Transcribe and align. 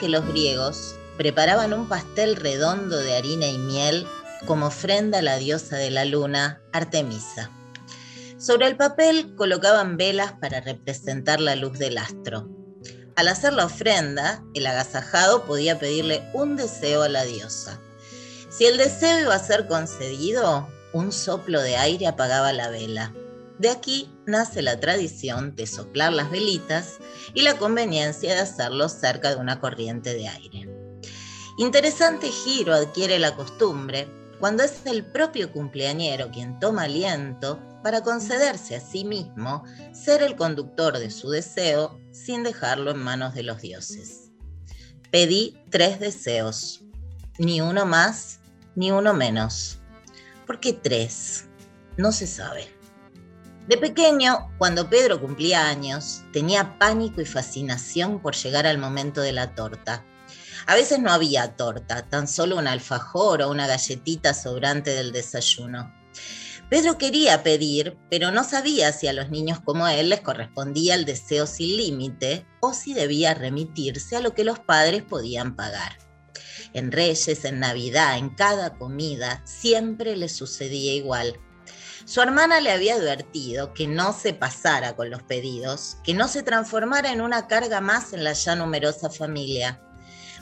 que 0.00 0.08
los 0.08 0.26
griegos 0.26 0.96
preparaban 1.16 1.72
un 1.72 1.88
pastel 1.88 2.34
redondo 2.34 2.98
de 2.98 3.14
harina 3.14 3.46
y 3.46 3.58
miel 3.58 4.08
como 4.44 4.66
ofrenda 4.66 5.18
a 5.18 5.22
la 5.22 5.36
diosa 5.36 5.76
de 5.76 5.92
la 5.92 6.04
luna, 6.04 6.60
Artemisa. 6.72 7.48
Sobre 8.38 8.66
el 8.66 8.76
papel 8.76 9.36
colocaban 9.36 9.96
velas 9.96 10.32
para 10.32 10.60
representar 10.60 11.40
la 11.40 11.54
luz 11.54 11.78
del 11.78 11.96
astro. 11.96 12.48
Al 13.14 13.28
hacer 13.28 13.52
la 13.52 13.66
ofrenda, 13.66 14.42
el 14.52 14.66
agasajado 14.66 15.44
podía 15.44 15.78
pedirle 15.78 16.28
un 16.34 16.56
deseo 16.56 17.02
a 17.02 17.08
la 17.08 17.22
diosa. 17.24 17.78
Si 18.50 18.66
el 18.66 18.78
deseo 18.78 19.20
iba 19.20 19.36
a 19.36 19.38
ser 19.38 19.68
concedido, 19.68 20.68
un 20.92 21.12
soplo 21.12 21.62
de 21.62 21.76
aire 21.76 22.08
apagaba 22.08 22.52
la 22.52 22.68
vela. 22.68 23.14
De 23.58 23.70
aquí 23.70 24.10
nace 24.26 24.62
la 24.62 24.78
tradición 24.78 25.56
de 25.56 25.66
soplar 25.66 26.12
las 26.12 26.30
velitas 26.30 26.98
y 27.34 27.42
la 27.42 27.58
conveniencia 27.58 28.34
de 28.34 28.40
hacerlo 28.40 28.88
cerca 28.88 29.30
de 29.30 29.36
una 29.36 29.60
corriente 29.60 30.14
de 30.14 30.28
aire. 30.28 30.68
Interesante 31.58 32.28
giro 32.28 32.72
adquiere 32.72 33.18
la 33.18 33.34
costumbre 33.34 34.08
cuando 34.38 34.62
es 34.62 34.86
el 34.86 35.04
propio 35.04 35.50
cumpleañero 35.50 36.30
quien 36.30 36.60
toma 36.60 36.84
aliento 36.84 37.60
para 37.82 38.02
concederse 38.02 38.76
a 38.76 38.80
sí 38.80 39.04
mismo 39.04 39.64
ser 39.92 40.22
el 40.22 40.36
conductor 40.36 40.96
de 40.96 41.10
su 41.10 41.30
deseo 41.30 41.98
sin 42.12 42.44
dejarlo 42.44 42.92
en 42.92 42.98
manos 42.98 43.34
de 43.34 43.42
los 43.42 43.60
dioses. 43.60 44.30
Pedí 45.10 45.58
tres 45.70 45.98
deseos, 45.98 46.84
ni 47.38 47.60
uno 47.60 47.86
más, 47.86 48.38
ni 48.76 48.92
uno 48.92 49.14
menos. 49.14 49.78
¿Por 50.46 50.60
qué 50.60 50.72
tres? 50.72 51.46
No 51.96 52.12
se 52.12 52.28
sabe. 52.28 52.77
De 53.68 53.76
pequeño, 53.76 54.50
cuando 54.56 54.88
Pedro 54.88 55.20
cumplía 55.20 55.68
años, 55.68 56.22
tenía 56.32 56.78
pánico 56.78 57.20
y 57.20 57.26
fascinación 57.26 58.22
por 58.22 58.34
llegar 58.34 58.66
al 58.66 58.78
momento 58.78 59.20
de 59.20 59.32
la 59.32 59.54
torta. 59.54 60.06
A 60.66 60.74
veces 60.74 61.00
no 61.00 61.12
había 61.12 61.54
torta, 61.54 62.08
tan 62.08 62.28
solo 62.28 62.56
un 62.56 62.66
alfajor 62.66 63.42
o 63.42 63.50
una 63.50 63.66
galletita 63.66 64.32
sobrante 64.32 64.92
del 64.92 65.12
desayuno. 65.12 65.94
Pedro 66.70 66.96
quería 66.96 67.42
pedir, 67.42 67.98
pero 68.08 68.30
no 68.30 68.42
sabía 68.42 68.90
si 68.92 69.06
a 69.06 69.12
los 69.12 69.28
niños 69.28 69.60
como 69.60 69.86
él 69.86 70.08
les 70.08 70.22
correspondía 70.22 70.94
el 70.94 71.04
deseo 71.04 71.46
sin 71.46 71.76
límite 71.76 72.46
o 72.60 72.72
si 72.72 72.94
debía 72.94 73.34
remitirse 73.34 74.16
a 74.16 74.20
lo 74.20 74.32
que 74.32 74.44
los 74.44 74.58
padres 74.60 75.02
podían 75.02 75.56
pagar. 75.56 75.98
En 76.72 76.90
Reyes, 76.90 77.44
en 77.44 77.60
Navidad, 77.60 78.16
en 78.16 78.30
cada 78.30 78.78
comida, 78.78 79.42
siempre 79.44 80.16
le 80.16 80.30
sucedía 80.30 80.94
igual. 80.94 81.38
Su 82.08 82.22
hermana 82.22 82.62
le 82.62 82.72
había 82.72 82.94
advertido 82.94 83.74
que 83.74 83.86
no 83.86 84.14
se 84.14 84.32
pasara 84.32 84.96
con 84.96 85.10
los 85.10 85.22
pedidos, 85.24 85.98
que 86.02 86.14
no 86.14 86.26
se 86.26 86.42
transformara 86.42 87.12
en 87.12 87.20
una 87.20 87.48
carga 87.48 87.82
más 87.82 88.14
en 88.14 88.24
la 88.24 88.32
ya 88.32 88.56
numerosa 88.56 89.10
familia. 89.10 89.82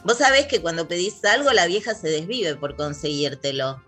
Vos 0.04 0.18
sabés 0.18 0.46
que 0.46 0.62
cuando 0.62 0.86
pedís 0.86 1.24
algo 1.24 1.50
la 1.52 1.66
vieja 1.66 1.96
se 1.96 2.08
desvive 2.08 2.54
por 2.54 2.76
conseguírtelo. 2.76 3.82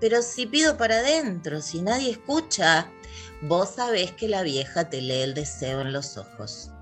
Pero 0.00 0.20
si 0.20 0.44
pido 0.44 0.76
para 0.76 0.96
adentro, 0.96 1.62
si 1.62 1.80
nadie 1.80 2.10
escucha, 2.10 2.92
vos 3.40 3.70
sabés 3.76 4.12
que 4.12 4.28
la 4.28 4.42
vieja 4.42 4.90
te 4.90 5.00
lee 5.00 5.22
el 5.22 5.32
deseo 5.32 5.80
en 5.80 5.94
los 5.94 6.18
ojos. 6.18 6.72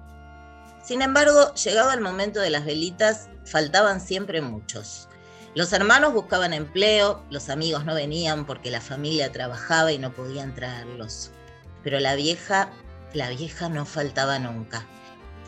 Sin 0.84 1.02
embargo, 1.02 1.54
llegado 1.54 1.92
el 1.92 2.00
momento 2.00 2.40
de 2.40 2.50
las 2.50 2.64
velitas, 2.64 3.28
faltaban 3.44 4.00
siempre 4.00 4.40
muchos. 4.40 5.08
Los 5.54 5.74
hermanos 5.74 6.14
buscaban 6.14 6.54
empleo, 6.54 7.22
los 7.28 7.50
amigos 7.50 7.84
no 7.84 7.94
venían 7.94 8.46
porque 8.46 8.70
la 8.70 8.80
familia 8.80 9.32
trabajaba 9.32 9.92
y 9.92 9.98
no 9.98 10.10
podían 10.12 10.54
traerlos. 10.54 11.30
Pero 11.82 12.00
la 12.00 12.14
vieja, 12.14 12.70
la 13.12 13.28
vieja 13.28 13.68
no 13.68 13.84
faltaba 13.84 14.38
nunca. 14.38 14.86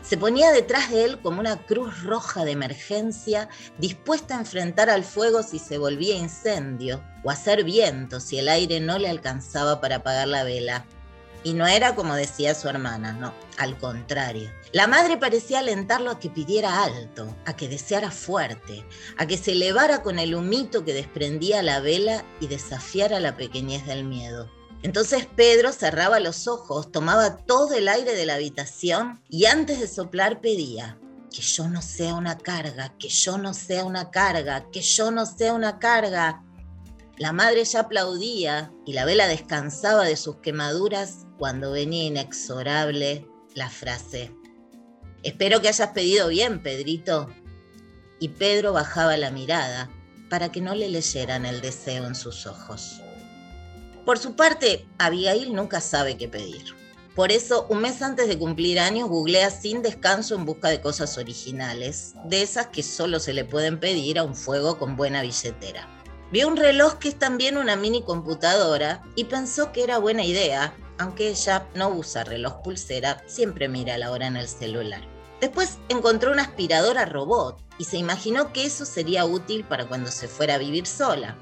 Se 0.03 0.15
ponía 0.17 0.51
detrás 0.51 0.91
de 0.91 1.05
él 1.05 1.19
como 1.19 1.39
una 1.39 1.57
cruz 1.65 2.03
roja 2.03 2.45
de 2.45 2.51
emergencia, 2.51 3.49
dispuesta 3.79 4.35
a 4.35 4.41
enfrentar 4.41 4.91
al 4.91 5.03
fuego 5.03 5.41
si 5.41 5.57
se 5.57 5.79
volvía 5.79 6.15
incendio, 6.15 7.03
o 7.23 7.31
a 7.31 7.33
hacer 7.33 7.63
viento 7.63 8.19
si 8.19 8.37
el 8.37 8.47
aire 8.47 8.79
no 8.79 8.99
le 8.99 9.09
alcanzaba 9.09 9.81
para 9.81 9.95
apagar 9.95 10.27
la 10.27 10.43
vela. 10.43 10.85
Y 11.45 11.53
no 11.53 11.67
era 11.67 11.93
como 11.93 12.15
decía 12.15 12.55
su 12.55 12.67
hermana, 12.67 13.13
no, 13.13 13.31
al 13.59 13.77
contrario. 13.77 14.51
La 14.71 14.87
madre 14.87 15.15
parecía 15.15 15.59
alentarlo 15.59 16.09
a 16.09 16.19
que 16.19 16.31
pidiera 16.31 16.83
alto, 16.83 17.33
a 17.45 17.55
que 17.55 17.69
deseara 17.69 18.09
fuerte, 18.09 18.83
a 19.17 19.27
que 19.27 19.37
se 19.37 19.51
elevara 19.51 20.01
con 20.01 20.17
el 20.17 20.33
humito 20.33 20.83
que 20.83 20.95
desprendía 20.95 21.61
la 21.61 21.79
vela 21.81 22.25
y 22.41 22.47
desafiara 22.47 23.19
la 23.19 23.37
pequeñez 23.37 23.85
del 23.85 24.05
miedo. 24.05 24.49
Entonces 24.81 25.27
Pedro 25.35 25.71
cerraba 25.71 26.19
los 26.19 26.47
ojos, 26.47 26.91
tomaba 26.91 27.37
todo 27.37 27.75
el 27.75 27.89
aire 27.89 28.15
de 28.15 28.25
la 28.25 28.35
habitación 28.35 29.21
y 29.29 29.45
antes 29.45 29.79
de 29.79 29.87
soplar 29.87 30.41
pedía, 30.41 30.97
que 31.35 31.41
yo 31.41 31.67
no 31.67 31.81
sea 31.81 32.15
una 32.15 32.37
carga, 32.37 32.95
que 32.97 33.09
yo 33.09 33.37
no 33.37 33.53
sea 33.53 33.83
una 33.83 34.09
carga, 34.09 34.69
que 34.71 34.81
yo 34.81 35.11
no 35.11 35.25
sea 35.25 35.53
una 35.53 35.79
carga. 35.79 36.44
La 37.17 37.31
madre 37.31 37.63
ya 37.63 37.81
aplaudía 37.81 38.73
y 38.85 38.93
la 38.93 39.05
vela 39.05 39.27
descansaba 39.27 40.03
de 40.03 40.17
sus 40.17 40.37
quemaduras 40.37 41.25
cuando 41.37 41.71
venía 41.71 42.03
inexorable 42.03 43.25
la 43.55 43.69
frase, 43.69 44.31
espero 45.23 45.61
que 45.61 45.69
hayas 45.69 45.89
pedido 45.89 46.27
bien, 46.27 46.61
Pedrito. 46.61 47.29
Y 48.19 48.29
Pedro 48.29 48.73
bajaba 48.73 49.15
la 49.17 49.31
mirada 49.31 49.89
para 50.29 50.51
que 50.51 50.61
no 50.61 50.75
le 50.75 50.89
leyeran 50.89 51.45
el 51.45 51.61
deseo 51.61 52.05
en 52.05 52.15
sus 52.15 52.45
ojos. 52.47 53.01
Por 54.05 54.19
su 54.19 54.35
parte, 54.35 54.85
Abigail 54.97 55.53
nunca 55.53 55.81
sabe 55.81 56.17
qué 56.17 56.27
pedir. 56.27 56.75
Por 57.15 57.31
eso, 57.31 57.65
un 57.69 57.79
mes 57.79 58.01
antes 58.01 58.27
de 58.27 58.37
cumplir 58.37 58.77
años, 58.77 59.07
googlea 59.07 59.49
sin 59.49 59.81
descanso 59.81 60.35
en 60.35 60.43
busca 60.43 60.67
de 60.67 60.81
cosas 60.81 61.17
originales, 61.17 62.13
de 62.25 62.41
esas 62.41 62.67
que 62.67 62.83
solo 62.83 63.21
se 63.21 63.33
le 63.33 63.45
pueden 63.45 63.79
pedir 63.79 64.19
a 64.19 64.23
un 64.23 64.35
fuego 64.35 64.77
con 64.77 64.97
buena 64.97 65.21
billetera. 65.21 65.87
Vio 66.31 66.47
un 66.47 66.57
reloj 66.57 66.95
que 66.95 67.09
es 67.09 67.19
también 67.19 67.57
una 67.57 67.75
mini 67.75 68.01
computadora 68.01 69.03
y 69.15 69.25
pensó 69.25 69.71
que 69.71 69.83
era 69.83 69.99
buena 69.99 70.23
idea, 70.23 70.73
aunque 70.97 71.29
ella 71.29 71.67
no 71.75 71.89
usa 71.89 72.23
reloj 72.23 72.61
pulsera, 72.63 73.23
siempre 73.27 73.67
mira 73.67 73.97
la 73.97 74.11
hora 74.11 74.27
en 74.27 74.35
el 74.35 74.47
celular. 74.47 75.01
Después 75.39 75.77
encontró 75.89 76.31
una 76.31 76.41
aspiradora 76.41 77.05
robot 77.05 77.61
y 77.77 77.83
se 77.83 77.97
imaginó 77.97 78.53
que 78.53 78.65
eso 78.65 78.85
sería 78.85 79.25
útil 79.25 79.65
para 79.65 79.87
cuando 79.87 80.09
se 80.09 80.27
fuera 80.27 80.55
a 80.55 80.59
vivir 80.59 80.87
sola. 80.87 81.37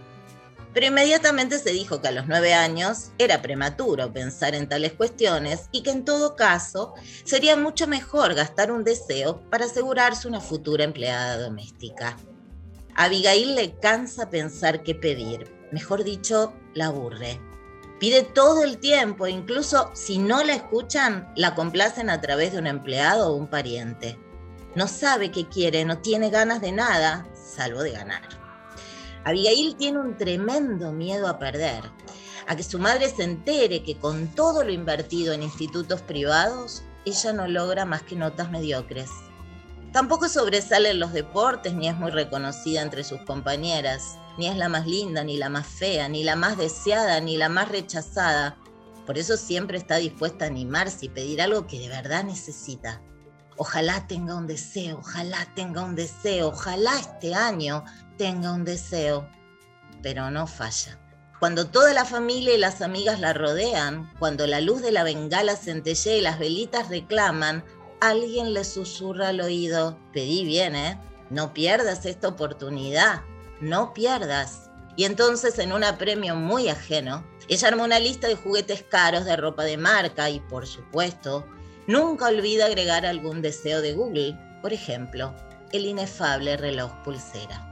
Pero 0.74 0.88
inmediatamente 0.88 1.60
se 1.60 1.70
dijo 1.70 2.02
que 2.02 2.08
a 2.08 2.12
los 2.12 2.28
nueve 2.28 2.54
años 2.54 3.12
era 3.20 3.42
prematuro 3.42 4.12
pensar 4.12 4.56
en 4.56 4.68
tales 4.68 4.94
cuestiones 4.94 5.70
y 5.72 5.84
que 5.84 5.92
en 5.92 6.04
todo 6.04 6.36
caso 6.36 6.96
sería 7.24 7.56
mucho 7.56 7.88
mejor 7.88 8.34
gastar 8.34 8.72
un 8.72 8.84
deseo 8.84 9.40
para 9.50 9.66
asegurarse 9.66 10.28
una 10.28 10.42
futura 10.42 10.84
empleada 10.84 11.38
doméstica. 11.38 12.18
Abigail 12.96 13.56
le 13.56 13.80
cansa 13.80 14.30
pensar 14.30 14.84
qué 14.84 14.94
pedir, 14.94 15.52
mejor 15.72 16.04
dicho, 16.04 16.54
la 16.76 16.88
aburre. 16.88 17.42
Pide 18.00 18.22
todo 18.22 18.64
el 18.64 18.78
tiempo, 18.78 19.28
incluso 19.28 19.90
si 19.94 20.20
no 20.20 20.44
la 20.44 20.54
escuchan, 20.54 21.32
la 21.36 21.56
complacen 21.56 22.12
a 22.12 22.22
través 22.22 22.52
de 22.52 22.60
un 22.60 22.68
empleado 22.68 23.30
o 23.30 23.36
un 23.36 23.48
pariente. 23.48 24.20
No 24.76 24.88
sabe 24.88 25.32
qué 25.32 25.48
quiere, 25.48 25.86
no 25.86 26.00
tiene 26.00 26.30
ganas 26.30 26.62
de 26.62 26.72
nada, 26.72 27.28
salvo 27.34 27.82
de 27.82 27.92
ganar. 27.92 28.22
Abigail 29.24 29.76
tiene 29.76 30.00
un 30.00 30.16
tremendo 30.18 30.92
miedo 30.92 31.28
a 31.28 31.40
perder, 31.40 31.84
a 32.48 32.56
que 32.56 32.64
su 32.64 32.78
madre 32.78 33.10
se 33.10 33.24
entere 33.24 33.84
que 33.84 33.98
con 33.98 34.28
todo 34.36 34.64
lo 34.64 34.72
invertido 34.72 35.34
en 35.34 35.42
institutos 35.42 36.02
privados, 36.02 36.84
ella 37.06 37.34
no 37.34 37.48
logra 37.48 37.86
más 37.86 38.04
que 38.04 38.16
notas 38.16 38.52
mediocres. 38.52 39.10
Tampoco 39.94 40.28
sobresale 40.28 40.90
en 40.90 41.00
los 41.00 41.14
deportes 41.14 41.76
ni 41.76 41.88
es 41.88 41.96
muy 41.96 42.10
reconocida 42.10 42.82
entre 42.82 43.04
sus 43.04 43.22
compañeras, 43.22 44.18
ni 44.40 44.48
es 44.48 44.58
la 44.58 44.68
más 44.68 44.88
linda, 44.88 45.24
ni 45.24 45.38
la 45.38 45.50
más 45.50 45.68
fea, 45.68 46.10
ni 46.10 46.24
la 46.24 46.36
más 46.36 46.58
deseada, 46.58 47.20
ni 47.20 47.38
la 47.38 47.48
más 47.48 47.70
rechazada. 47.70 48.58
Por 49.06 49.20
eso 49.20 49.38
siempre 49.38 49.78
está 49.78 49.98
dispuesta 49.98 50.46
a 50.46 50.48
animarse 50.48 51.06
y 51.06 51.10
pedir 51.10 51.44
algo 51.44 51.68
que 51.68 51.78
de 51.78 51.90
verdad 51.90 52.24
necesita. 52.24 53.04
Ojalá 53.56 54.08
tenga 54.08 54.36
un 54.36 54.48
deseo, 54.48 54.98
ojalá 54.98 55.48
tenga 55.54 55.84
un 55.84 55.94
deseo, 55.96 56.48
ojalá 56.48 57.00
este 57.00 57.36
año 57.36 57.84
tenga 58.18 58.52
un 58.52 58.66
deseo, 58.66 59.30
pero 60.02 60.32
no 60.32 60.48
falla. 60.48 61.00
Cuando 61.40 61.68
toda 61.68 61.94
la 61.94 62.06
familia 62.06 62.56
y 62.56 62.58
las 62.58 62.82
amigas 62.82 63.20
la 63.20 63.34
rodean, 63.34 64.12
cuando 64.18 64.48
la 64.48 64.60
luz 64.60 64.82
de 64.82 64.92
la 64.92 65.04
bengala 65.04 65.56
centellea 65.56 66.16
y 66.16 66.22
las 66.22 66.40
velitas 66.40 66.90
reclaman, 66.90 67.64
alguien 68.10 68.54
le 68.54 68.66
susurra 68.66 69.30
al 69.30 69.40
oído, 69.40 69.98
pedí 70.12 70.44
bien, 70.44 70.76
¿eh? 70.76 71.00
No 71.30 71.54
pierdas 71.54 72.06
esta 72.06 72.28
oportunidad, 72.28 73.22
no 73.62 73.94
pierdas. 73.94 74.70
Y 74.98 75.06
entonces 75.06 75.58
en 75.58 75.72
un 75.72 75.86
apremio 75.86 76.36
muy 76.36 76.68
ajeno, 76.68 77.26
ella 77.48 77.70
arma 77.70 77.86
una 77.86 78.00
lista 78.00 78.28
de 78.28 78.36
juguetes 78.36 78.84
caros, 78.84 79.24
de 79.24 79.38
ropa 79.38 79.64
de 79.64 79.78
marca 79.78 80.30
y 80.30 80.42
por 80.42 80.68
supuesto, 80.68 81.46
nunca 81.88 82.28
olvida 82.28 82.66
agregar 82.66 83.06
algún 83.06 83.42
deseo 83.42 83.82
de 83.82 83.94
Google, 83.94 84.38
por 84.62 84.74
ejemplo, 84.74 85.34
el 85.72 85.86
inefable 85.86 86.58
reloj 86.58 86.92
pulsera. 87.04 87.70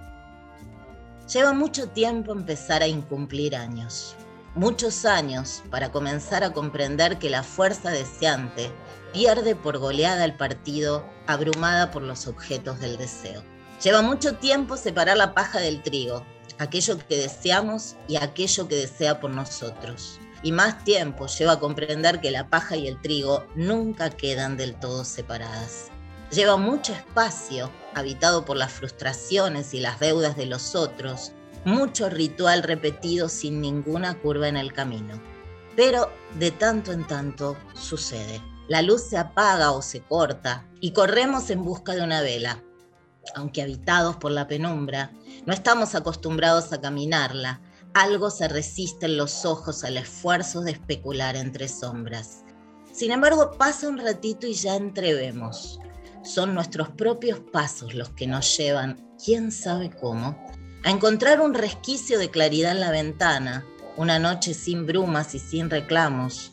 Lleva 1.31 1.51
mucho 1.51 1.89
tiempo 1.89 2.31
empezar 2.31 2.81
a 2.81 2.87
incumplir 2.87 3.53
años, 3.53 4.15
muchos 4.55 5.03
años 5.03 5.61
para 5.69 5.91
comenzar 5.91 6.43
a 6.45 6.53
comprender 6.53 7.19
que 7.19 7.29
la 7.29 7.43
fuerza 7.43 7.89
deseante 7.91 8.71
pierde 9.13 9.55
por 9.55 9.77
goleada 9.77 10.25
el 10.25 10.35
partido 10.35 11.05
abrumada 11.27 11.91
por 11.91 12.01
los 12.01 12.27
objetos 12.27 12.79
del 12.79 12.97
deseo. 12.97 13.43
Lleva 13.83 14.01
mucho 14.01 14.35
tiempo 14.35 14.77
separar 14.77 15.17
la 15.17 15.33
paja 15.33 15.59
del 15.59 15.81
trigo, 15.81 16.25
aquello 16.59 16.97
que 17.07 17.17
deseamos 17.17 17.95
y 18.07 18.17
aquello 18.17 18.67
que 18.67 18.75
desea 18.75 19.19
por 19.19 19.31
nosotros. 19.31 20.19
Y 20.43 20.51
más 20.51 20.83
tiempo 20.83 21.27
lleva 21.27 21.53
a 21.53 21.59
comprender 21.59 22.21
que 22.21 22.31
la 22.31 22.47
paja 22.47 22.75
y 22.75 22.87
el 22.87 22.99
trigo 23.01 23.45
nunca 23.55 24.09
quedan 24.09 24.57
del 24.57 24.75
todo 24.75 25.03
separadas. 25.03 25.87
Lleva 26.31 26.57
mucho 26.57 26.93
espacio, 26.93 27.71
habitado 27.93 28.45
por 28.45 28.57
las 28.57 28.71
frustraciones 28.71 29.73
y 29.73 29.79
las 29.79 29.99
deudas 29.99 30.37
de 30.37 30.45
los 30.45 30.75
otros, 30.75 31.33
mucho 31.65 32.09
ritual 32.09 32.63
repetido 32.63 33.29
sin 33.29 33.61
ninguna 33.61 34.17
curva 34.19 34.47
en 34.47 34.57
el 34.57 34.73
camino. 34.73 35.21
Pero 35.75 36.11
de 36.39 36.51
tanto 36.51 36.91
en 36.91 37.05
tanto 37.05 37.57
sucede. 37.73 38.41
La 38.67 38.81
luz 38.81 39.01
se 39.03 39.17
apaga 39.17 39.71
o 39.71 39.81
se 39.81 40.01
corta 40.01 40.67
y 40.79 40.91
corremos 40.91 41.49
en 41.49 41.63
busca 41.63 41.93
de 41.93 42.03
una 42.03 42.21
vela. 42.21 42.63
Aunque 43.35 43.61
habitados 43.61 44.17
por 44.17 44.31
la 44.31 44.47
penumbra, 44.47 45.11
no 45.45 45.53
estamos 45.53 45.95
acostumbrados 45.95 46.71
a 46.73 46.81
caminarla. 46.81 47.61
Algo 47.93 48.29
se 48.29 48.47
resiste 48.47 49.05
en 49.05 49.17
los 49.17 49.45
ojos 49.45 49.83
al 49.83 49.97
esfuerzo 49.97 50.61
de 50.61 50.71
especular 50.71 51.35
entre 51.35 51.67
sombras. 51.67 52.43
Sin 52.91 53.11
embargo, 53.11 53.51
pasa 53.57 53.87
un 53.87 53.97
ratito 53.97 54.47
y 54.47 54.53
ya 54.53 54.75
entrevemos. 54.75 55.79
Son 56.23 56.53
nuestros 56.53 56.89
propios 56.89 57.39
pasos 57.39 57.93
los 57.93 58.09
que 58.09 58.27
nos 58.27 58.57
llevan, 58.57 59.15
quién 59.23 59.51
sabe 59.51 59.89
cómo, 59.89 60.37
a 60.83 60.91
encontrar 60.91 61.41
un 61.41 61.53
resquicio 61.53 62.19
de 62.19 62.29
claridad 62.29 62.71
en 62.71 62.79
la 62.79 62.91
ventana, 62.91 63.65
una 63.97 64.19
noche 64.19 64.53
sin 64.53 64.85
brumas 64.85 65.35
y 65.35 65.39
sin 65.39 65.69
reclamos, 65.69 66.50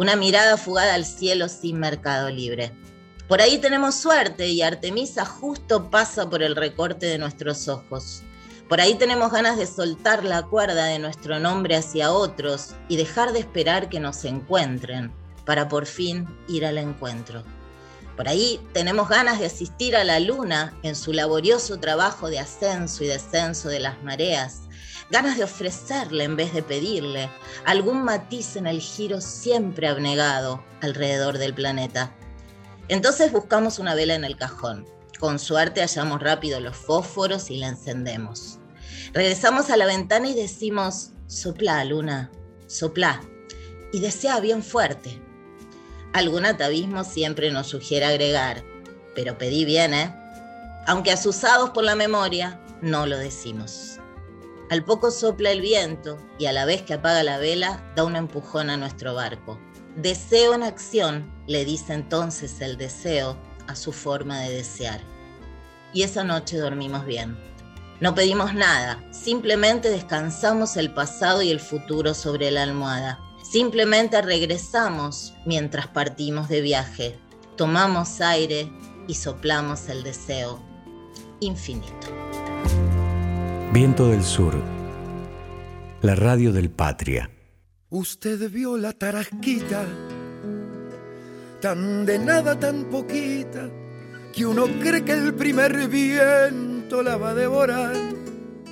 una 0.00 0.16
mirada 0.16 0.56
fugada 0.56 0.94
al 0.94 1.04
cielo 1.04 1.46
sin 1.46 1.78
mercado 1.78 2.30
libre. 2.30 2.72
Por 3.28 3.42
ahí 3.42 3.58
tenemos 3.58 3.96
suerte 3.96 4.48
y 4.48 4.62
Artemisa 4.62 5.26
justo 5.26 5.90
pasa 5.90 6.30
por 6.30 6.42
el 6.42 6.56
recorte 6.56 7.04
de 7.04 7.18
nuestros 7.18 7.68
ojos. 7.68 8.22
Por 8.66 8.80
ahí 8.80 8.94
tenemos 8.94 9.30
ganas 9.30 9.58
de 9.58 9.66
soltar 9.66 10.24
la 10.24 10.44
cuerda 10.44 10.86
de 10.86 10.98
nuestro 10.98 11.38
nombre 11.38 11.76
hacia 11.76 12.12
otros 12.12 12.76
y 12.88 12.96
dejar 12.96 13.34
de 13.34 13.40
esperar 13.40 13.90
que 13.90 14.00
nos 14.00 14.24
encuentren 14.24 15.12
para 15.44 15.68
por 15.68 15.84
fin 15.84 16.26
ir 16.48 16.64
al 16.64 16.78
encuentro. 16.78 17.44
Por 18.16 18.26
ahí 18.26 18.58
tenemos 18.72 19.06
ganas 19.06 19.38
de 19.38 19.46
asistir 19.46 19.94
a 19.96 20.04
la 20.04 20.18
luna 20.18 20.74
en 20.82 20.96
su 20.96 21.12
laborioso 21.12 21.78
trabajo 21.78 22.30
de 22.30 22.38
ascenso 22.38 23.04
y 23.04 23.08
descenso 23.08 23.68
de 23.68 23.80
las 23.80 24.02
mareas, 24.02 24.62
ganas 25.10 25.36
de 25.36 25.44
ofrecerle 25.44 26.24
en 26.24 26.36
vez 26.36 26.52
de 26.52 26.62
pedirle 26.62 27.30
algún 27.64 28.04
matiz 28.04 28.56
en 28.56 28.66
el 28.66 28.80
giro 28.80 29.20
siempre 29.20 29.88
abnegado 29.88 30.64
alrededor 30.80 31.38
del 31.38 31.54
planeta. 31.54 32.14
Entonces 32.88 33.32
buscamos 33.32 33.78
una 33.78 33.94
vela 33.94 34.14
en 34.14 34.24
el 34.24 34.36
cajón. 34.36 34.86
Con 35.18 35.38
suerte 35.38 35.80
hallamos 35.82 36.20
rápido 36.22 36.60
los 36.60 36.76
fósforos 36.76 37.50
y 37.50 37.58
la 37.58 37.68
encendemos. 37.68 38.58
Regresamos 39.12 39.70
a 39.70 39.76
la 39.76 39.86
ventana 39.86 40.28
y 40.28 40.34
decimos, 40.34 41.10
sopla, 41.26 41.84
luna, 41.84 42.30
sopla. 42.66 43.20
Y 43.92 44.00
desea 44.00 44.40
bien 44.40 44.62
fuerte, 44.62 45.20
Algún 46.12 46.44
atavismo 46.44 47.04
siempre 47.04 47.52
nos 47.52 47.68
sugiere 47.68 48.04
agregar, 48.04 48.64
pero 49.14 49.38
pedí 49.38 49.64
bien, 49.64 49.94
¿eh? 49.94 50.12
Aunque 50.86 51.12
asusados 51.12 51.70
por 51.70 51.84
la 51.84 51.94
memoria, 51.94 52.60
no 52.82 53.06
lo 53.06 53.16
decimos. 53.16 54.00
Al 54.70 54.84
poco 54.84 55.10
sopla 55.10 55.50
el 55.50 55.60
viento 55.60 56.16
y 56.38 56.46
a 56.46 56.52
la 56.52 56.64
vez 56.64 56.80
que 56.82 56.94
apaga 56.94 57.22
la 57.22 57.36
vela, 57.36 57.92
da 57.94 58.04
un 58.04 58.16
empujón 58.16 58.70
a 58.70 58.78
nuestro 58.78 59.14
barco. 59.14 59.60
Deseo 59.96 60.54
en 60.54 60.62
acción, 60.62 61.30
le 61.46 61.66
dice 61.66 61.92
entonces 61.92 62.62
el 62.62 62.78
deseo 62.78 63.36
a 63.66 63.76
su 63.76 63.92
forma 63.92 64.40
de 64.40 64.54
desear. 64.54 65.00
Y 65.92 66.04
esa 66.04 66.24
noche 66.24 66.56
dormimos 66.56 67.04
bien. 67.04 67.36
No 68.00 68.14
pedimos 68.14 68.54
nada, 68.54 69.04
simplemente 69.12 69.90
descansamos 69.90 70.78
el 70.78 70.94
pasado 70.94 71.42
y 71.42 71.50
el 71.50 71.60
futuro 71.60 72.14
sobre 72.14 72.50
la 72.50 72.62
almohada 72.62 73.18
Simplemente 73.42 74.22
regresamos 74.22 75.34
mientras 75.44 75.88
partimos 75.88 76.48
de 76.48 76.60
viaje, 76.60 77.18
tomamos 77.56 78.20
aire 78.20 78.70
y 79.08 79.14
soplamos 79.14 79.88
el 79.88 80.04
deseo 80.04 80.62
infinito. 81.40 82.06
Viento 83.72 84.08
del 84.08 84.24
Sur, 84.24 84.60
la 86.02 86.14
radio 86.14 86.52
del 86.52 86.70
Patria. 86.70 87.30
Usted 87.90 88.50
vio 88.50 88.76
la 88.76 88.92
tarasquita, 88.92 89.84
tan 91.60 92.04
de 92.04 92.18
nada, 92.18 92.58
tan 92.58 92.86
poquita, 92.86 93.70
que 94.32 94.44
uno 94.44 94.66
cree 94.80 95.04
que 95.04 95.12
el 95.12 95.34
primer 95.34 95.88
viento 95.88 97.02
la 97.02 97.16
va 97.16 97.30
a 97.30 97.34
devorar. 97.34 97.94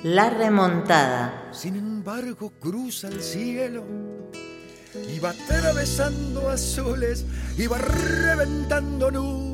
La 0.03 0.29
remontada. 0.29 1.49
Sin 1.51 1.75
embargo, 1.75 2.51
cruza 2.59 3.07
el 3.07 3.21
cielo 3.21 3.83
Iba 5.15 5.29
atravesando 5.29 6.49
azules, 6.49 7.25
iba 7.57 7.77
reventando 7.77 9.11
nubes 9.11 9.48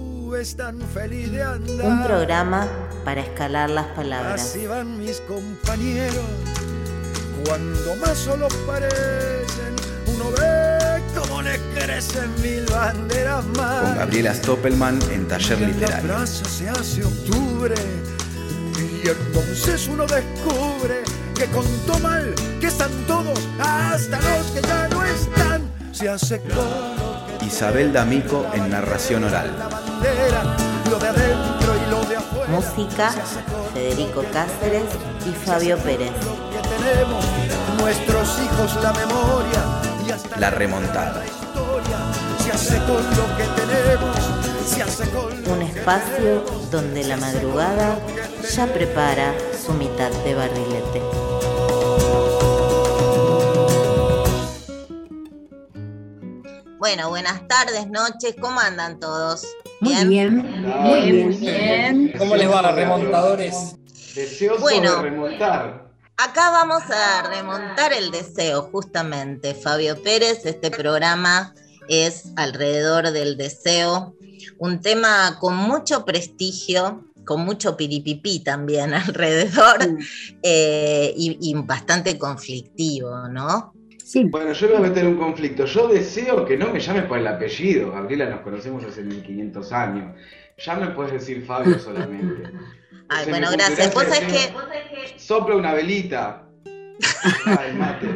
tan 0.57 0.81
feliz 0.93 1.31
de 1.31 1.43
andar. 1.43 1.85
Un 1.85 2.03
programa 2.03 2.67
para 3.03 3.21
escalar 3.21 3.69
las 3.69 3.85
palabras. 3.87 4.41
Así 4.41 4.65
van 4.65 4.97
mis 4.97 5.21
compañeros, 5.21 6.25
cuando 7.45 7.95
más 7.97 8.17
solo 8.17 8.47
parecen, 8.65 9.75
uno 10.07 10.31
ve 10.31 11.01
cómo 11.15 11.41
le 11.41 11.59
crecen 11.75 12.29
mil 12.41 12.65
banderas 12.65 13.45
más. 13.57 13.81
Con 13.83 13.95
Gabriela 13.97 14.33
Stoppelman 14.33 14.99
en 15.11 15.27
Taller 15.27 15.61
Literario. 15.61 16.07
La 16.07 16.15
plaza 16.17 16.45
se 16.45 16.69
hace 16.69 17.05
octubre 17.05 17.75
y 19.03 19.07
entonces 19.07 19.87
uno 19.87 20.05
descubre 20.05 21.03
que 21.35 21.45
contó 21.45 21.99
mal, 21.99 22.33
que 22.59 22.67
están 22.67 22.91
todos, 23.07 23.39
hasta 23.59 24.17
los 24.17 24.47
que 24.47 24.61
ya 24.61 24.87
no 24.89 25.03
están, 25.05 25.61
se 25.91 26.09
hace 26.09 26.41
Isabel 27.45 27.93
D'Amico 27.93 28.45
en 28.53 28.69
narración 28.69 29.23
oral. 29.23 29.51
Música, 32.49 33.11
Federico 33.73 34.23
Cáceres 34.33 34.85
y 35.25 35.31
Fabio 35.45 35.77
Pérez. 35.77 36.11
nuestros 37.79 38.39
hijos 38.39 38.75
la 38.81 38.93
memoria 38.93 39.85
la 40.39 40.49
remontada. 40.49 41.23
Un 45.51 45.61
espacio 45.61 46.43
donde 46.71 47.03
la 47.03 47.17
madrugada 47.17 47.97
ya 48.55 48.67
prepara 48.67 49.33
su 49.65 49.73
mitad 49.73 50.11
de 50.23 50.35
barrilete. 50.35 51.34
Bueno, 56.85 57.09
buenas 57.09 57.47
tardes, 57.47 57.89
noches, 57.89 58.35
¿cómo 58.39 58.59
andan 58.59 58.99
todos? 58.99 59.43
Muy 59.81 60.05
bien, 60.05 60.61
muy 60.61 61.35
bien. 61.35 62.13
¿Cómo 62.15 62.35
les 62.35 62.47
va 62.47 62.61
remontadores? 62.73 63.75
Deseoso 64.13 64.61
bueno, 64.61 64.97
de 64.97 65.01
remontar. 65.01 65.89
Acá 66.15 66.51
vamos 66.51 66.83
a 66.91 67.23
remontar 67.27 67.91
el 67.91 68.11
deseo, 68.11 68.69
justamente. 68.71 69.55
Fabio 69.55 69.99
Pérez, 70.03 70.45
este 70.45 70.69
programa 70.69 71.55
es 71.87 72.25
alrededor 72.35 73.09
del 73.09 73.35
deseo, 73.35 74.13
un 74.59 74.79
tema 74.79 75.39
con 75.39 75.55
mucho 75.55 76.05
prestigio, 76.05 77.03
con 77.25 77.45
mucho 77.45 77.75
piripipí 77.75 78.41
también 78.41 78.93
alrededor 78.93 79.79
eh, 80.43 81.11
y, 81.17 81.49
y 81.49 81.55
bastante 81.55 82.19
conflictivo, 82.19 83.27
¿no? 83.27 83.73
Bueno, 84.25 84.53
yo 84.53 84.67
voy 84.67 84.77
a 84.77 84.79
meter 84.81 85.07
un 85.07 85.17
conflicto. 85.17 85.65
Yo 85.65 85.87
deseo 85.87 86.45
que 86.45 86.57
no 86.57 86.71
me 86.71 86.79
llames 86.79 87.05
por 87.05 87.17
el 87.17 87.27
apellido. 87.27 87.91
Gabriela, 87.91 88.29
nos 88.29 88.41
conocemos 88.41 88.83
hace 88.83 89.01
1500 89.01 89.71
años. 89.71 90.15
Ya 90.57 90.75
me 90.75 90.87
puedes 90.87 91.13
decir 91.13 91.43
Fabio 91.45 91.79
solamente. 91.79 92.51
Ay, 93.09 93.29
bueno, 93.29 93.49
gracias. 93.51 93.93
Vos 93.93 94.03
sabés 94.03 94.31
que... 94.31 95.19
Sopla 95.19 95.55
una 95.55 95.73
velita. 95.73 96.47
Ay, 97.45 97.73
mate. 97.73 98.07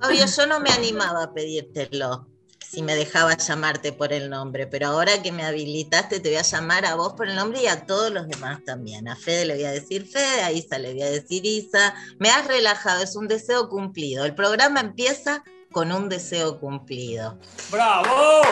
Fabio, 0.00 0.24
yo 0.26 0.46
no 0.46 0.60
me 0.60 0.70
animaba 0.70 1.24
a 1.24 1.32
pedírtelo 1.32 2.28
si 2.70 2.82
me 2.82 2.94
dejaba 2.94 3.36
llamarte 3.36 3.92
por 3.92 4.12
el 4.12 4.28
nombre, 4.28 4.66
pero 4.66 4.88
ahora 4.88 5.22
que 5.22 5.32
me 5.32 5.44
habilitaste 5.44 6.20
te 6.20 6.30
voy 6.30 6.38
a 6.38 6.42
llamar 6.42 6.84
a 6.84 6.94
vos 6.94 7.12
por 7.14 7.28
el 7.28 7.36
nombre 7.36 7.62
y 7.62 7.66
a 7.66 7.86
todos 7.86 8.10
los 8.10 8.26
demás 8.28 8.64
también. 8.64 9.08
A 9.08 9.16
Fede 9.16 9.44
le 9.44 9.54
voy 9.54 9.64
a 9.64 9.70
decir 9.70 10.06
Fede, 10.06 10.42
a 10.42 10.52
Isa 10.52 10.78
le 10.78 10.92
voy 10.92 11.02
a 11.02 11.10
decir 11.10 11.46
Isa. 11.46 11.94
Me 12.18 12.30
has 12.30 12.46
relajado, 12.46 13.02
es 13.02 13.14
un 13.16 13.28
deseo 13.28 13.68
cumplido. 13.68 14.24
El 14.24 14.34
programa 14.34 14.80
empieza 14.80 15.44
con 15.72 15.92
un 15.92 16.08
deseo 16.08 16.58
cumplido. 16.58 17.38
¡Bravo! 17.70 18.42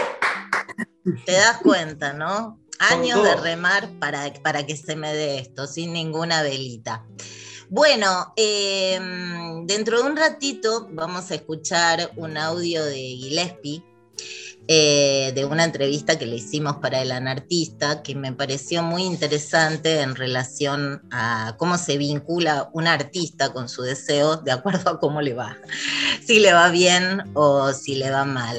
Te 1.27 1.33
das 1.33 1.59
cuenta, 1.59 2.13
¿no? 2.13 2.61
Años 2.79 3.23
de 3.23 3.37
remar 3.37 3.91
para, 3.99 4.33
para 4.43 4.65
que 4.65 4.77
se 4.77 4.97
me 4.97 5.15
dé 5.15 5.39
esto, 5.39 5.67
sin 5.67 5.93
ninguna 5.93 6.43
velita. 6.43 7.05
Bueno, 7.69 8.33
em, 8.37 9.67
dentro 9.67 10.03
de 10.03 10.09
un 10.09 10.17
ratito 10.17 10.89
vamos 10.93 11.31
a 11.31 11.35
escuchar 11.35 12.13
un 12.17 12.37
audio 12.37 12.85
de 12.85 12.97
Gillespie 12.97 13.83
eh, 14.67 15.33
de 15.35 15.45
una 15.45 15.65
entrevista 15.65 16.19
que 16.19 16.25
le 16.25 16.37
hicimos 16.37 16.77
para 16.77 17.03
el 17.03 17.13
anartista, 17.13 18.03
que 18.03 18.15
me 18.15 18.33
pareció 18.33 18.83
muy 18.83 19.03
interesante 19.03 20.01
en 20.01 20.15
relación 20.17 21.03
a 21.11 21.55
cómo 21.59 21.77
se 21.77 21.99
vincula 21.99 22.71
un 22.73 22.87
artista 22.87 23.53
con 23.53 23.69
su 23.69 23.83
deseo 23.83 24.39
de 24.39 24.53
acuerdo 24.53 24.91
a 24.91 24.99
cómo 24.99 25.21
le 25.21 25.35
va, 25.35 25.57
si 26.27 26.39
le 26.41 26.55
va 26.55 26.71
bien 26.71 27.23
o 27.35 27.73
si 27.73 27.97
le 27.97 28.11
va 28.11 28.25
mal. 28.25 28.57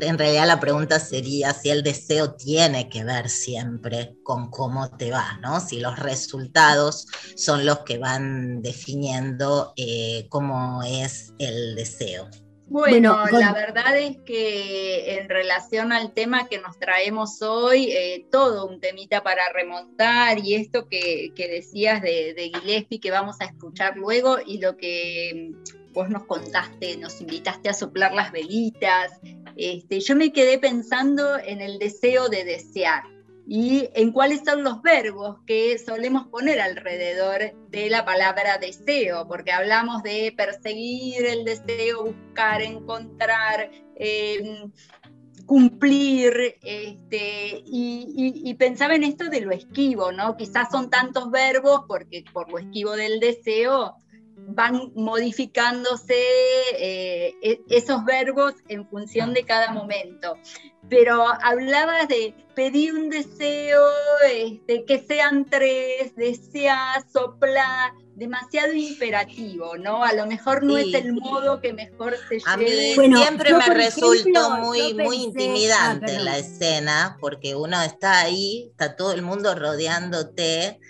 En 0.00 0.16
realidad 0.16 0.46
la 0.46 0.60
pregunta 0.60 0.98
sería 1.00 1.52
si 1.52 1.70
el 1.70 1.82
deseo 1.82 2.34
tiene 2.34 2.88
que 2.88 3.04
ver 3.04 3.28
siempre 3.28 4.16
con 4.22 4.48
cómo 4.48 4.88
te 4.90 5.10
va, 5.10 5.38
¿no? 5.42 5.60
Si 5.60 5.80
los 5.80 5.98
resultados 5.98 7.06
son 7.34 7.66
los 7.66 7.80
que 7.80 7.98
van 7.98 8.62
definiendo 8.62 9.72
eh, 9.76 10.26
cómo 10.30 10.82
es 10.84 11.34
el 11.38 11.74
deseo. 11.74 12.30
Bueno, 12.70 13.24
la 13.32 13.52
verdad 13.52 13.96
es 13.96 14.18
que 14.18 15.18
en 15.18 15.28
relación 15.28 15.90
al 15.90 16.12
tema 16.12 16.48
que 16.48 16.58
nos 16.58 16.78
traemos 16.78 17.40
hoy, 17.40 17.90
eh, 17.90 18.26
todo 18.30 18.66
un 18.66 18.78
temita 18.80 19.22
para 19.22 19.42
remontar 19.54 20.38
y 20.38 20.54
esto 20.54 20.86
que, 20.86 21.32
decías 21.36 22.02
de, 22.02 22.34
de, 22.34 22.50
Gillespie 22.54 23.00
que 23.00 23.10
vamos 23.10 23.40
a 23.40 23.46
escuchar 23.46 23.96
luego 23.96 24.36
y 24.44 24.58
lo 24.58 24.76
que 24.76 25.52
mm, 25.54 25.92
vos 25.94 26.10
nos 26.10 26.24
contaste, 26.24 26.98
nos 26.98 27.20
invitaste 27.22 27.70
a 27.70 27.74
soplar 27.74 28.12
las 28.12 28.32
velitas, 28.32 29.12
este, 29.56 30.00
yo 30.00 30.14
me 30.14 30.32
quedé 30.32 30.58
pensando 30.58 31.38
en 31.38 31.60
el 31.62 31.78
deseo 31.78 32.28
de 32.28 32.44
desear 32.44 33.02
y 33.50 33.88
en 33.94 34.12
cuáles 34.12 34.42
son 34.44 34.62
los 34.62 34.82
verbos 34.82 35.38
que 35.46 35.78
solemos 35.78 36.26
poner 36.26 36.60
alrededor 36.60 37.54
de 37.70 37.88
la 37.88 38.04
palabra 38.04 38.58
deseo, 38.58 39.26
porque 39.26 39.52
hablamos 39.52 40.02
de 40.02 40.34
perseguir 40.36 41.24
el 41.24 41.46
deseo, 41.46 42.04
buscar, 42.04 42.60
encontrar, 42.60 43.70
em, 43.96 44.70
cumplir, 45.46 46.58
este, 46.62 47.62
y, 47.64 48.54
pensaba 48.58 48.94
en 48.94 49.04
esto 49.04 49.30
de 49.30 49.40
lo 49.40 49.52
esquivo, 49.52 50.12
¿no? 50.12 50.36
Quizás 50.36 50.68
son 50.70 50.90
tantos 50.90 51.30
verbos 51.30 51.84
porque 51.88 52.24
por 52.30 52.50
lo 52.50 52.58
esquivo 52.58 52.96
del 52.96 53.18
deseo 53.18 53.94
van 54.48 54.92
modificándose 54.94 56.14
eh, 56.78 57.34
e, 57.42 57.60
esos 57.68 58.04
verbos 58.04 58.54
en 58.68 58.88
función 58.88 59.34
de 59.34 59.44
cada 59.44 59.72
momento. 59.72 60.36
Pero 60.88 61.26
hablabas 61.42 62.08
de 62.08 62.34
pedir 62.54 62.94
un 62.94 63.10
deseo, 63.10 63.82
este, 64.32 64.84
que 64.86 65.00
sean 65.00 65.44
tres, 65.44 66.16
desear, 66.16 67.04
soplar, 67.12 67.92
demasiado 68.14 68.72
imperativo, 68.72 69.76
¿no? 69.76 70.02
A 70.02 70.14
lo 70.14 70.26
mejor 70.26 70.64
no 70.64 70.78
es 70.78 70.94
el 70.94 71.12
modo 71.12 71.60
que 71.60 71.74
mejor 71.74 72.14
se 72.28 72.40
A 72.46 72.56
mí 72.56 72.66
siempre 72.66 73.52
me 73.52 73.66
resultó 73.66 74.50
muy, 74.56 74.94
muy 74.94 75.24
intimidante 75.24 76.18
la 76.20 76.38
escena, 76.38 77.18
porque 77.20 77.54
uno 77.54 77.80
está 77.82 78.20
ahí, 78.20 78.68
está 78.70 78.96
todo 78.96 79.12
el 79.12 79.20
mundo 79.20 79.54
rodeándote 79.54 80.80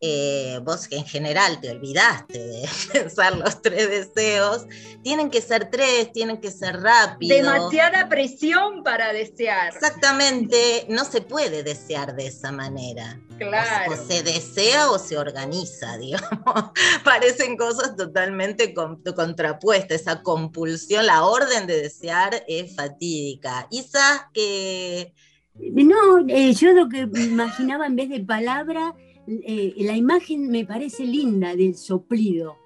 eh, 0.00 0.60
vos 0.62 0.86
que 0.86 0.96
en 0.96 1.04
general 1.04 1.60
te 1.60 1.70
olvidaste 1.70 2.38
de 2.38 2.68
pensar 2.92 3.36
los 3.36 3.60
tres 3.62 3.90
deseos, 3.90 4.66
tienen 5.02 5.30
que 5.30 5.40
ser 5.40 5.70
tres, 5.70 6.12
tienen 6.12 6.38
que 6.38 6.50
ser 6.50 6.80
rápidos. 6.80 7.36
Demasiada 7.36 8.08
presión 8.08 8.84
para 8.84 9.12
desear. 9.12 9.74
Exactamente, 9.74 10.86
no 10.88 11.04
se 11.04 11.20
puede 11.20 11.64
desear 11.64 12.14
de 12.14 12.28
esa 12.28 12.52
manera. 12.52 13.20
Claro. 13.38 13.92
O, 13.92 13.96
se 13.96 14.22
desea 14.22 14.90
o 14.90 14.98
se 14.98 15.18
organiza, 15.18 15.96
digamos. 15.98 16.70
Parecen 17.04 17.56
cosas 17.56 17.96
totalmente 17.96 18.74
contrapuestas. 18.74 20.00
Esa 20.00 20.22
compulsión, 20.22 21.06
la 21.06 21.24
orden 21.24 21.66
de 21.66 21.82
desear 21.82 22.44
es 22.46 22.76
fatídica. 22.76 23.66
Isa, 23.70 24.30
que... 24.32 25.12
No, 25.54 26.24
eh, 26.28 26.54
yo 26.54 26.72
lo 26.72 26.88
que 26.88 27.08
imaginaba 27.20 27.86
en 27.86 27.96
vez 27.96 28.10
de 28.10 28.20
palabra 28.20 28.94
eh, 29.28 29.74
la 29.78 29.94
imagen 29.94 30.48
me 30.48 30.64
parece 30.64 31.04
linda 31.04 31.54
del 31.54 31.76
soplido, 31.76 32.56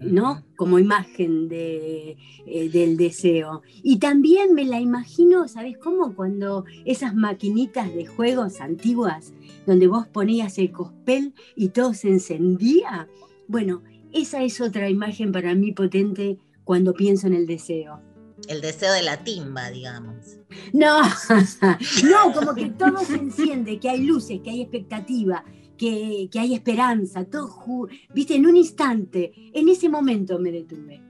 ¿no? 0.00 0.44
Como 0.56 0.78
imagen 0.78 1.48
de, 1.48 2.16
eh, 2.46 2.68
del 2.68 2.96
deseo. 2.96 3.62
Y 3.82 3.98
también 3.98 4.54
me 4.54 4.64
la 4.64 4.80
imagino, 4.80 5.48
¿sabes 5.48 5.76
cómo? 5.76 6.14
Cuando 6.14 6.64
esas 6.84 7.16
maquinitas 7.16 7.92
de 7.92 8.06
juegos 8.06 8.60
antiguas, 8.60 9.32
donde 9.66 9.88
vos 9.88 10.06
ponías 10.06 10.56
el 10.58 10.70
cospel 10.70 11.34
y 11.56 11.70
todo 11.70 11.94
se 11.94 12.08
encendía. 12.08 13.08
Bueno, 13.48 13.82
esa 14.12 14.44
es 14.44 14.60
otra 14.60 14.88
imagen 14.88 15.32
para 15.32 15.54
mí 15.56 15.72
potente 15.72 16.38
cuando 16.62 16.94
pienso 16.94 17.26
en 17.26 17.34
el 17.34 17.46
deseo. 17.46 18.00
El 18.46 18.60
deseo 18.60 18.92
de 18.92 19.02
la 19.02 19.24
timba, 19.24 19.68
digamos. 19.70 20.38
No, 20.72 21.02
no, 22.04 22.32
como 22.32 22.54
que 22.54 22.70
todo 22.70 22.98
se 23.04 23.16
enciende, 23.16 23.80
que 23.80 23.90
hay 23.90 24.02
luces, 24.04 24.40
que 24.42 24.50
hay 24.50 24.62
expectativa, 24.62 25.44
que, 25.78 26.28
hay 26.38 26.54
esperanza, 26.54 27.24
todo, 27.24 27.88
viste, 28.12 28.34
en 28.34 28.46
un 28.46 28.56
instante, 28.56 29.32
en 29.54 29.68
ese 29.68 29.88
momento 29.88 30.38
me 30.38 30.50
detuve. 30.50 31.02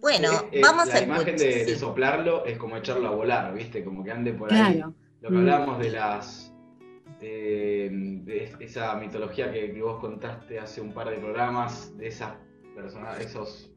Bueno, 0.00 0.32
eh, 0.32 0.48
eh, 0.52 0.60
vamos 0.60 0.88
la 0.88 0.94
a... 0.94 0.96
La 0.96 1.02
imagen 1.04 1.36
de, 1.36 1.76
soplarlo 1.76 2.44
es 2.44 2.58
como 2.58 2.76
echarlo 2.76 3.06
a 3.06 3.12
volar, 3.12 3.54
viste, 3.54 3.84
como 3.84 4.02
que 4.02 4.10
ande 4.10 4.32
por 4.32 4.52
ahí. 4.52 4.82
Lo 5.20 5.30
que 5.30 5.36
hablábamos 5.36 5.78
de 5.78 5.90
las... 5.90 6.48
De, 7.20 8.52
esa 8.58 8.96
mitología 8.96 9.52
que, 9.52 9.80
vos 9.80 10.00
contaste 10.00 10.58
hace 10.58 10.80
un 10.80 10.92
par 10.92 11.08
de 11.08 11.18
programas, 11.18 11.96
de 11.96 12.08
esas 12.08 12.32
personas, 12.74 13.20
esos 13.20 13.68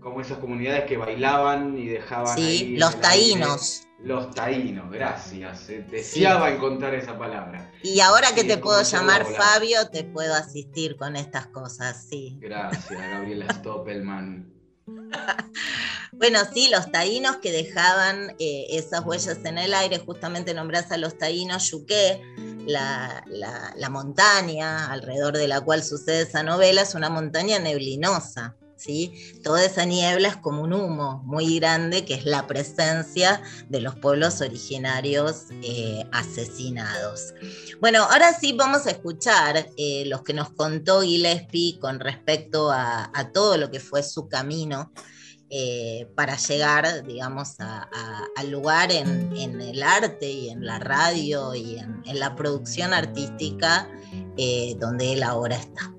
como 0.00 0.20
esas 0.20 0.38
comunidades 0.38 0.84
que 0.84 0.96
bailaban 0.96 1.76
y 1.78 1.86
dejaban 1.86 2.36
sí, 2.36 2.76
los 2.78 3.00
taínos. 3.00 3.85
Los 3.98 4.34
taínos, 4.34 4.90
gracias. 4.90 5.70
Eh, 5.70 5.86
deseaba 5.90 6.50
encontrar 6.50 6.94
esa 6.94 7.18
palabra. 7.18 7.72
Y 7.82 8.00
ahora 8.00 8.34
que 8.34 8.44
te 8.44 8.58
puedo 8.58 8.82
llamar 8.82 9.24
Fabio, 9.24 9.88
te 9.88 10.04
puedo 10.04 10.34
asistir 10.34 10.96
con 10.96 11.16
estas 11.16 11.46
cosas, 11.46 12.06
sí. 12.08 12.36
Gracias, 12.40 12.90
Gabriela 12.90 13.46
Stoppelman. 13.54 14.52
bueno, 16.12 16.38
sí, 16.52 16.68
los 16.70 16.92
taínos 16.92 17.38
que 17.38 17.50
dejaban 17.52 18.36
eh, 18.38 18.66
esas 18.70 19.04
huellas 19.04 19.38
en 19.44 19.58
el 19.58 19.72
aire, 19.72 19.98
justamente 19.98 20.52
nombras 20.52 20.92
a 20.92 20.98
los 20.98 21.16
taínos, 21.16 21.70
Yuqué, 21.70 22.20
la, 22.66 23.24
la 23.26 23.90
montaña 23.90 24.92
alrededor 24.92 25.36
de 25.36 25.48
la 25.48 25.60
cual 25.62 25.82
sucede 25.82 26.22
esa 26.22 26.42
novela, 26.42 26.82
es 26.82 26.94
una 26.94 27.08
montaña 27.08 27.58
neblinosa. 27.58 28.56
Toda 29.42 29.64
esa 29.64 29.84
niebla 29.84 30.28
es 30.28 30.36
como 30.36 30.62
un 30.62 30.72
humo 30.72 31.22
muy 31.24 31.58
grande 31.58 32.04
que 32.04 32.14
es 32.14 32.24
la 32.24 32.46
presencia 32.46 33.42
de 33.68 33.80
los 33.80 33.96
pueblos 33.96 34.40
originarios 34.40 35.46
eh, 35.62 36.04
asesinados. 36.12 37.34
Bueno, 37.80 38.04
ahora 38.04 38.32
sí 38.32 38.52
vamos 38.52 38.86
a 38.86 38.90
escuchar 38.90 39.68
eh, 39.76 40.04
los 40.06 40.22
que 40.22 40.34
nos 40.34 40.50
contó 40.50 41.02
Gillespie 41.02 41.78
con 41.80 42.00
respecto 42.00 42.70
a, 42.70 43.10
todo 43.32 43.56
lo 43.56 43.70
que 43.70 43.80
fue 43.80 44.02
su 44.02 44.28
camino. 44.28 44.92
Eh, 45.48 46.08
para 46.16 46.36
llegar, 46.36 47.06
digamos, 47.06 47.54
al 47.60 48.50
lugar 48.50 48.90
en, 48.90 49.60
el 49.60 49.80
arte 49.80 50.28
y 50.28 50.48
en 50.48 50.66
la 50.66 50.80
radio 50.80 51.54
y 51.54 51.78
en, 51.78 52.02
en 52.04 52.18
la 52.18 52.34
producción 52.34 52.92
artística 52.92 53.88
donde 54.76 55.12
él 55.12 55.22
ahora 55.22 55.54
está. 55.54 55.96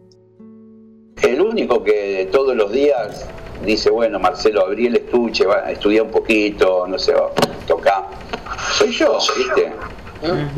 El 1.22 1.42
único 1.42 1.84
que 1.84 2.07
todos 2.26 2.56
los 2.56 2.72
días 2.72 3.28
dice, 3.66 3.90
bueno, 3.90 4.20
Marcelo 4.20 4.62
Abriel 4.62 4.96
estuche, 4.96 5.46
va, 5.46 5.72
estudia 5.72 6.04
un 6.04 6.12
poquito, 6.12 6.86
no 6.88 6.98
sé, 7.00 7.14
toca. 7.66 8.06
Soy 8.78 8.92
yo, 8.92 9.18
¿viste? 9.38 9.74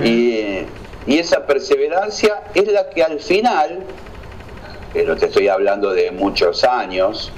y, 0.03 0.65
esa 1.07 1.45
perseverancia 1.45 2.43
es 2.53 2.71
la 2.71 2.87
que 2.91 3.03
al 3.03 3.19
final, 3.19 3.79
pero 4.93 5.15
te 5.17 5.25
estoy 5.25 5.47
hablando 5.47 5.91
de 5.91 6.11
muchos 6.11 6.63
años, 6.63 7.31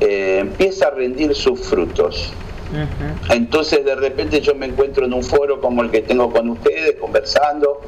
eh, 0.00 0.38
empieza 0.40 0.88
a 0.88 0.90
rendir 0.90 1.34
sus 1.36 1.60
frutos. 1.60 2.32
Entonces 3.30 3.84
de 3.84 3.94
repente 3.94 4.40
yo 4.40 4.56
me 4.56 4.66
encuentro 4.66 5.04
en 5.06 5.14
un 5.14 5.22
foro 5.22 5.60
como 5.60 5.82
el 5.82 5.90
que 5.90 6.02
tengo 6.02 6.32
con 6.32 6.50
ustedes, 6.50 6.96
conversando, 6.96 7.80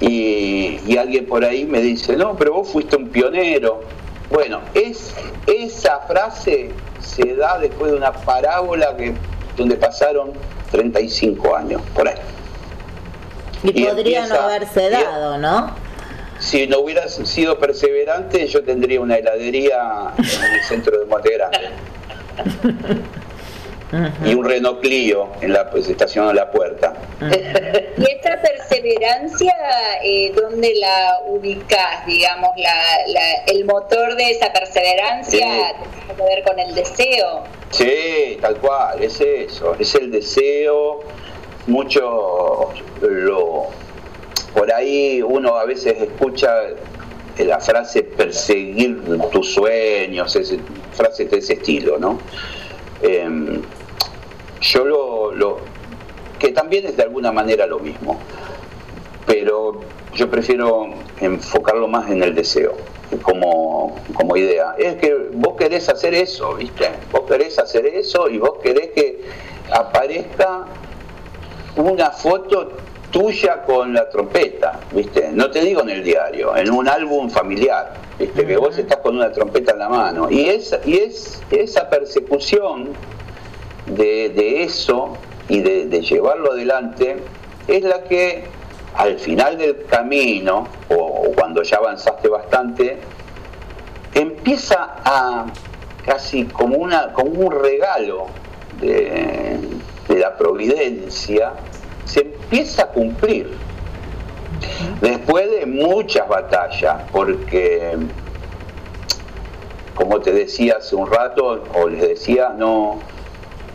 y, 0.00 0.96
alguien 0.96 1.26
por 1.26 1.44
ahí 1.44 1.64
me 1.64 1.80
dice, 1.80 2.16
no, 2.16 2.36
pero 2.36 2.54
vos 2.54 2.68
fuiste 2.68 2.96
un 2.96 3.08
pionero. 3.08 3.82
Bueno, 4.30 4.60
es, 4.74 5.14
esa 5.46 6.00
frase 6.00 6.70
se 7.00 7.34
da 7.36 7.58
después 7.58 7.92
de 7.92 7.96
una 7.96 8.12
parábola 8.12 8.96
que, 8.96 9.14
donde 9.56 9.76
pasaron 9.76 10.32
35 10.70 11.56
años, 11.56 11.82
por 11.94 12.08
ahí. 12.08 12.16
Y, 13.62 13.84
podría 13.86 14.26
no 14.26 14.34
haberse 14.34 14.90
dado, 14.90 15.38
¿no? 15.38 15.74
Si 16.38 16.66
no 16.66 16.80
hubieras 16.80 17.14
sido 17.24 17.58
perseverante, 17.58 18.46
yo 18.46 18.62
tendría 18.62 19.00
una 19.00 19.16
heladería 19.16 20.12
en 20.18 20.54
el 20.54 20.62
centro 20.62 20.98
de 20.98 21.06
Monte 21.06 21.32
Grande. 21.32 21.70
y 24.24 24.34
un 24.34 24.44
Renault 24.44 24.80
Clio 24.80 25.28
en 25.40 25.52
la 25.52 25.70
pues, 25.70 25.88
estación 25.88 26.28
a 26.28 26.34
la 26.34 26.50
puerta. 26.50 26.94
¿Y 27.96 28.10
esta 28.10 28.40
perseverancia, 28.40 29.54
eh, 30.02 30.32
dónde 30.34 30.74
la 30.76 31.20
ubicás? 31.26 32.06
Digamos, 32.06 32.50
la, 32.56 33.44
el 33.46 33.64
motor 33.64 34.16
de 34.16 34.30
esa 34.30 34.52
perseverancia 34.52 35.46
tiene 36.06 36.14
que 36.16 36.22
ver 36.22 36.44
con 36.44 36.58
el 36.58 36.74
deseo. 36.74 37.44
Sí, 37.70 38.38
tal 38.40 38.56
cual, 38.56 39.02
es 39.02 39.20
eso, 39.20 39.74
es 39.78 39.94
el 39.94 40.10
deseo, 40.10 41.00
mucho 41.66 42.70
lo 43.00 43.66
por 44.56 44.72
ahí 44.72 45.20
uno 45.20 45.56
a 45.56 45.66
veces 45.66 46.00
escucha 46.00 46.50
la 47.38 47.60
frase 47.60 48.02
perseguir 48.02 49.02
tus 49.30 49.52
sueños, 49.52 50.38
frases 50.92 51.30
de 51.30 51.36
ese 51.36 51.52
estilo, 51.52 51.98
¿no? 51.98 52.18
Em, 53.02 53.60
yo 54.60 54.84
lo, 54.84 55.32
lo, 55.32 55.58
que 56.38 56.52
también 56.52 56.86
es 56.86 56.96
de 56.96 57.02
alguna 57.02 57.32
manera 57.32 57.66
lo 57.66 57.78
mismo, 57.78 58.18
pero 59.26 59.80
yo 60.14 60.30
prefiero 60.30 60.88
enfocarlo 61.20 61.88
más 61.88 62.10
en 62.10 62.22
el 62.22 62.34
deseo 62.34 62.74
como, 63.22 63.96
como 64.14 64.36
idea. 64.36 64.74
Es 64.78 64.96
que 64.96 65.14
vos 65.32 65.56
querés 65.56 65.88
hacer 65.88 66.14
eso, 66.14 66.54
¿viste? 66.54 66.90
Vos 67.12 67.22
querés 67.28 67.58
hacer 67.58 67.86
eso 67.86 68.28
y 68.28 68.38
vos 68.38 68.58
querés 68.62 68.88
que 68.88 69.24
aparezca 69.70 70.64
una 71.76 72.10
foto 72.10 72.72
tuya 73.10 73.62
con 73.64 73.94
la 73.94 74.08
trompeta, 74.08 74.80
¿viste? 74.92 75.30
No 75.32 75.50
te 75.50 75.60
digo 75.60 75.82
en 75.82 75.90
el 75.90 76.04
diario, 76.04 76.56
en 76.56 76.70
un 76.70 76.88
álbum 76.88 77.30
familiar, 77.30 77.94
¿viste? 78.18 78.46
Que 78.46 78.56
vos 78.56 78.76
estás 78.78 78.98
con 78.98 79.16
una 79.16 79.32
trompeta 79.32 79.72
en 79.72 79.78
la 79.78 79.88
mano. 79.88 80.30
Y, 80.30 80.48
es, 80.48 80.76
y 80.84 80.98
es 80.98 81.42
esa 81.50 81.88
persecución 81.88 82.90
de, 83.86 84.62
eso 84.62 85.16
y 85.48 85.60
de, 85.60 85.86
de 85.86 86.00
llevarlo 86.00 86.52
adelante 86.52 87.16
es 87.68 87.82
la 87.82 88.04
que 88.04 88.44
al 88.96 89.18
final 89.18 89.58
del 89.58 89.84
camino, 89.86 90.66
o 90.88 91.32
cuando 91.36 91.62
ya 91.62 91.76
avanzaste 91.76 92.28
bastante, 92.28 92.98
empieza 94.14 94.96
a 95.04 95.46
casi 96.06 96.44
como, 96.44 96.76
una, 96.76 97.12
como 97.12 97.30
un 97.30 97.52
regalo 97.52 98.26
de, 98.80 99.58
la 100.08 100.36
providencia, 100.36 101.52
se 102.04 102.20
empieza 102.20 102.84
a 102.84 102.88
cumplir. 102.88 103.50
Después 105.00 105.50
de 105.50 105.66
muchas 105.66 106.26
batallas, 106.28 107.02
porque, 107.12 107.96
como 109.94 110.20
te 110.20 110.32
decía 110.32 110.76
hace 110.78 110.94
un 110.96 111.10
rato, 111.10 111.64
o 111.74 111.88
les 111.88 112.00
decía, 112.00 112.54
no, 112.56 113.00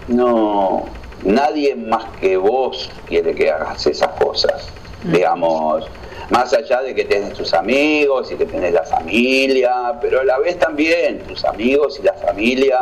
no, 0.08 0.86
nadie 1.24 1.76
más 1.76 2.06
que 2.20 2.38
vos 2.38 2.90
quiere 3.08 3.36
que 3.36 3.50
hagas 3.52 3.86
esas 3.86 4.10
cosas 4.20 4.72
digamos, 5.04 5.86
más 6.30 6.54
allá 6.54 6.82
de 6.82 6.94
que 6.94 7.06
tenés 7.06 7.34
tus 7.34 7.54
amigos 7.54 8.32
y 8.32 8.36
que 8.36 8.46
tenés 8.46 8.74
la 8.74 8.84
familia, 8.84 9.98
pero 10.02 10.22
a 10.22 10.24
la 10.24 10.40
vez 10.40 10.58
también 10.60 11.20
tus 11.20 11.44
amigos 11.46 12.00
y 12.00 12.04
la 12.04 12.14
familia 12.14 12.80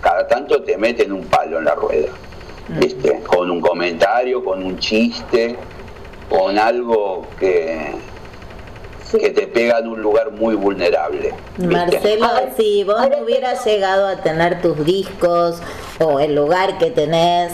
cada 0.00 0.26
tanto 0.28 0.62
te 0.62 0.76
meten 0.76 1.12
un 1.12 1.24
palo 1.24 1.58
en 1.58 1.64
la 1.64 1.74
rueda, 1.74 2.12
¿viste? 2.68 3.20
Con 3.26 3.50
un 3.50 3.60
comentario, 3.60 4.44
con 4.44 4.62
un 4.62 4.78
chiste, 4.78 5.56
con 6.28 6.58
algo 6.58 7.26
que, 7.38 7.92
que 9.10 9.30
te 9.30 9.46
pega 9.46 9.78
en 9.78 9.88
un 9.88 10.02
lugar 10.02 10.32
muy 10.32 10.54
vulnerable. 10.54 11.32
Marcelo, 11.58 12.28
si 12.56 12.84
vos 12.84 13.08
no 13.08 13.18
hubieras 13.18 13.64
llegado 13.64 14.06
a 14.06 14.16
tener 14.16 14.60
tus 14.60 14.84
discos 14.84 15.60
o 16.00 16.20
el 16.20 16.34
lugar 16.34 16.78
que 16.78 16.90
tenés, 16.90 17.52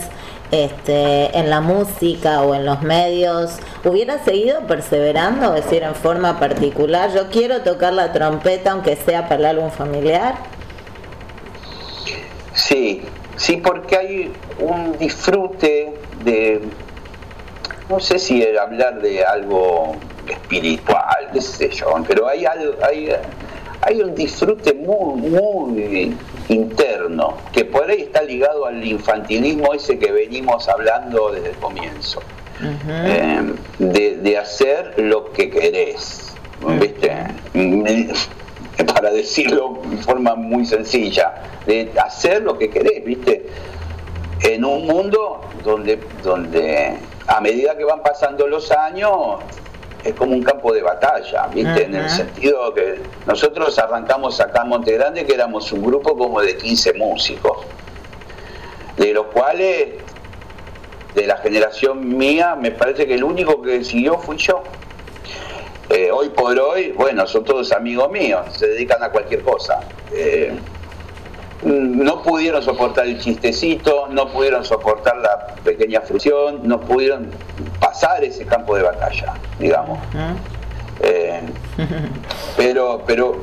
este, 0.53 1.37
en 1.37 1.49
la 1.49 1.63
música 1.63 2.43
o 2.43 2.55
en 2.55 2.67
los 2.67 2.83
medios, 2.83 3.57
¿hubiera 3.85 4.23
seguido 4.23 4.61
perseverando, 4.67 5.55
es 5.55 5.65
decir, 5.65 5.83
en 5.83 5.95
forma 5.95 6.39
particular? 6.39 7.11
Yo 7.15 7.31
quiero 7.31 7.63
tocar 7.63 7.95
la 7.95 8.13
trompeta 8.13 8.73
aunque 8.73 8.95
sea 8.97 9.29
para 9.29 9.37
el 9.37 9.47
álbum 9.47 9.71
familiar. 9.71 10.35
Sí, 12.53 13.03
sí, 13.37 13.57
porque 13.57 13.97
hay 13.97 14.33
un 14.59 14.99
disfrute 14.99 15.95
de, 16.23 16.61
no 17.89 17.99
sé 17.99 18.19
si 18.19 18.47
hablar 18.57 19.01
de 19.01 19.25
algo 19.25 19.97
espiritual, 20.29 21.31
qué 21.33 21.41
sé 21.41 21.71
yo, 21.71 21.87
pero 22.07 22.29
hay, 22.29 22.45
algo, 22.45 22.75
hay, 22.83 23.11
hay 23.83 24.01
un 24.01 24.15
disfrute 24.15 24.75
muy, 24.75 25.21
muy 25.23 26.17
interno, 26.49 27.35
que 27.53 27.65
por 27.65 27.91
ahí 27.91 28.03
está 28.03 28.23
ligado 28.23 28.67
al 28.67 28.85
infantilismo 28.85 29.75
ese 29.75 29.99
que 29.99 30.13
venimos 30.13 30.69
hablando 30.69 31.33
desde 31.33 31.51
el 31.51 31.57
comienzo, 31.57 32.21
eh, 32.89 33.55
de, 33.79 34.39
hacer 34.39 34.95
lo 34.97 35.33
que 35.33 35.51
querés, 35.51 36.33
¿viste? 36.81 37.13
Para 38.95 39.11
decirlo 39.11 39.81
de 39.85 39.97
forma 39.99 40.35
muy 40.35 40.65
sencilla, 40.65 41.35
de 41.67 41.91
hacer 42.03 42.43
lo 42.43 42.59
que 42.59 42.71
querés, 42.71 43.05
¿viste? 43.05 43.47
En 44.41 44.65
un 44.65 44.87
mundo 44.87 45.41
donde, 45.65 45.99
donde 46.23 46.99
a 47.27 47.41
medida 47.41 47.77
que 47.77 47.85
van 47.85 48.03
pasando 48.03 48.47
los 48.47 48.71
años, 48.73 49.39
es 50.05 50.15
como 50.15 50.33
un 50.33 50.43
campo 50.43 50.73
de 50.73 50.83
batalla, 50.83 51.47
¿viste? 51.49 51.85
En 51.85 51.95
el 51.95 52.09
sentido 52.11 52.75
que 52.75 53.01
nosotros 53.27 53.79
arrancamos 53.79 54.41
acá 54.41 54.63
en 54.63 54.69
Monte 54.69 54.93
Grande, 54.93 55.25
que 55.25 55.35
éramos 55.35 55.71
un 55.73 55.83
grupo 55.83 56.17
como 56.17 56.41
de 56.41 56.57
15 56.57 56.95
músicos, 56.95 57.59
de 58.97 59.13
los 59.13 59.27
cuales, 59.27 59.91
de 61.15 61.27
la 61.27 61.37
generación 61.37 62.17
mía, 62.17 62.57
me 62.57 62.73
parece 62.73 63.07
que 63.07 63.15
el 63.15 63.25
único 63.25 63.63
que 63.63 63.85
siguió 63.85 64.19
fui 64.19 64.37
yo. 64.39 64.63
Eh, 65.89 66.11
hoy 66.11 66.31
por 66.31 66.59
hoy, 66.59 66.93
bueno, 66.93 67.27
son 67.27 67.45
todos 67.45 67.71
amigos 67.73 68.11
míos, 68.11 68.41
se 68.57 68.67
dedican 68.67 69.03
a 69.03 69.11
cualquier 69.11 69.43
cosa. 69.43 69.81
Eh, 70.13 70.57
no 71.63 72.23
pudieron 72.23 72.63
soportar 72.63 73.07
el 73.07 73.21
chistecito, 73.21 74.09
no 74.09 74.29
pudieron 74.33 74.65
soportar 74.65 75.17
la 75.19 75.55
pequeña 75.63 76.01
frustración, 76.01 76.61
no 76.67 76.81
pudieron 76.81 77.31
pasar 77.83 78.23
ese 78.23 78.47
campo 78.47 78.77
de 78.77 78.85
batalla, 78.85 79.35
digamos. 79.59 79.99
Eh, 81.01 81.41
pero, 82.57 83.03
pero, 83.05 83.41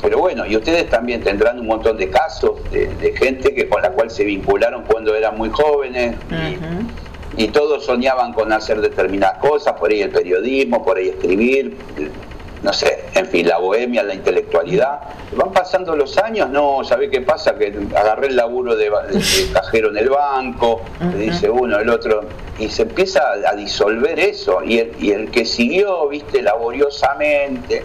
pero 0.00 0.18
bueno, 0.18 0.46
y 0.46 0.56
ustedes 0.56 0.88
también 0.88 1.22
tendrán 1.22 1.60
un 1.60 1.66
montón 1.66 1.98
de 1.98 2.08
casos 2.08 2.52
de, 2.70 3.14
gente 3.14 3.54
que 3.54 3.68
con 3.68 3.82
la 3.82 3.90
cual 3.90 4.10
se 4.10 4.24
vincularon 4.24 4.84
cuando 4.84 5.14
eran 5.14 5.36
muy 5.36 5.50
jóvenes 5.50 6.16
y, 7.36 7.44
y, 7.44 7.48
todos 7.48 7.84
soñaban 7.84 8.32
con 8.32 8.50
hacer 8.52 8.80
determinadas 8.80 9.38
cosas, 9.38 9.74
por 9.74 9.90
ahí 9.90 10.00
el 10.00 10.10
periodismo, 10.10 10.82
por 10.82 10.96
ahí 10.96 11.08
escribir, 11.08 11.76
no 12.62 12.72
sé, 12.72 13.04
en 13.14 13.26
fin, 13.26 13.46
la 13.48 13.58
bohemia, 13.58 14.02
la 14.04 14.14
intelectualidad. 14.14 15.00
Van 15.36 15.52
pasando 15.52 15.96
los 15.96 16.16
años, 16.16 16.48
no, 16.48 16.84
¿sabe 16.84 17.10
qué 17.10 17.20
pasa? 17.20 17.56
Que 17.56 17.74
agarré 17.94 18.28
el 18.28 18.36
laburo 18.36 18.76
de, 18.76 18.90
cajero 19.52 19.90
en 19.90 19.98
el 19.98 20.08
banco, 20.08 20.80
dice 21.18 21.50
uno, 21.50 21.78
el 21.78 21.90
otro, 21.90 22.22
y 22.58 22.68
se 22.68 22.82
empieza 22.82 23.22
a, 23.46 23.54
disolver 23.54 24.18
eso. 24.18 24.62
Y 24.64 24.78
el, 24.78 24.92
y 25.00 25.10
el 25.12 25.30
que 25.30 25.44
siguió, 25.44 26.08
viste, 26.08 26.42
laboriosamente, 26.42 27.84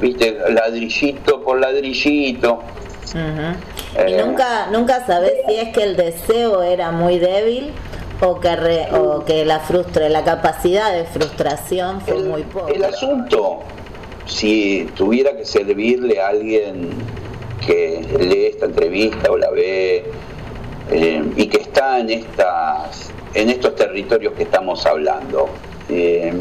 viste, 0.00 0.38
ladrillito 0.50 1.42
por 1.42 1.60
ladrillito. 1.60 2.60
y 3.14 4.12
eh, 4.12 4.22
nunca, 4.24 4.68
nunca 4.70 5.06
sabés 5.06 5.32
si 5.46 5.54
es 5.56 5.68
que 5.70 5.82
el 5.82 5.96
deseo 5.96 6.62
era 6.62 6.90
muy 6.90 7.18
débil 7.18 7.72
o 8.20 8.40
que, 8.40 8.88
o 8.92 9.24
que 9.24 9.44
la 9.44 9.60
frustra, 9.60 10.08
la 10.08 10.24
capacidad 10.24 10.92
de 10.92 11.04
frustración 11.04 12.00
fue 12.00 12.18
muy 12.18 12.42
poca. 12.42 12.72
El 12.72 12.84
asunto 12.84 13.60
si 14.28 14.88
tuviera 14.94 15.36
que 15.36 15.44
servirle 15.44 16.20
a 16.20 16.28
alguien 16.28 16.90
que 17.64 18.06
lee 18.20 18.46
esta 18.46 18.66
entrevista 18.66 19.30
o 19.30 19.36
la 19.36 19.50
ve 19.50 20.04
eh, 20.90 21.24
y 21.36 21.46
que 21.46 21.58
está 21.58 21.98
en 21.98 22.10
estas 22.10 23.07
en 23.34 23.50
estos 23.50 23.74
territorios 23.76 24.34
que 24.34 24.44
estamos 24.44 24.84
hablando. 24.86 25.48
Eh, 25.88 26.32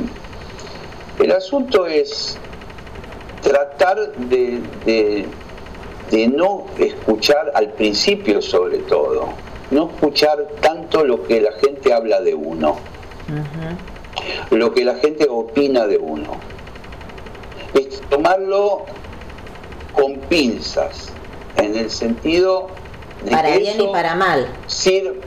el 1.20 1.32
asunto 1.32 1.86
es 1.86 2.38
tratar 3.42 4.14
de, 4.14 4.62
de, 4.86 6.28
no 6.28 6.66
escuchar 6.78 7.52
al 7.56 7.70
principio 7.70 8.42
sobre 8.42 8.80
todo, 8.80 9.30
no 9.72 9.90
escuchar 9.90 10.48
tanto 10.62 11.04
lo 11.04 11.24
que 11.24 11.42
la 11.42 11.52
gente 11.54 11.94
habla 11.94 12.22
de 12.22 12.34
uno, 12.34 12.78
lo 14.52 14.74
que 14.74 14.84
la 14.84 14.96
gente 14.96 15.28
opina 15.30 15.88
de 15.88 15.98
uno 15.98 16.38
es 17.74 18.02
tomarlo 18.10 18.86
con 19.94 20.16
pinzas, 20.30 21.10
en 21.58 21.76
el 21.76 21.90
sentido 21.90 22.68
de 23.24 23.32
para 23.32 23.58
bien 23.58 23.82
y 23.82 23.88
para 23.88 24.16
mal. 24.16 24.48
Sirve, 24.68 25.20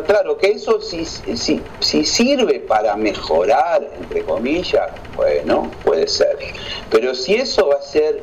claro, 0.00 0.38
que 0.38 0.52
eso 0.52 0.80
si, 0.80 1.04
si, 1.04 1.60
si, 1.80 2.04
sirve 2.04 2.60
para 2.60 2.96
mejorar, 2.96 3.86
entre 4.00 4.24
comillas, 4.24 4.90
bueno, 5.14 5.70
puede 5.84 6.06
ser. 6.06 6.38
Pero 6.90 7.14
si 7.14 7.34
eso 7.34 7.68
va 7.68 7.76
a 7.76 7.82
ser 7.82 8.22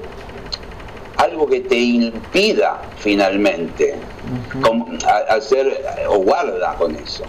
algo 1.17 1.47
que 1.47 1.59
te 1.59 1.75
impida 1.75 2.81
finalmente 2.97 3.95
hacer 5.29 5.83
o 6.07 6.19
guarda 6.19 6.75
con 6.75 6.95
eso. 6.95 7.23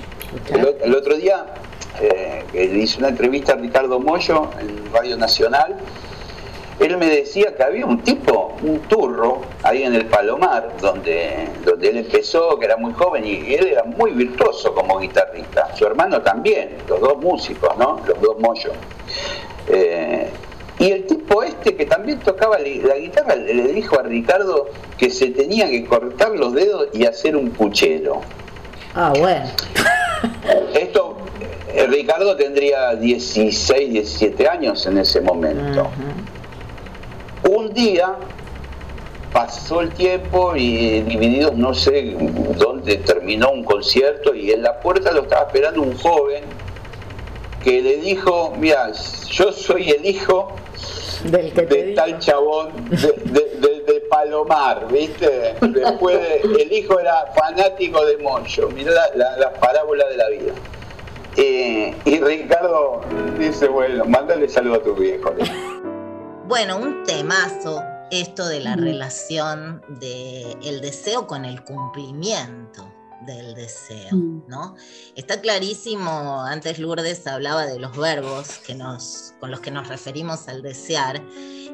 El, 0.49 0.95
otro 0.95 1.17
día 1.17 1.45
eh, 2.01 2.45
le 2.53 2.79
hice 2.79 2.99
una 2.99 3.09
entrevista 3.09 3.55
a 3.55 3.57
Ricardo 3.57 3.99
Mollo 3.99 4.49
en 4.61 4.93
Radio 4.93 5.17
Nacional 5.17 5.77
él 6.81 6.97
me 6.97 7.07
decía 7.07 7.55
que 7.55 7.63
había 7.63 7.85
un 7.85 8.01
tipo, 8.01 8.57
un 8.63 8.81
turro, 8.81 9.43
ahí 9.63 9.83
en 9.83 9.95
el 9.95 10.07
Palomar, 10.07 10.73
donde, 10.81 11.49
donde 11.63 11.89
él 11.91 11.99
empezó, 11.99 12.59
que 12.59 12.65
era 12.65 12.79
muy 12.79 12.95
joven 12.95 13.25
y, 13.25 13.55
él 13.55 13.69
era 13.69 13.85
muy 13.85 14.13
virtuoso 14.13 14.75
como 14.75 14.99
guitarrista. 14.99 15.75
Su 15.77 15.87
hermano 15.87 16.23
también, 16.23 16.79
los 16.89 17.01
dos 17.01 17.19
músicos, 17.19 17.77
¿no? 17.77 18.01
Los 18.07 18.21
dos 18.21 18.39
mollos. 18.41 18.73
Eh, 19.69 20.31
y 20.79 20.91
el 20.91 21.07
tipo 21.07 21.43
este 21.43 21.77
que 21.77 21.85
también 21.85 22.19
tocaba 22.21 22.59
la 22.59 22.97
guitarra 22.97 23.37
le 23.37 23.69
dijo 23.69 24.01
a 24.01 24.03
Ricardo 24.03 24.71
que 24.97 25.11
se 25.11 25.27
tenía 25.27 25.69
que 25.69 25.85
cortar 25.85 26.31
los 26.31 26.55
dedos 26.55 26.89
y 26.95 27.05
hacer 27.05 27.37
un 27.37 27.51
puchero. 27.51 28.23
Ah, 28.95 29.13
bueno. 29.19 29.45
Esto, 30.75 31.19
eh, 31.75 31.87
Ricardo 31.87 32.35
tendría 32.37 32.95
16, 32.95 33.91
17 33.91 34.49
años 34.49 34.87
en 34.87 34.97
ese 34.97 35.21
momento. 35.21 35.91
Un 37.51 37.75
día 37.75 38.15
pasó 39.33 39.81
el 39.81 39.91
tiempo 39.91 40.55
y 40.55 41.01
Divididos 41.01 41.57
no 41.57 41.75
sé 41.75 42.17
dónde 42.57 42.99
terminó 42.99 43.51
un 43.51 43.65
concierto 43.65 44.33
y 44.37 44.53
en 44.53 44.63
la 44.63 44.79
puerta 44.79 45.11
lo 45.11 45.23
estaba 45.23 45.47
esperando 45.49 45.83
un 45.83 45.99
joven 45.99 46.45
que 47.65 47.83
le 47.83 47.97
dijo, 47.97 48.53
mira, 48.57 48.93
yo 48.93 49.51
soy 49.51 49.91
el 49.91 50.07
hijo 50.07 50.53
de 51.25 51.93
tal 51.97 52.21
chabón 52.21 52.71
de, 52.89 53.83
de, 53.85 54.01
Palomar, 54.09 54.87
¿viste? 54.93 55.55
Después 55.61 56.19
el 56.45 56.73
hijo 56.73 57.01
era 57.01 57.33
fanático 57.35 58.05
de 58.07 58.17
Moncho, 58.19 58.69
mirá 58.71 58.93
la, 59.17 59.37
la, 59.37 59.53
parábola 59.55 60.07
de 60.07 60.17
la 60.17 60.29
vida. 60.29 60.53
Eh, 61.37 61.95
y 62.05 62.21
Ricardo 62.21 63.01
dice, 63.39 63.67
bueno, 63.67 64.05
mándale 64.05 64.49
saludo 64.49 64.77
a 64.77 64.83
tu 64.83 64.95
viejo. 64.95 65.33
Bueno, 66.51 66.79
un 66.79 67.05
temazo 67.05 67.81
esto 68.11 68.49
de 68.49 68.59
la 68.59 68.75
relación 68.75 69.81
del 70.01 70.59
el 70.65 70.81
deseo 70.81 71.29
con 71.29 71.45
el 71.45 71.63
cumplimiento 71.63 72.93
del 73.25 73.55
deseo, 73.55 74.17
mm. 74.17 74.49
¿no? 74.49 74.75
Está 75.15 75.41
clarísimo, 75.41 76.43
antes 76.43 76.81
Lourdes 76.81 77.25
hablaba 77.29 77.67
de 77.67 77.79
los 77.79 77.97
verbos 77.97 78.59
que 78.67 78.75
nos, 78.75 79.33
con 79.39 79.53
los 79.53 79.61
que 79.61 79.71
nos 79.71 79.87
referimos 79.87 80.49
al 80.49 80.61
desear, 80.61 81.23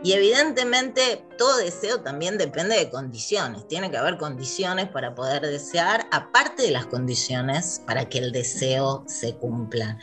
y 0.04 0.12
evidentemente 0.12 1.24
todo 1.38 1.56
deseo 1.56 2.02
también 2.02 2.36
depende 2.36 2.76
de 2.76 2.90
condiciones, 2.90 3.66
tiene 3.68 3.90
que 3.90 3.96
haber 3.96 4.18
condiciones 4.18 4.88
para 4.90 5.14
poder 5.14 5.40
desear, 5.40 6.06
aparte 6.12 6.64
de 6.64 6.72
las 6.72 6.84
condiciones 6.84 7.80
para 7.86 8.10
que 8.10 8.18
el 8.18 8.30
deseo 8.30 9.04
se 9.06 9.36
cumpla. 9.36 9.98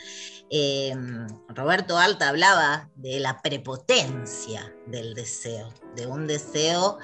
Em, 0.50 1.26
Roberto 1.48 1.96
Alta 1.96 2.28
hablaba 2.28 2.90
de 2.96 3.18
la 3.18 3.40
prepotencia 3.40 4.74
del 4.86 5.14
deseo, 5.14 5.72
de 5.96 6.06
un 6.06 6.26
deseo 6.26 6.98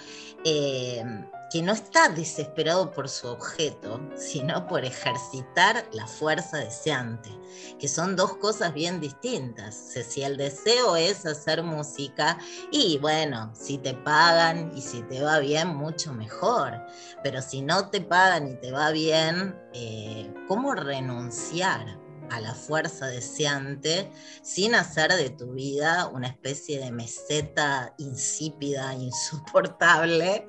em, 0.45 1.25
que 1.51 1.63
no 1.63 1.73
está 1.73 2.09
desesperado 2.09 2.93
por 2.93 3.09
su 3.09 3.27
objeto, 3.27 4.01
sino 4.15 4.69
por 4.69 4.85
ejercitar 4.85 5.85
la 5.93 6.07
fuerza 6.07 6.59
deseante, 6.59 7.31
que 7.79 7.89
son 7.89 8.15
dos 8.15 8.37
cosas 8.37 8.73
bien 8.73 9.01
distintas. 9.01 9.75
si 9.75 10.23
el 10.23 10.37
deseo 10.37 10.95
es 10.95 11.27
hacer 11.27 11.65
música, 11.65 12.39
y 12.71 12.99
bueno, 12.99 13.53
si 13.55 13.79
te 13.79 13.95
pagan 13.95 14.71
y 14.77 14.81
si 14.81 15.03
te 15.03 15.23
va 15.23 15.41
bien, 15.41 15.69
mucho 15.77 16.13
mejor. 16.13 16.81
Pero 17.25 17.43
si 17.43 17.63
no 17.63 17.91
te 17.91 18.01
pagan 18.01 18.47
y 18.47 18.55
te 18.55 18.71
va 18.71 18.91
bien, 18.93 19.59
eh, 19.75 20.33
¿cómo 20.47 20.75
renunciar? 20.75 22.00
A 22.31 22.41
la 22.41 22.55
fuerza 22.55 23.07
deseante 23.07 24.11
sin 24.43 24.75
hacer 24.75 25.13
de 25.13 25.31
tu 25.31 25.53
vida 25.53 26.09
una 26.09 26.29
especie 26.29 26.79
de 26.79 26.93
meseta 26.93 27.95
insípida, 27.99 28.95
insoportable, 28.99 30.47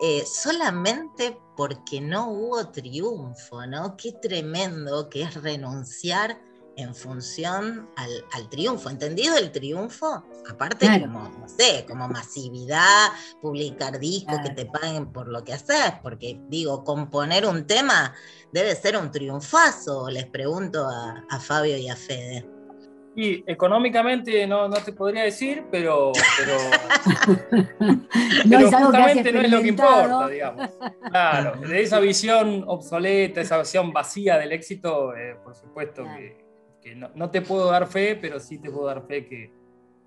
eh, 0.00 0.24
solamente 0.26 1.38
porque 1.56 2.00
no 2.00 2.30
hubo 2.30 2.68
triunfo, 2.70 3.66
¿no? 3.66 3.96
Qué 3.96 4.12
tremendo 4.12 5.08
que 5.08 5.22
es 5.22 5.34
renunciar 5.34 6.40
en 6.76 6.94
función 6.94 7.88
al, 7.96 8.48
triunfo. 8.48 8.90
¿Entendido 8.90 9.36
el 9.36 9.50
triunfo? 9.50 10.24
Aparte 10.48 11.00
como, 11.00 11.28
no 11.28 11.48
sé, 11.48 11.84
como 11.88 12.08
masividad, 12.08 13.08
publicar 13.40 13.98
discos, 13.98 14.38
que 14.40 14.50
te 14.50 14.66
paguen 14.66 15.12
por 15.12 15.28
lo 15.28 15.42
que 15.44 15.54
haces, 15.54 15.94
porque 16.02 16.38
digo, 16.48 16.84
componer 16.84 17.46
un 17.46 17.66
tema 17.66 18.14
debe 18.52 18.74
ser 18.74 18.96
un 18.96 19.10
triunfazo, 19.10 20.08
les 20.10 20.26
pregunto 20.26 20.86
a, 20.88 21.40
Fabio 21.40 21.76
y 21.76 21.88
a 21.88 21.96
Fede. 21.96 22.46
Y 23.16 23.44
económicamente 23.50 24.46
no, 24.46 24.68
no 24.68 24.76
te 24.76 24.92
podría 24.92 25.22
decir, 25.22 25.64
pero, 25.70 26.10
no 28.44 28.58
es 28.58 28.74
justamente 28.74 29.32
no 29.32 29.40
es 29.40 29.50
lo 29.50 29.62
que 29.62 29.68
importa, 29.68 30.28
digamos. 30.28 30.70
Claro, 31.10 31.60
de 31.60 31.82
esa 31.82 32.00
visión 32.00 32.64
obsoleta, 32.66 33.40
esa 33.40 33.58
visión 33.58 33.92
vacía 33.92 34.36
del 34.38 34.52
éxito, 34.52 35.14
eh, 35.16 35.36
por 35.44 35.54
supuesto 35.54 36.02
que 36.16 36.43
que 36.84 36.94
no, 36.94 37.30
te 37.30 37.40
puedo 37.40 37.70
dar 37.70 37.86
fe, 37.86 38.14
pero 38.14 38.38
sí 38.38 38.58
te 38.58 38.70
puedo 38.70 38.86
dar 38.86 39.06
fe 39.06 39.26
que, 39.26 39.50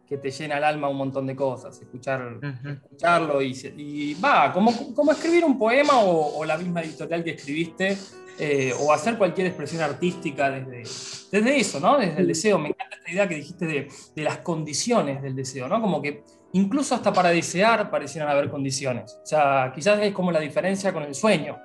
que 0.08 0.18
te 0.18 0.30
llena 0.30 0.58
el 0.58 0.64
alma 0.64 0.88
un 0.88 0.98
montón 0.98 1.26
de 1.26 1.36
cosas, 1.36 1.82
escuchar, 1.82 2.40
escucharlo 2.64 3.42
y, 3.42 4.16
va, 4.24 4.54
como, 4.54 4.72
como, 4.94 5.12
escribir 5.12 5.44
un 5.44 5.58
poema 5.58 5.94
o, 6.00 6.46
la 6.46 6.58
misma 6.58 6.82
editorial 6.82 7.24
que 7.24 7.32
escribiste, 7.32 7.98
eh, 8.40 8.72
o 8.80 8.94
hacer 8.94 9.18
cualquier 9.18 9.48
expresión 9.48 9.82
artística 9.82 10.52
desde, 10.52 10.84
desde 11.32 11.58
eso, 11.58 11.80
¿no? 11.80 11.98
Desde 11.98 12.20
el 12.20 12.28
deseo. 12.28 12.60
Me 12.60 12.70
encanta 12.70 12.96
esta 12.96 13.12
idea 13.12 13.28
que 13.28 13.36
dijiste 13.36 13.66
de, 13.66 13.88
de, 14.16 14.24
las 14.24 14.38
condiciones 14.38 15.24
del 15.24 15.36
deseo, 15.36 15.68
¿no? 15.68 15.82
Como 15.82 16.00
que 16.04 16.24
incluso 16.54 16.94
hasta 16.94 17.12
para 17.12 17.30
desear 17.30 17.90
parecieran 17.90 18.30
haber 18.30 18.50
condiciones. 18.52 19.18
O 19.24 19.26
sea, 19.26 19.72
quizás 19.74 20.00
es 20.04 20.14
como 20.14 20.32
la 20.32 20.40
diferencia 20.40 20.94
con 20.94 21.02
el 21.02 21.16
sueño. 21.16 21.58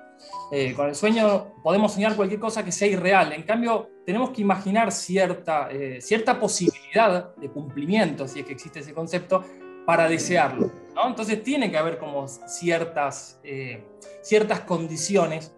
Eh, 0.51 0.73
con 0.73 0.87
el 0.87 0.95
sueño 0.95 1.55
podemos 1.63 1.93
soñar 1.93 2.15
cualquier 2.15 2.39
cosa 2.39 2.63
que 2.63 2.71
sea 2.71 2.87
irreal. 2.87 3.33
En 3.33 3.43
cambio, 3.43 3.89
tenemos 4.05 4.29
que 4.29 4.41
imaginar 4.41 4.91
cierta, 4.91 5.69
eh, 5.71 5.99
cierta 6.01 6.39
posibilidad 6.39 7.35
de 7.35 7.49
cumplimiento, 7.49 8.27
si 8.27 8.41
es 8.41 8.45
que 8.45 8.53
existe 8.53 8.79
ese 8.79 8.93
concepto, 8.93 9.43
para 9.85 10.07
desearlo. 10.07 10.71
Entonces 11.05 11.41
tiene 11.43 11.71
que 11.71 11.77
haber 11.77 11.97
como 11.97 12.27
ciertas, 12.27 13.39
eh, 13.43 13.83
ciertas 14.21 14.61
condiciones 14.61 15.53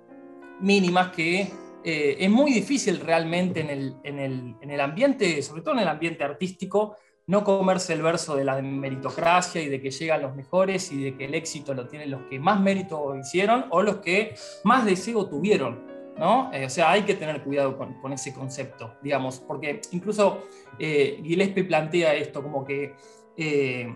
mínimas 0.60 1.12
que 1.12 1.51
es 1.88 2.32
muy 2.32 2.51
difícil 2.51 2.99
realmente 2.99 3.60
en 3.60 3.69
el, 3.69 3.95
en, 4.04 4.17
el, 4.17 4.56
en 4.60 4.71
el 4.71 4.82
ambiente, 4.82 5.39
sobre 5.43 5.62
todo 5.62 5.75
en 5.75 5.82
el 5.82 5.88
ambiente 5.88 6.23
artístico, 6.23 6.95
no 7.27 7.43
comerse 7.43 7.93
el 7.93 8.01
verso 8.01 8.35
de 8.35 8.43
la 8.43 8.61
meritocracia 8.61 9.61
y 9.61 9.69
de 9.69 9.81
que 9.81 9.89
llegan 9.89 10.21
los 10.21 10.35
mejores 10.35 10.91
y 10.91 11.03
de 11.03 11.15
que 11.15 11.25
el 11.25 11.33
éxito 11.33 11.73
lo 11.73 11.88
tienen 11.88 12.11
los 12.11 12.21
que 12.23 12.39
más 12.39 12.59
mérito 12.59 13.15
hicieron 13.15 13.65
o 13.71 13.81
los 13.81 13.97
que 13.97 14.35
más 14.63 14.85
deseo 14.85 15.27
tuvieron. 15.27 15.83
¿no? 16.17 16.49
Eh, 16.53 16.65
o 16.65 16.69
sea, 16.69 16.91
hay 16.91 17.01
que 17.01 17.15
tener 17.15 17.43
cuidado 17.43 17.77
con, 17.77 18.13
ese 18.13 18.33
concepto, 18.33 18.93
digamos, 19.01 19.39
porque 19.39 19.81
incluso 19.91 20.43
eh, 20.79 21.19
Gillespie 21.21 21.65
plantea 21.65 22.13
esto 22.13 22.41
como 22.41 22.63
que, 22.63 22.93
eh, 23.35 23.93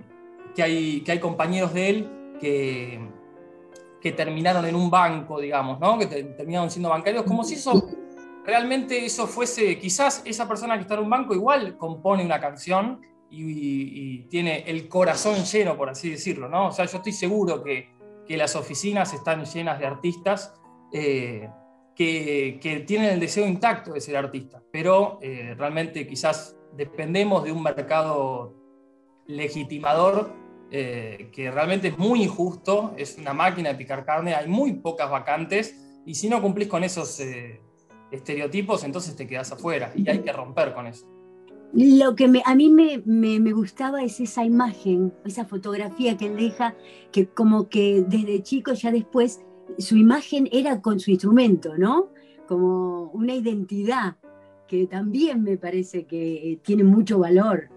que, 0.53 0.63
hay, 0.63 1.01
que 1.01 1.11
hay 1.13 1.19
compañeros 1.19 1.73
de 1.73 1.89
él 1.89 2.09
que, 2.41 2.99
que 4.01 4.11
terminaron 4.11 4.65
en 4.65 4.75
un 4.75 4.89
banco, 4.89 5.39
digamos, 5.39 5.79
¿no? 5.79 5.97
que 5.97 6.07
terminaron 6.07 6.69
siendo 6.69 6.89
bancarios, 6.89 7.23
como 7.23 7.43
si 7.43 7.53
eso 7.53 7.87
realmente 8.43 9.05
eso 9.05 9.27
fuese, 9.27 9.77
quizás 9.77 10.21
esa 10.25 10.47
persona 10.47 10.75
que 10.75 10.81
está 10.81 10.95
en 10.95 11.01
un 11.01 11.09
banco 11.09 11.33
igual 11.33 11.77
compone 11.77 12.25
una 12.25 12.41
canción 12.41 12.99
y, 13.31 14.19
tiene 14.29 14.63
el 14.67 14.87
corazón 14.87 15.43
lleno, 15.43 15.77
por 15.77 15.89
así 15.89 16.09
decirlo, 16.09 16.49
¿no? 16.49 16.67
O 16.67 16.71
sea, 16.71 16.85
yo 16.85 16.97
estoy 16.97 17.13
seguro 17.13 17.63
que, 17.63 17.89
que 18.27 18.37
las 18.37 18.55
oficinas 18.55 19.13
están 19.13 19.45
llenas 19.45 19.79
de 19.79 19.85
artistas 19.85 20.53
eh, 20.91 21.49
que, 21.95 22.59
que, 22.61 22.81
tienen 22.81 23.09
el 23.11 23.19
deseo 23.19 23.47
intacto 23.47 23.93
de 23.93 24.01
ser 24.01 24.17
artistas, 24.17 24.63
pero 24.71 25.19
eh, 25.21 25.55
realmente 25.57 26.07
quizás 26.07 26.55
dependemos 26.75 27.43
de 27.43 27.51
un 27.51 27.61
mercado 27.61 28.55
legitimador 29.27 30.33
eh, 30.71 31.29
que 31.31 31.51
realmente 31.51 31.89
es 31.89 31.97
muy 31.97 32.23
injusto, 32.23 32.93
es 32.97 33.17
una 33.17 33.33
máquina 33.33 33.69
de 33.69 33.75
picar 33.75 34.05
carne, 34.05 34.35
hay 34.35 34.47
muy 34.47 34.73
pocas 34.73 35.09
vacantes 35.09 35.75
y 36.05 36.15
si 36.15 36.29
no 36.29 36.41
cumplís 36.41 36.67
con 36.67 36.83
esos 36.83 37.19
estereotipos, 38.11 38.83
entonces 38.83 39.15
te 39.15 39.27
quedas 39.27 39.51
afuera 39.51 39.91
y 39.95 40.09
hay 40.09 40.19
que 40.19 40.31
romper 40.31 40.73
con 40.73 40.87
eso. 40.87 41.18
Lo 41.71 42.15
que 42.15 42.25
a 42.45 42.55
mí 42.55 42.69
me, 42.69 43.51
gustaba 43.51 44.03
es 44.03 44.19
esa 44.19 44.43
imagen, 44.43 45.13
esa 45.25 45.45
fotografía 45.45 46.17
que 46.17 46.27
él 46.27 46.37
deja, 46.37 46.75
que 47.11 47.27
como 47.27 47.69
que 47.69 48.03
desde 48.07 48.41
chico 48.41 48.73
ya 48.73 48.91
después 48.91 49.41
su 49.77 49.95
imagen 49.95 50.49
era 50.51 50.81
con 50.81 50.99
su 50.99 51.11
instrumento, 51.11 51.77
¿no? 51.77 52.11
Como 52.47 53.11
una 53.11 53.35
identidad 53.35 54.15
que 54.67 54.87
también 54.87 55.43
me 55.43 55.57
parece 55.57 56.05
que 56.05 56.59
tiene 56.63 56.83
mucho 56.83 57.19
valor. 57.19 57.69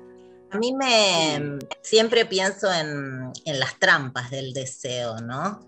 A 0.51 0.59
mí 0.59 0.75
me 0.75 1.59
siempre 1.83 2.25
pienso 2.25 2.69
en, 2.73 3.33
las 3.59 3.79
trampas 3.79 4.31
del 4.31 4.55
deseo, 4.55 5.21
¿no? 5.21 5.61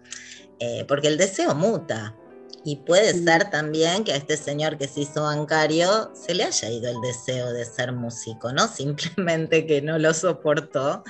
Eh, 0.61 0.85
porque 0.87 1.09
el 1.09 1.19
deseo 1.19 1.55
muta, 1.55 2.15
Y 2.66 2.77
puede 2.77 3.12
ser 3.12 3.50
también 3.50 4.05
que 4.05 4.12
a 4.12 4.16
este 4.16 4.38
señor 4.38 4.79
que 4.79 4.88
se 4.88 5.03
hizo 5.03 5.22
bancario 5.22 6.11
se 6.14 6.35
le 6.35 6.44
haya 6.44 6.70
ido 6.70 6.90
el 6.90 7.00
deseo 7.03 7.53
de 7.53 7.66
ser 7.66 7.92
músico, 7.92 8.53
¿no? 8.53 8.66
Simplemente 8.74 9.66
que 9.66 9.83
no 9.83 9.98
lo 9.98 10.14
soportó. 10.14 11.05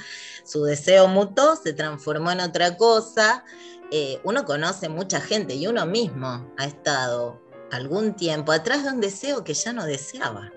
Su 0.44 0.64
deseo 0.64 1.06
mutó, 1.06 1.54
se 1.54 1.72
transformó 1.72 2.32
en 2.32 2.40
otra 2.40 2.76
cosa. 2.76 3.44
Eh, 3.92 4.20
uno 4.24 4.44
conoce 4.44 4.88
mucha 4.88 5.20
gente 5.20 5.54
y 5.54 5.68
uno 5.68 5.86
mismo 5.86 6.52
ha 6.58 6.64
estado 6.64 7.40
algún 7.70 8.16
tiempo 8.16 8.50
atrás 8.50 8.82
de 8.82 8.90
un 8.90 9.00
deseo 9.00 9.44
que 9.44 9.54
ya 9.54 9.72
no 9.72 9.84
deseaba. 9.84 10.50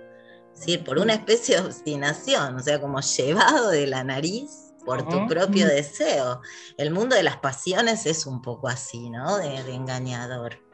Por 0.83 0.97
una 0.97 1.13
especie 1.13 1.57
de 1.57 1.67
obstinación, 1.67 2.55
o 2.55 2.59
sea, 2.59 2.81
como 2.81 2.99
llevado 2.99 3.69
de 3.69 3.85
la 3.85 4.03
nariz 4.03 4.73
por 4.83 5.07
tu 5.07 5.27
propio 5.27 5.67
deseo. 5.67 6.41
El 6.77 6.89
mundo 6.89 7.15
de 7.15 7.21
las 7.21 7.37
pasiones 7.37 8.07
es 8.07 8.25
un 8.25 8.41
poco 8.41 8.67
así, 8.67 9.11
¿no? 9.11 9.37
de 9.37 9.73
engañador. 9.75 10.66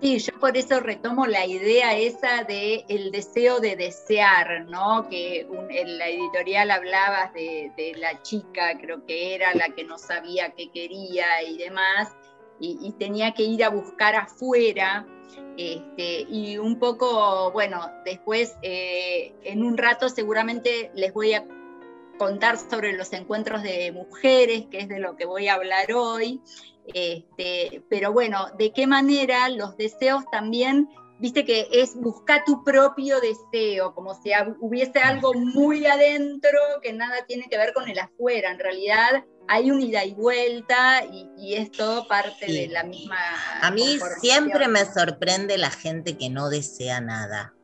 Sí, 0.00 0.18
yo 0.18 0.32
por 0.40 0.56
eso 0.56 0.80
retomo 0.80 1.26
la 1.26 1.44
idea 1.44 1.94
esa 1.94 2.44
de 2.44 2.86
el 2.88 3.10
deseo 3.10 3.60
de 3.60 3.76
desear, 3.76 4.64
¿no? 4.64 5.06
Que 5.10 5.46
en 5.68 5.98
la 5.98 6.08
editorial 6.08 6.70
hablabas 6.70 7.34
de, 7.34 7.94
la 7.98 8.22
chica, 8.22 8.78
creo 8.80 9.04
que 9.04 9.34
era 9.34 9.54
la 9.54 9.68
que 9.74 9.84
no 9.84 9.98
sabía 9.98 10.54
qué 10.56 10.70
quería 10.70 11.42
y 11.42 11.58
demás, 11.58 12.08
y, 12.58 12.92
tenía 12.98 13.32
que 13.32 13.42
ir 13.42 13.62
a 13.62 13.68
buscar 13.68 14.16
afuera. 14.16 15.06
Este, 15.58 16.22
y 16.30 16.56
un 16.56 16.78
poco, 16.78 17.50
bueno, 17.52 17.86
después 18.06 18.56
eh, 18.62 19.34
en 19.44 19.62
un 19.62 19.76
rato 19.76 20.08
seguramente 20.08 20.90
les 20.94 21.12
voy 21.12 21.34
a 21.34 21.44
contar 22.18 22.56
sobre 22.58 22.94
los 22.94 23.12
encuentros 23.12 23.62
de 23.62 23.92
mujeres, 23.92 24.66
que 24.70 24.78
es 24.78 24.88
de 24.88 24.98
lo 24.98 25.16
que 25.16 25.26
voy 25.26 25.48
a 25.48 25.54
hablar 25.54 25.92
hoy. 25.92 26.40
Este, 26.86 27.82
pero 27.88 28.12
bueno, 28.12 28.48
¿de 28.58 28.72
qué 28.72 28.86
manera 28.86 29.48
los 29.48 29.76
deseos 29.76 30.24
también, 30.30 30.88
viste 31.18 31.44
que 31.44 31.68
es 31.72 31.94
buscar 31.94 32.44
tu 32.44 32.64
propio 32.64 33.18
deseo, 33.20 33.94
como 33.94 34.14
si 34.20 34.30
hubiese 34.60 34.98
algo 35.00 35.34
muy 35.34 35.86
adentro 35.86 36.58
que 36.82 36.92
nada 36.92 37.24
tiene 37.26 37.48
que 37.48 37.58
ver 37.58 37.72
con 37.72 37.88
el 37.88 37.98
afuera, 37.98 38.50
en 38.50 38.58
realidad 38.58 39.24
hay 39.48 39.70
un 39.70 39.80
ida 39.82 40.04
y 40.04 40.14
vuelta 40.14 41.02
y, 41.04 41.54
es 41.54 41.72
todo 41.72 42.06
parte 42.06 42.46
de 42.46 42.68
la 42.68 42.84
misma... 42.84 43.16
A 43.60 43.70
mí 43.70 43.98
siempre 44.20 44.68
me 44.68 44.84
sorprende 44.84 45.58
la 45.58 45.70
gente 45.70 46.16
que 46.16 46.30
no 46.30 46.48
desea 46.48 47.00
nada, 47.00 47.54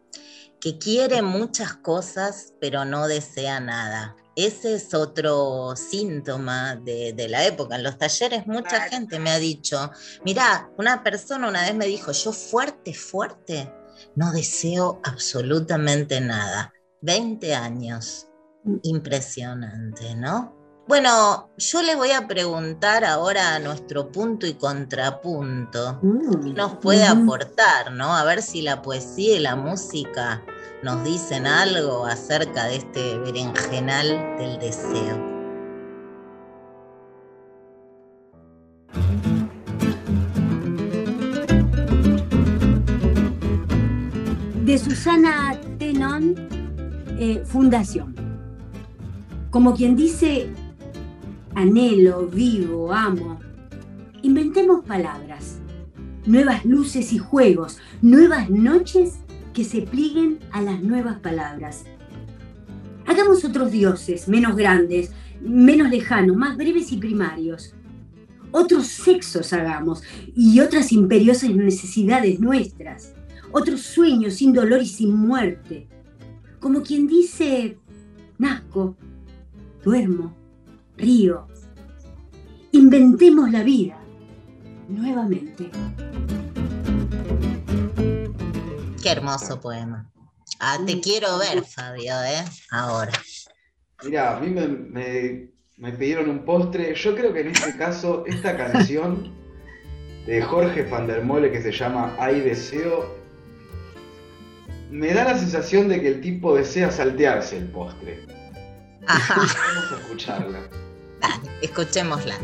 que 0.61 0.79
quiere 0.79 1.23
muchas 1.23 1.75
cosas 1.77 2.55
pero 2.61 2.85
no 2.85 3.07
desea 3.07 3.61
nada 3.61 4.17
ese 4.37 4.75
es 4.75 4.93
otro 4.93 5.75
síntoma 5.77 6.77
de, 6.77 7.27
la 7.29 7.47
época. 7.47 7.77
En 7.77 7.83
los 7.83 7.97
talleres 7.97 8.47
mucha 8.47 8.83
gente 8.83 9.19
me 9.19 9.31
ha 9.31 9.39
dicho, 9.39 9.91
mira, 10.25 10.71
una 10.77 11.03
persona 11.03 11.49
una 11.49 11.63
vez 11.63 11.75
me 11.75 11.87
dijo, 11.87 12.13
yo 12.13 12.33
fuerte, 12.33 12.93
fuerte, 12.93 13.73
no 14.15 14.31
deseo 14.33 15.01
absolutamente 15.05 16.21
nada. 16.21 16.73
20 17.01 17.55
años. 17.55 18.29
Mm. 18.65 18.77
Impresionante, 18.83 20.15
¿no? 20.17 20.55
Bueno, 20.87 21.51
yo 21.57 21.83
le 21.83 21.97
voy 21.97 22.13
a 22.13 22.29
preguntar 22.29 23.05
ahora 23.05 23.57
a 23.57 23.59
nuestro 23.59 24.13
punto 24.13 24.47
y 24.47 24.55
contrapunto, 24.55 25.99
mm. 26.03 26.45
¿qué 26.45 26.53
nos 26.53 26.77
puede 26.77 27.05
aportar, 27.05 27.91
¿no? 27.93 28.15
A 28.15 28.23
ver 28.25 28.43
si 28.43 28.63
la 28.63 28.83
poesía 28.83 29.37
y 29.37 29.41
la 29.41 29.57
música 29.57 30.45
nos 30.87 31.03
dicen 31.03 31.49
algo 31.49 32.07
acerca 32.07 32.67
de 32.67 32.77
este 32.77 33.19
berenjenal 33.19 34.07
del 34.39 34.57
deseo. 34.61 35.17
De 44.65 44.79
Susana 44.79 45.59
Tenon, 45.77 46.37
eh, 47.19 47.43
Fundación. 47.45 48.15
Como 49.51 49.75
quien 49.75 49.97
dice, 49.97 50.49
anhelo, 51.57 52.29
vivo, 52.29 52.93
amo. 52.93 53.41
Inventemos 54.23 54.85
palabras, 54.85 55.59
nuevas 56.27 56.65
luces 56.65 57.13
y 57.13 57.19
juegos, 57.19 57.79
nuevas 58.03 58.49
noches 58.49 59.15
que 59.57 59.65
se 59.65 59.81
plieguen 59.81 60.39
a 60.53 60.61
las 60.61 60.83
nuevas 60.83 61.19
palabras. 61.21 61.87
Hagamos 63.07 63.43
otros 63.43 63.73
dioses, 63.73 64.29
menos 64.29 64.55
grandes, 64.55 65.13
menos 65.41 65.89
lejanos, 65.89 66.37
más 66.37 66.59
breves 66.59 66.93
y 66.93 66.99
primarios. 66.99 67.75
Otros 68.51 68.87
sexos 68.87 69.55
hagamos 69.55 70.03
y 70.35 70.61
otras 70.61 70.93
imperiosas 70.93 71.49
necesidades 71.49 72.39
nuestras. 72.39 73.15
Otros 73.51 73.81
sueños 73.81 74.35
sin 74.35 74.53
dolor 74.53 74.83
y 74.83 74.87
sin 74.89 75.17
muerte. 75.17 75.89
Como 76.61 76.83
quien 76.83 77.07
dice, 77.07 77.79
nazco, 78.37 78.95
duermo, 79.83 80.37
río. 80.99 81.47
Inventemos 82.73 83.51
la 83.51 83.63
vida 83.63 83.97
nuevamente 84.87 85.71
hermoso 89.13 89.61
poema. 89.61 90.11
Ah, 90.61 90.79
te 90.85 91.01
quiero 91.01 91.39
ver, 91.39 91.65
Fabio, 91.65 92.15
¿eh? 92.23 92.45
Ahora. 92.71 93.13
Mira, 94.05 94.37
a 94.37 94.41
mí 94.41 94.49
me, 94.49 95.93
pidieron 95.93 96.31
un 96.31 96.45
postre. 96.45 96.95
Yo 96.95 97.15
creo 97.15 97.33
que 97.33 97.41
en 97.41 97.49
este 97.49 97.77
caso, 97.77 98.25
esta 98.27 98.57
canción 98.57 99.35
de 100.27 100.43
Jorge 100.43 100.83
van 100.85 101.07
der 101.07 101.23
Mole 101.23 101.51
que 101.51 101.63
se 101.63 101.73
llama 101.73 102.15
Hay 102.19 102.41
Deseo, 102.41 103.15
me 104.91 105.13
da 105.13 105.25
la 105.25 105.39
sensación 105.39 105.89
de 105.89 106.01
que 106.01 106.09
el 106.09 106.21
tipo 106.21 106.55
desea 106.55 106.91
saltearse 106.91 107.59
el 107.59 107.69
postre. 107.69 108.25
Vamos 109.07 109.93
a 109.93 110.01
escucharla. 110.01 110.61
escuchémosla 111.63 112.37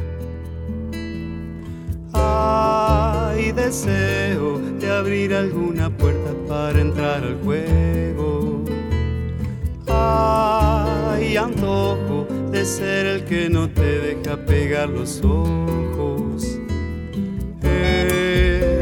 hay 2.22 3.52
deseo 3.52 4.58
de 4.78 4.90
abrir 4.90 5.34
alguna 5.34 5.90
puerta 5.90 6.30
para 6.48 6.80
entrar 6.80 7.22
al 7.24 7.40
juego. 7.42 8.64
Hay 9.88 11.36
antojo 11.36 12.26
de 12.50 12.64
ser 12.64 13.06
el 13.06 13.24
que 13.24 13.48
no 13.48 13.68
te 13.68 14.00
deja 14.00 14.36
pegar 14.36 14.88
los 14.88 15.22
ojos. 15.22 16.58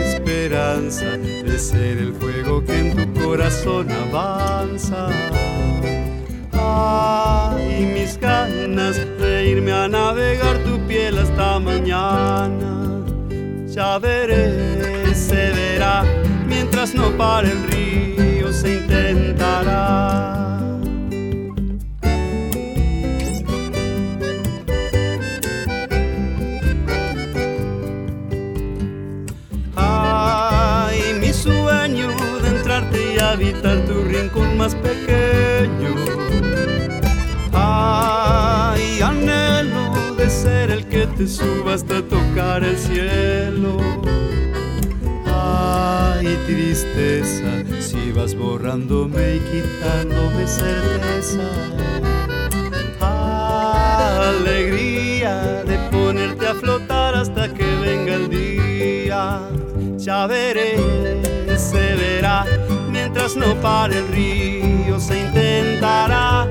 Esperanza 0.01 1.17
de 1.17 1.59
ser 1.59 1.99
el 1.99 2.13
fuego 2.15 2.65
que 2.65 2.79
en 2.79 2.97
tu 2.97 3.21
corazón 3.21 3.91
avanza. 3.91 5.09
Ay, 6.53 7.93
mis 7.95 8.19
ganas 8.19 8.97
de 8.97 9.49
irme 9.49 9.73
a 9.73 9.89
navegar 9.89 10.59
tu 10.65 10.79
piel 10.87 11.19
hasta 11.19 11.59
mañana 11.59 12.90
ya 13.75 13.99
veré, 13.99 15.15
se 15.15 15.53
verá, 15.53 16.05
mientras 16.47 16.95
no 16.95 17.17
pare 17.17 17.51
el 17.51 17.63
río 17.71 18.53
se 18.53 18.75
intentará. 18.75 20.37
Ay, 29.77 31.15
mi 31.21 31.33
sueño 31.33 32.09
de 32.43 32.49
entrarte 32.49 33.15
y 33.15 33.19
habitar 33.21 33.85
tu 33.87 34.03
rincón 34.05 34.57
más 34.57 34.75
pequeño. 34.75 35.80
Te 41.21 41.29
suba 41.29 41.75
hasta 41.75 42.01
tocar 42.01 42.65
el 42.65 42.79
cielo. 42.79 43.77
Ay, 45.27 46.27
tristeza, 46.47 47.63
si 47.79 48.11
vas 48.13 48.35
borrándome 48.35 49.37
y 49.37 49.41
quitándome 49.41 50.47
certeza. 50.47 51.47
Alegría 54.31 55.63
de 55.65 55.77
ponerte 55.91 56.47
a 56.47 56.55
flotar 56.55 57.15
hasta 57.15 57.53
que 57.53 57.67
venga 57.67 58.15
el 58.15 58.31
día. 58.31 59.41
Ya 59.99 60.27
veré, 60.27 60.79
se 61.59 61.97
verá, 61.97 62.47
mientras 62.91 63.37
no 63.37 63.55
pare 63.57 63.99
el 63.99 64.09
río 64.09 64.99
se 64.99 65.21
intentará. 65.21 66.49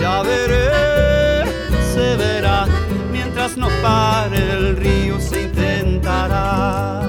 Ya 0.00 0.22
veré, 0.22 1.44
se 1.92 2.16
verá 2.16 2.37
no 3.56 3.68
pare 3.82 4.38
el 4.52 4.76
río 4.76 5.20
se 5.20 5.42
intentará. 5.42 7.02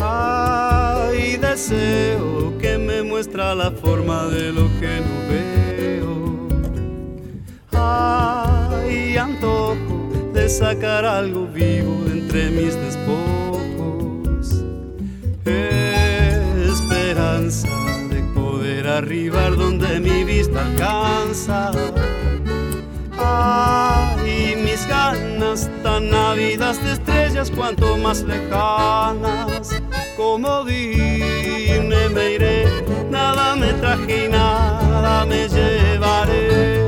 Ay, 0.00 1.36
deseo 1.38 2.56
que 2.58 2.78
me 2.78 3.02
muestra 3.02 3.54
la 3.54 3.70
forma 3.70 4.26
de 4.26 4.52
lo 4.52 4.68
que 4.78 5.00
no 5.00 5.28
veo 5.28 5.55
sacar 10.56 11.04
algo 11.04 11.46
vivo 11.46 12.06
entre 12.06 12.48
mis 12.50 12.74
despojos. 12.74 14.64
Esperanza 16.72 17.68
de 18.08 18.22
poder 18.34 18.86
arribar 18.88 19.54
donde 19.54 20.00
mi 20.00 20.24
vista 20.24 20.64
alcanza. 20.64 21.72
Ay, 23.18 24.56
mis 24.64 24.86
ganas 24.88 25.68
tan 25.82 26.14
ávidas 26.14 26.82
de 26.82 26.92
estrellas 26.94 27.50
cuanto 27.50 27.98
más 27.98 28.22
lejanas. 28.22 29.82
Como 30.16 30.64
vine 30.64 32.08
me 32.14 32.32
iré, 32.32 32.64
nada 33.10 33.56
me 33.56 33.74
traje 33.74 34.24
y 34.24 34.28
nada 34.30 35.26
me 35.26 35.48
llevaré. 35.48 36.85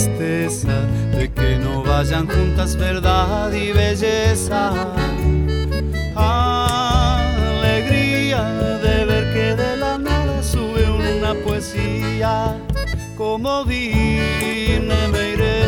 Tristeza 0.00 0.86
de 1.12 1.30
que 1.30 1.58
no 1.58 1.82
vayan 1.82 2.26
juntas 2.26 2.76
verdad 2.76 3.52
y 3.52 3.72
belleza. 3.72 4.72
Alegría 7.46 8.42
de 8.82 9.04
ver 9.04 9.32
que 9.34 9.54
de 9.62 9.76
la 9.76 9.98
nada 9.98 10.42
sube 10.42 10.90
una 10.90 11.34
poesía. 11.44 12.56
Como 13.16 13.64
vine 13.66 15.08
me 15.12 15.32
iré, 15.32 15.59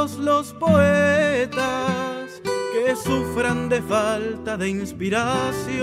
los 0.00 0.54
poetas 0.54 2.40
que 2.72 2.96
sufran 2.96 3.68
de 3.68 3.82
falta 3.82 4.56
de 4.56 4.70
inspiración, 4.70 5.74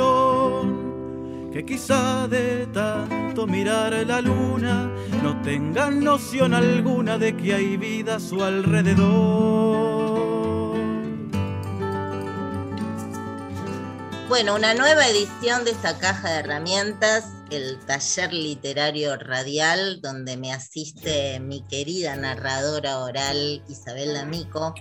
que 1.53 1.63
quizá 1.63 2.27
de 2.27 2.65
tanto 2.73 3.45
mirar 3.45 3.93
la 4.07 4.19
luna 4.21 4.89
no 5.21 5.39
tengan 5.43 6.03
noción 6.03 6.55
alguna 6.55 7.19
de 7.19 7.37
que 7.37 7.53
hay 7.53 7.77
vida 7.77 8.15
a 8.15 8.19
su 8.19 8.43
alrededor. 8.43 10.17
Bueno, 14.27 14.55
una 14.55 14.73
nueva 14.73 15.07
edición 15.07 15.63
de 15.63 15.71
esta 15.71 15.99
caja 15.99 16.31
de 16.31 16.39
herramientas, 16.39 17.36
el 17.49 17.79
taller 17.85 18.33
literario 18.33 19.15
radial, 19.17 20.01
donde 20.01 20.37
me 20.37 20.53
asiste 20.53 21.39
mi 21.39 21.61
querida 21.61 22.15
narradora 22.15 22.99
oral 22.99 23.63
Isabel 23.67 24.13
D'Amico. 24.13 24.73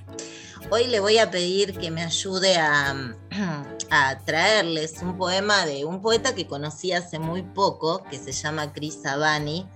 Hoy 0.70 0.86
le 0.86 1.00
voy 1.00 1.18
a 1.18 1.30
pedir 1.30 1.78
que 1.78 1.90
me 1.90 2.02
ayude 2.02 2.56
a, 2.56 3.14
traerles 4.26 5.00
un 5.02 5.16
poema 5.16 5.66
de 5.66 5.84
un 5.84 6.02
poeta 6.02 6.34
que 6.34 6.46
conocí 6.46 6.92
hace 6.92 7.18
muy 7.18 7.42
poco, 7.42 8.02
que 8.04 8.18
se 8.18 8.32
llama 8.32 8.72
Chris 8.72 9.04
Abani. 9.06 9.68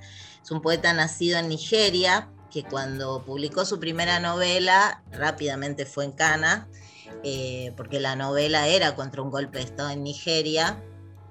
Es 0.42 0.50
un 0.50 0.60
poeta 0.60 0.92
nacido 0.92 1.38
en 1.38 1.48
Nigeria, 1.48 2.30
que 2.50 2.64
cuando 2.64 3.24
publicó 3.24 3.64
su 3.64 3.78
primera 3.78 4.18
novela 4.18 5.04
rápidamente 5.12 5.86
fue 5.86 6.04
en 6.06 6.12
Cana 6.12 6.68
eh, 7.22 7.72
porque 7.76 8.00
la 8.00 8.16
novela 8.16 8.66
era 8.68 8.94
contra 8.94 9.22
un 9.22 9.30
golpe 9.30 9.58
de 9.58 9.64
Estado 9.64 9.90
en 9.90 10.02
Nigeria, 10.02 10.82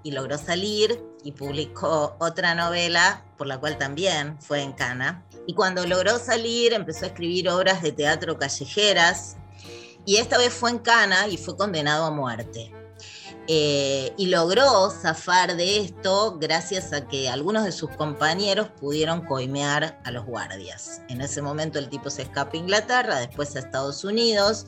y 0.03 0.11
logró 0.11 0.37
salir 0.37 1.03
y 1.23 1.33
publicó 1.33 2.15
otra 2.19 2.55
novela 2.55 3.25
por 3.37 3.47
la 3.47 3.59
cual 3.59 3.77
también 3.77 4.39
fue 4.41 4.61
en 4.61 4.73
Cana. 4.73 5.23
Y 5.47 5.53
cuando 5.53 5.85
logró 5.85 6.19
salir 6.19 6.73
empezó 6.73 7.05
a 7.05 7.09
escribir 7.09 7.49
obras 7.49 7.81
de 7.81 7.91
teatro 7.91 8.37
callejeras, 8.37 9.37
y 10.05 10.17
esta 10.17 10.37
vez 10.37 10.53
fue 10.53 10.71
en 10.71 10.79
Cana 10.79 11.27
y 11.27 11.37
fue 11.37 11.55
condenado 11.57 12.05
a 12.05 12.11
muerte. 12.11 12.73
Eh, 13.51 14.13
y 14.15 14.27
logró 14.27 14.91
zafar 14.91 15.55
de 15.55 15.79
esto 15.79 16.37
gracias 16.39 16.93
a 16.93 17.07
que 17.07 17.29
algunos 17.29 17.63
de 17.63 17.71
sus 17.71 17.89
compañeros 17.89 18.69
pudieron 18.79 19.25
coimear 19.25 19.99
a 20.03 20.11
los 20.11 20.25
guardias. 20.25 21.01
En 21.09 21.21
ese 21.21 21.41
momento 21.41 21.79
el 21.79 21.89
tipo 21.89 22.11
se 22.11 22.21
escapa 22.21 22.51
a 22.53 22.57
Inglaterra, 22.57 23.19
después 23.19 23.55
a 23.55 23.59
Estados 23.59 24.03
Unidos. 24.03 24.67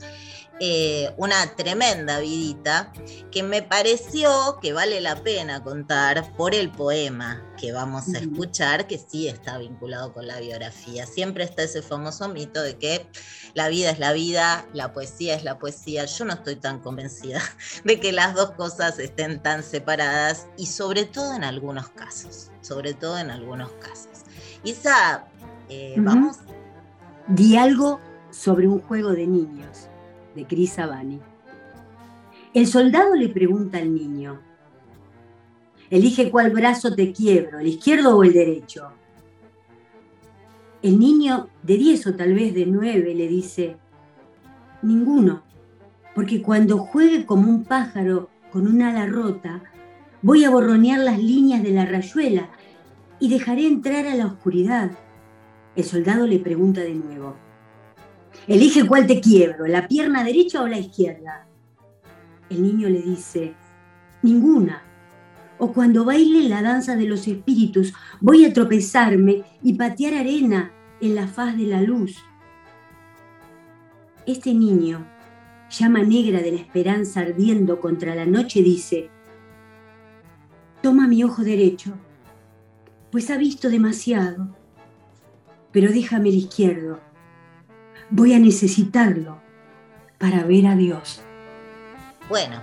Eh, 0.63 1.11
una 1.17 1.55
tremenda 1.55 2.19
vidita 2.19 2.93
que 3.31 3.41
me 3.41 3.63
pareció 3.63 4.59
que 4.61 4.73
vale 4.73 5.01
la 5.01 5.15
pena 5.15 5.63
contar 5.63 6.37
por 6.37 6.53
el 6.53 6.69
poema 6.69 7.43
que 7.59 7.71
vamos 7.71 8.13
a 8.13 8.19
escuchar, 8.19 8.85
que 8.85 8.99
sí 8.99 9.27
está 9.27 9.57
vinculado 9.57 10.13
con 10.13 10.27
la 10.27 10.39
biografía. 10.39 11.07
Siempre 11.07 11.45
está 11.45 11.63
ese 11.63 11.81
famoso 11.81 12.29
mito 12.29 12.61
de 12.61 12.77
que 12.77 13.07
la 13.55 13.69
vida 13.69 13.89
es 13.89 13.97
la 13.97 14.13
vida, 14.13 14.67
la 14.71 14.93
poesía 14.93 15.33
es 15.33 15.43
la 15.43 15.57
poesía. 15.57 16.05
Yo 16.05 16.25
no 16.25 16.33
estoy 16.33 16.57
tan 16.57 16.79
convencida 16.79 17.41
de 17.83 17.99
que 17.99 18.11
las 18.11 18.35
dos 18.35 18.51
cosas 18.51 18.99
estén 18.99 19.41
tan 19.41 19.63
separadas 19.63 20.45
y 20.57 20.67
sobre 20.67 21.05
todo 21.05 21.33
en 21.33 21.43
algunos 21.43 21.89
casos, 21.89 22.51
sobre 22.61 22.93
todo 22.93 23.17
en 23.17 23.31
algunos 23.31 23.71
casos. 23.79 24.25
Isa, 24.63 25.25
eh, 25.69 25.95
vamos. 25.97 26.37
Di 27.29 27.57
algo 27.57 27.99
sobre 28.29 28.67
un 28.67 28.79
juego 28.79 29.09
de 29.09 29.25
niños, 29.25 29.87
de 30.35 30.45
Chris 30.45 30.79
Abani. 30.79 31.19
El 32.53 32.67
soldado 32.67 33.15
le 33.15 33.29
pregunta 33.29 33.77
al 33.77 33.93
niño, 33.93 34.41
elige 35.89 36.31
cuál 36.31 36.51
brazo 36.51 36.95
te 36.95 37.11
quiebro, 37.11 37.59
el 37.59 37.67
izquierdo 37.67 38.17
o 38.17 38.23
el 38.23 38.33
derecho. 38.33 38.91
El 40.81 40.99
niño 40.99 41.49
de 41.63 41.77
10 41.77 42.07
o 42.07 42.15
tal 42.15 42.33
vez 42.33 42.53
de 42.53 42.65
9 42.65 43.13
le 43.13 43.27
dice, 43.27 43.77
ninguno, 44.81 45.43
porque 46.15 46.41
cuando 46.41 46.79
juegue 46.79 47.25
como 47.25 47.49
un 47.49 47.63
pájaro 47.63 48.29
con 48.51 48.67
un 48.67 48.81
ala 48.81 49.05
rota, 49.05 49.61
voy 50.21 50.43
a 50.43 50.49
borronear 50.49 50.99
las 50.99 51.19
líneas 51.19 51.63
de 51.63 51.71
la 51.71 51.85
rayuela 51.85 52.49
y 53.19 53.29
dejaré 53.29 53.67
entrar 53.67 54.07
a 54.07 54.15
la 54.15 54.25
oscuridad. 54.25 54.91
El 55.75 55.83
soldado 55.83 56.27
le 56.27 56.39
pregunta 56.39 56.81
de 56.81 56.95
nuevo, 56.95 57.35
elige 58.47 58.85
cuál 58.87 59.07
te 59.07 59.21
quiebro, 59.21 59.67
la 59.67 59.87
pierna 59.87 60.23
derecha 60.23 60.61
o 60.61 60.67
la 60.67 60.79
izquierda. 60.79 61.47
El 62.49 62.63
niño 62.63 62.89
le 62.89 63.01
dice, 63.01 63.53
ninguna. 64.21 64.83
O 65.57 65.71
cuando 65.73 66.05
baile 66.05 66.49
la 66.49 66.61
danza 66.61 66.95
de 66.95 67.05
los 67.05 67.27
espíritus, 67.27 67.93
voy 68.19 68.45
a 68.45 68.53
tropezarme 68.53 69.43
y 69.61 69.73
patear 69.73 70.15
arena 70.15 70.71
en 71.01 71.15
la 71.15 71.27
faz 71.27 71.55
de 71.55 71.65
la 71.65 71.81
luz. 71.81 72.17
Este 74.25 74.53
niño, 74.53 75.07
llama 75.69 76.03
negra 76.03 76.41
de 76.41 76.51
la 76.51 76.59
esperanza 76.59 77.21
ardiendo 77.21 77.79
contra 77.79 78.15
la 78.15 78.25
noche, 78.25 78.61
dice, 78.61 79.09
toma 80.81 81.07
mi 81.07 81.23
ojo 81.23 81.43
derecho, 81.43 81.93
pues 83.11 83.29
ha 83.29 83.37
visto 83.37 83.69
demasiado, 83.69 84.55
pero 85.71 85.91
déjame 85.91 86.29
el 86.29 86.35
izquierdo, 86.35 86.99
voy 88.11 88.33
a 88.33 88.39
necesitarlo 88.39 89.41
para 90.17 90.43
ver 90.43 90.67
a 90.67 90.75
Dios. 90.75 91.21
Bueno, 92.29 92.61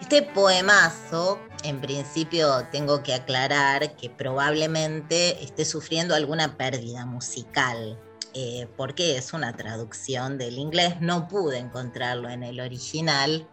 este 0.00 0.22
poemazo 0.22 1.40
en 1.64 1.80
principio 1.80 2.66
tengo 2.70 3.02
que 3.02 3.12
aclarar 3.12 3.96
que 3.96 4.08
probablemente 4.08 5.42
esté 5.42 5.64
sufriendo 5.64 6.14
alguna 6.14 6.56
pérdida 6.56 7.04
musical, 7.04 7.98
eh, 8.32 8.68
porque 8.76 9.16
es 9.16 9.32
una 9.32 9.54
traducción 9.54 10.38
del 10.38 10.56
inglés, 10.56 11.00
no 11.00 11.28
pude 11.28 11.58
encontrarlo 11.58 12.30
en 12.30 12.44
el 12.44 12.60
original, 12.60 13.46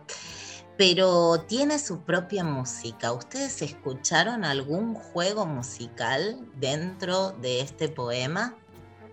pero 0.78 1.44
tiene 1.48 1.80
su 1.80 2.02
propia 2.02 2.44
música. 2.44 3.12
¿Ustedes 3.12 3.64
escucharon 3.64 4.46
algún 4.46 4.94
juego 4.94 5.48
musical 5.48 6.40
dentro 6.56 7.32
de 7.32 7.62
este 7.62 7.90
poema? 7.90 8.56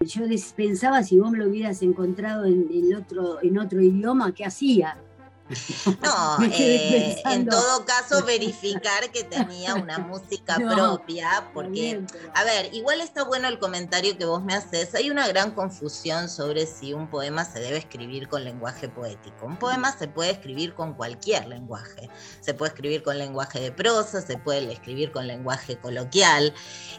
Yo 0.00 0.22
pensaba 0.56 1.02
si 1.02 1.18
vos 1.18 1.30
me 1.30 1.38
lo 1.38 1.48
hubieras 1.48 1.82
encontrado 1.82 2.44
en, 2.44 2.94
otro, 2.94 3.42
en 3.42 3.58
otro 3.58 3.80
idioma, 3.80 4.34
¿qué 4.34 4.44
hacía? 4.44 4.98
No, 6.02 6.44
eh, 6.52 7.20
en 7.26 7.46
todo 7.46 7.84
caso 7.84 8.24
verificar 8.26 9.10
que 9.12 9.24
tenía 9.24 9.74
una 9.74 9.98
música 9.98 10.56
propia, 10.56 11.50
porque, 11.52 12.02
a 12.34 12.44
ver, 12.44 12.72
igual 12.72 13.00
está 13.00 13.24
bueno 13.24 13.48
el 13.48 13.58
comentario 13.58 14.16
que 14.16 14.24
vos 14.24 14.42
me 14.42 14.54
haces. 14.54 14.94
Hay 14.94 15.10
una 15.10 15.28
gran 15.28 15.50
confusión 15.50 16.28
sobre 16.28 16.66
si 16.66 16.94
un 16.94 17.08
poema 17.08 17.44
se 17.44 17.60
debe 17.60 17.76
escribir 17.76 18.28
con 18.28 18.44
lenguaje 18.44 18.88
poético. 18.88 19.46
Un 19.46 19.58
poema 19.58 19.96
se 19.96 20.08
puede 20.08 20.30
escribir 20.30 20.74
con 20.74 20.94
cualquier 20.94 21.46
lenguaje. 21.46 22.08
Se 22.40 22.54
puede 22.54 22.70
escribir 22.70 23.02
con 23.02 23.18
lenguaje 23.18 23.60
de 23.60 23.72
prosa, 23.72 24.22
se 24.22 24.38
puede 24.38 24.72
escribir 24.72 25.12
con 25.12 25.26
lenguaje 25.26 25.76
coloquial. 25.76 26.54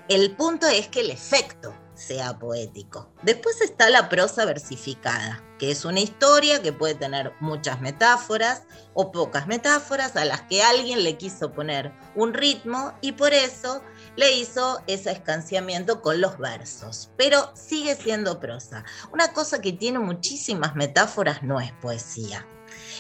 El 0.08 0.36
punto 0.36 0.68
es 0.68 0.88
que 0.88 1.02
el 1.02 1.10
efecto 1.10 1.74
sea 1.96 2.38
poético. 2.38 3.10
Después 3.24 3.62
está 3.62 3.90
la 3.90 4.10
prosa 4.10 4.46
versificada, 4.46 5.44
que 5.58 5.72
es 5.72 5.86
una 5.86 6.02
historia 6.02 6.62
que 6.62 6.74
puede 6.74 6.96
tener 6.96 7.34
muchas 7.40 7.82
metáforas 7.82 8.64
o 8.94 9.12
pocas 9.12 9.48
metáforas 9.48 10.16
a 10.16 10.26
las 10.26 10.42
que 10.44 10.64
alguien 10.64 11.04
le 11.04 11.18
quiso 11.18 11.52
poner 11.52 11.92
un 12.16 12.34
ritmo 12.34 12.94
y 13.02 13.14
por 13.14 13.34
eso 13.34 13.82
le 14.16 14.38
hizo 14.38 14.82
ese 14.88 15.12
escanciamiento 15.12 16.02
con 16.02 16.22
los 16.22 16.38
versos, 16.38 17.10
pero 17.18 17.52
sigue 17.56 17.96
siendo 17.96 18.40
prosa. 18.40 18.84
Una 19.12 19.34
cosa 19.34 19.60
que 19.60 19.74
tiene 19.74 20.00
muchísimas 20.00 20.76
metáforas 20.76 21.44
no 21.44 21.60
es 21.60 21.72
poesía. 21.74 22.46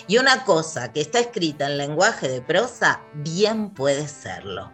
Y 0.07 0.17
una 0.17 0.43
cosa 0.43 0.93
que 0.93 1.01
está 1.01 1.19
escrita 1.19 1.65
en 1.65 1.77
lenguaje 1.77 2.27
de 2.27 2.41
prosa 2.41 3.01
bien 3.13 3.73
puede 3.73 4.07
serlo. 4.07 4.71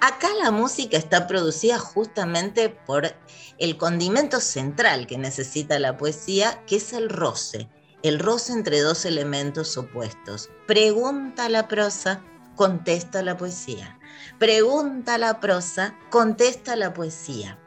Acá 0.00 0.28
la 0.42 0.50
música 0.50 0.98
está 0.98 1.26
producida 1.26 1.78
justamente 1.78 2.68
por 2.68 3.14
el 3.58 3.76
condimento 3.76 4.40
central 4.40 5.06
que 5.06 5.18
necesita 5.18 5.78
la 5.78 5.96
poesía, 5.96 6.62
que 6.66 6.76
es 6.76 6.92
el 6.92 7.08
roce, 7.08 7.68
el 8.02 8.18
roce 8.18 8.52
entre 8.52 8.80
dos 8.80 9.04
elementos 9.04 9.76
opuestos. 9.76 10.50
Pregunta 10.66 11.48
la 11.48 11.68
prosa, 11.68 12.22
contesta 12.54 13.22
la 13.22 13.36
poesía. 13.36 13.98
Pregunta 14.38 15.18
la 15.18 15.40
prosa, 15.40 15.98
contesta 16.10 16.76
la 16.76 16.92
poesía. 16.92 17.58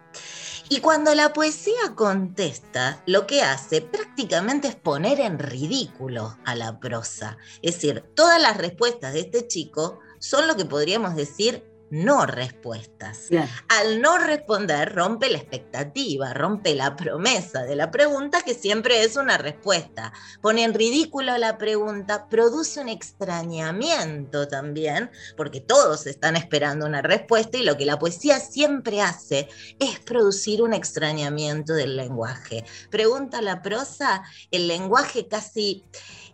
Y 0.72 0.82
cuando 0.82 1.16
la 1.16 1.34
poesía 1.34 1.96
contesta, 1.96 3.02
lo 3.08 3.26
que 3.26 3.42
hace 3.42 3.82
prácticamente 3.82 4.68
es 4.68 4.76
poner 4.76 5.20
en 5.20 5.40
ridículo 5.40 6.38
a 6.46 6.54
la 6.54 6.80
prosa. 6.80 7.38
Es 7.64 7.76
decir, 7.76 8.04
todas 8.16 8.40
las 8.40 8.56
respuestas 8.56 9.14
de 9.14 9.22
este 9.22 9.48
chico 9.48 10.00
son 10.20 10.48
lo 10.48 10.56
que 10.56 10.66
podríamos 10.66 11.16
decir 11.16 11.69
no 11.92 12.26
respuestas. 12.26 13.30
Al 13.68 14.02
no 14.02 14.18
responder 14.18 14.94
rompe 14.94 15.30
la 15.30 15.38
expectativa, 15.38 16.34
rompe 16.34 16.76
la 16.76 16.96
promesa 16.96 17.64
de 17.64 17.76
la 17.76 17.92
pregunta 17.92 18.42
que 18.42 18.54
siempre 18.54 19.04
es 19.04 19.16
una 19.16 19.38
respuesta. 19.38 20.14
Pone 20.42 20.64
en 20.64 20.74
ridículo 20.74 21.38
la 21.38 21.58
pregunta, 21.58 22.28
produce 22.30 22.82
un 22.82 22.90
extrañamiento 22.90 24.48
también, 24.48 25.12
porque 25.36 25.62
todos 25.62 26.08
están 26.08 26.36
esperando 26.36 26.86
una 26.86 27.02
respuesta 27.02 27.58
y 27.58 27.64
lo 27.64 27.78
que 27.78 27.86
la 27.86 28.00
poesía 28.00 28.40
siempre 28.40 29.02
hace 29.02 29.50
es 29.80 30.00
producir 30.00 30.62
un 30.62 30.74
extrañamiento 30.74 31.74
del 31.74 31.96
lenguaje. 31.96 32.66
Pregunta 32.90 33.42
la 33.42 33.62
prosa, 33.62 34.24
el 34.52 34.68
lenguaje 34.68 35.28
casi 35.28 35.84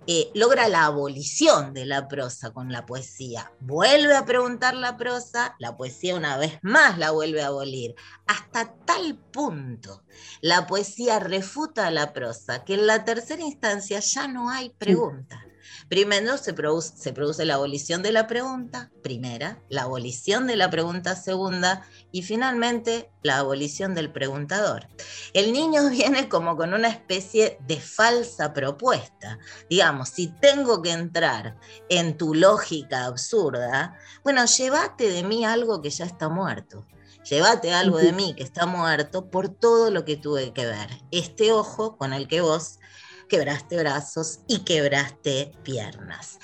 eh, 0.08 0.30
logra 0.36 0.68
la 0.68 0.86
abolición 0.86 1.74
de 1.74 1.86
la 1.86 2.08
prosa 2.08 2.52
con 2.52 2.72
la 2.72 2.86
poesía. 2.86 3.52
Vuelve 3.60 4.16
a 4.16 4.26
preguntar 4.26 4.76
la 4.76 4.98
prosa, 4.98 5.56
la 5.60 5.76
poesía 5.76 6.16
una 6.16 6.38
vez 6.38 6.60
más 6.62 6.98
la 6.98 7.12
vuelve 7.12 7.42
a 7.42 7.48
abolir. 7.48 7.96
Hasta 8.28 8.74
tal 8.86 9.18
punto 9.18 10.04
la 10.42 10.68
poesía 10.68 11.20
refuta 11.20 11.88
a 11.88 11.92
la 11.92 12.14
prosa 12.14 12.64
que 12.64 12.76
en 12.76 12.88
la 12.88 13.04
tercera 13.04 13.42
instancia 13.42 14.00
ya 14.00 14.28
no 14.28 14.50
hay 14.50 14.70
pregunta. 14.70 15.44
Primero 15.88 16.38
se 16.38 16.54
produce, 16.54 17.46
la 17.46 17.56
abolición 17.56 18.02
de 18.02 18.12
la 18.12 18.26
pregunta, 18.26 18.92
primera, 19.04 19.62
la 19.70 19.84
abolición 19.84 20.48
de 20.48 20.56
la 20.56 20.72
pregunta 20.72 21.16
segunda 21.16 21.86
y 22.12 22.24
finalmente 22.24 23.12
la 23.22 23.38
abolición 23.38 23.94
del 23.94 24.12
preguntador. 24.12 24.88
El 25.34 25.54
niño 25.54 25.90
viene 25.92 26.28
como 26.28 26.58
con 26.58 26.74
una 26.74 26.88
especie 26.88 27.60
de 27.68 27.80
falsa 27.80 28.52
propuesta. 28.52 29.38
Digamos, 29.70 30.10
si 30.10 30.28
tengo 30.28 30.82
que 30.82 30.92
entrar 30.92 31.56
en 31.90 32.18
tu 32.18 32.34
lógica 32.34 33.06
absurda, 33.06 33.96
bueno, 34.24 34.44
llévate 34.46 35.10
de 35.12 35.24
mí 35.24 35.46
algo 35.46 35.84
que 35.84 35.92
ya 35.92 36.06
está 36.06 36.30
muerto. 36.30 36.88
Llévate 37.30 37.74
algo 37.74 37.98
de 37.98 38.12
mí 38.12 38.36
que 38.36 38.44
está 38.44 38.68
muerto 38.68 39.30
por 39.32 39.50
todo 39.50 39.90
lo 39.90 40.06
que 40.06 40.16
tuve 40.16 40.54
que 40.54 40.66
ver. 40.66 40.90
Este 41.12 41.52
ojo 41.52 41.98
con 41.98 42.14
el 42.14 42.28
que 42.28 42.42
vos 42.42 42.80
quebraste 43.28 43.78
brazos 43.78 44.40
y 44.48 44.60
quebraste 44.60 45.52
piernas. 45.64 46.40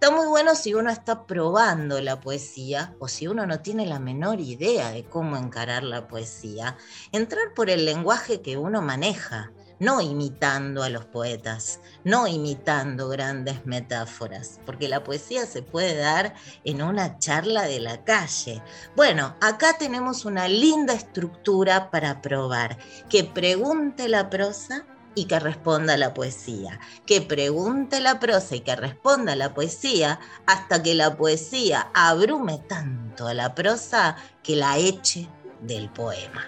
Está 0.00 0.10
muy 0.10 0.28
bueno 0.28 0.54
si 0.54 0.72
uno 0.72 0.90
está 0.90 1.26
probando 1.26 2.00
la 2.00 2.20
poesía 2.20 2.94
o 3.00 3.06
si 3.06 3.26
uno 3.26 3.46
no 3.46 3.60
tiene 3.60 3.84
la 3.84 3.98
menor 3.98 4.40
idea 4.40 4.92
de 4.92 5.04
cómo 5.04 5.36
encarar 5.36 5.82
la 5.82 6.08
poesía, 6.08 6.78
entrar 7.12 7.52
por 7.54 7.68
el 7.68 7.84
lenguaje 7.84 8.40
que 8.40 8.56
uno 8.56 8.80
maneja, 8.80 9.52
no 9.78 10.00
imitando 10.00 10.82
a 10.82 10.88
los 10.88 11.04
poetas, 11.04 11.80
no 12.02 12.26
imitando 12.26 13.08
grandes 13.08 13.66
metáforas, 13.66 14.58
porque 14.64 14.88
la 14.88 15.04
poesía 15.04 15.44
se 15.44 15.62
puede 15.62 15.96
dar 15.96 16.34
en 16.64 16.80
una 16.80 17.18
charla 17.18 17.64
de 17.64 17.80
la 17.80 18.02
calle. 18.02 18.62
Bueno, 18.96 19.36
acá 19.42 19.76
tenemos 19.78 20.24
una 20.24 20.48
linda 20.48 20.94
estructura 20.94 21.90
para 21.90 22.22
probar, 22.22 22.78
que 23.10 23.24
pregunte 23.24 24.08
la 24.08 24.30
prosa 24.30 24.86
y 25.14 25.24
que 25.24 25.38
responda 25.40 25.96
la 25.96 26.14
poesía, 26.14 26.78
que 27.06 27.20
pregunte 27.20 28.00
la 28.00 28.20
prosa 28.20 28.56
y 28.56 28.60
que 28.60 28.76
responda 28.76 29.34
la 29.36 29.54
poesía 29.54 30.20
hasta 30.46 30.82
que 30.82 30.94
la 30.94 31.16
poesía 31.16 31.90
abrume 31.94 32.58
tanto 32.68 33.26
a 33.26 33.34
la 33.34 33.54
prosa 33.54 34.16
que 34.42 34.56
la 34.56 34.78
eche 34.78 35.28
del 35.60 35.90
poema. 35.90 36.44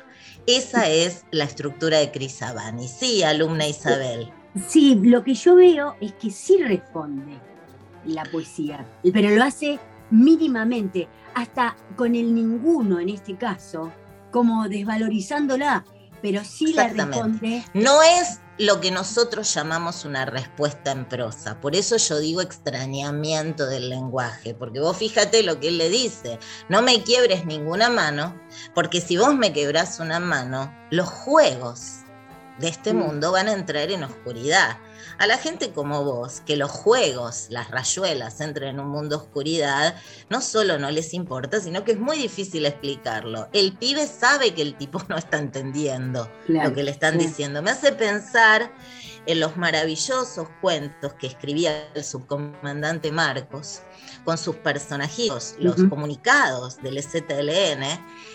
Esa 0.46 0.88
es 0.88 1.24
la 1.30 1.44
estructura 1.44 1.98
de 1.98 2.10
Crisabani. 2.10 2.88
Sí, 2.88 3.22
alumna 3.22 3.66
Isabel. 3.66 4.32
Sí, 4.68 4.96
lo 5.02 5.22
que 5.24 5.34
yo 5.34 5.54
veo 5.54 5.96
es 6.00 6.12
que 6.14 6.30
sí 6.30 6.58
responde 6.62 7.38
la 8.04 8.24
poesía, 8.24 8.84
pero 9.12 9.30
lo 9.30 9.44
hace 9.44 9.78
mínimamente, 10.10 11.08
hasta 11.34 11.76
con 11.96 12.14
el 12.14 12.34
ninguno 12.34 13.00
en 13.00 13.08
este 13.08 13.36
caso, 13.36 13.92
como 14.30 14.68
desvalorizándola, 14.68 15.84
pero 16.20 16.44
sí 16.44 16.74
la 16.74 16.88
responde. 16.88 17.64
No 17.72 18.02
es 18.02 18.40
lo 18.58 18.80
que 18.80 18.90
nosotros 18.90 19.52
llamamos 19.54 20.04
una 20.04 20.24
respuesta 20.24 20.92
en 20.92 21.08
prosa. 21.08 21.60
Por 21.60 21.74
eso 21.74 21.96
yo 21.96 22.18
digo 22.18 22.40
extrañamiento 22.40 23.66
del 23.66 23.88
lenguaje, 23.88 24.54
porque 24.54 24.80
vos 24.80 24.96
fíjate 24.96 25.42
lo 25.42 25.58
que 25.58 25.68
él 25.68 25.78
le 25.78 25.88
dice, 25.88 26.38
no 26.68 26.82
me 26.82 27.02
quiebres 27.02 27.46
ninguna 27.46 27.88
mano, 27.88 28.40
porque 28.74 29.00
si 29.00 29.16
vos 29.16 29.34
me 29.34 29.52
quebrás 29.52 30.00
una 30.00 30.20
mano, 30.20 30.72
los 30.90 31.08
juegos 31.08 32.00
de 32.58 32.68
este 32.68 32.92
mm. 32.92 32.96
mundo 32.96 33.32
van 33.32 33.48
a 33.48 33.52
entrar 33.52 33.90
en 33.90 34.04
oscuridad 34.04 34.78
a 35.18 35.26
la 35.26 35.38
gente 35.38 35.72
como 35.72 36.04
vos, 36.04 36.40
que 36.44 36.56
los 36.56 36.70
juegos, 36.70 37.46
las 37.50 37.70
rayuelas 37.70 38.40
entren 38.40 38.70
en 38.70 38.80
un 38.80 38.88
mundo 38.88 39.16
de 39.16 39.22
oscuridad, 39.22 39.94
no 40.30 40.40
solo 40.40 40.78
no 40.78 40.90
les 40.90 41.14
importa, 41.14 41.60
sino 41.60 41.84
que 41.84 41.92
es 41.92 41.98
muy 41.98 42.18
difícil 42.18 42.66
explicarlo. 42.66 43.48
El 43.52 43.76
pibe 43.76 44.06
sabe 44.06 44.54
que 44.54 44.62
el 44.62 44.76
tipo 44.76 45.02
no 45.08 45.16
está 45.16 45.38
entendiendo 45.38 46.30
lo 46.46 46.72
que 46.74 46.82
le 46.82 46.90
están 46.90 47.18
diciendo. 47.18 47.62
Me 47.62 47.70
hace 47.70 47.92
pensar 47.92 48.72
en 49.26 49.40
los 49.40 49.56
maravillosos 49.56 50.48
cuentos 50.60 51.14
que 51.14 51.28
escribía 51.28 51.88
el 51.94 52.04
subcomandante 52.04 53.12
Marcos 53.12 53.82
con 54.24 54.38
sus 54.38 54.56
personajitos, 54.56 55.56
los 55.58 55.76
comunicados 55.88 56.80
del 56.80 57.02
ZLN, 57.02 57.82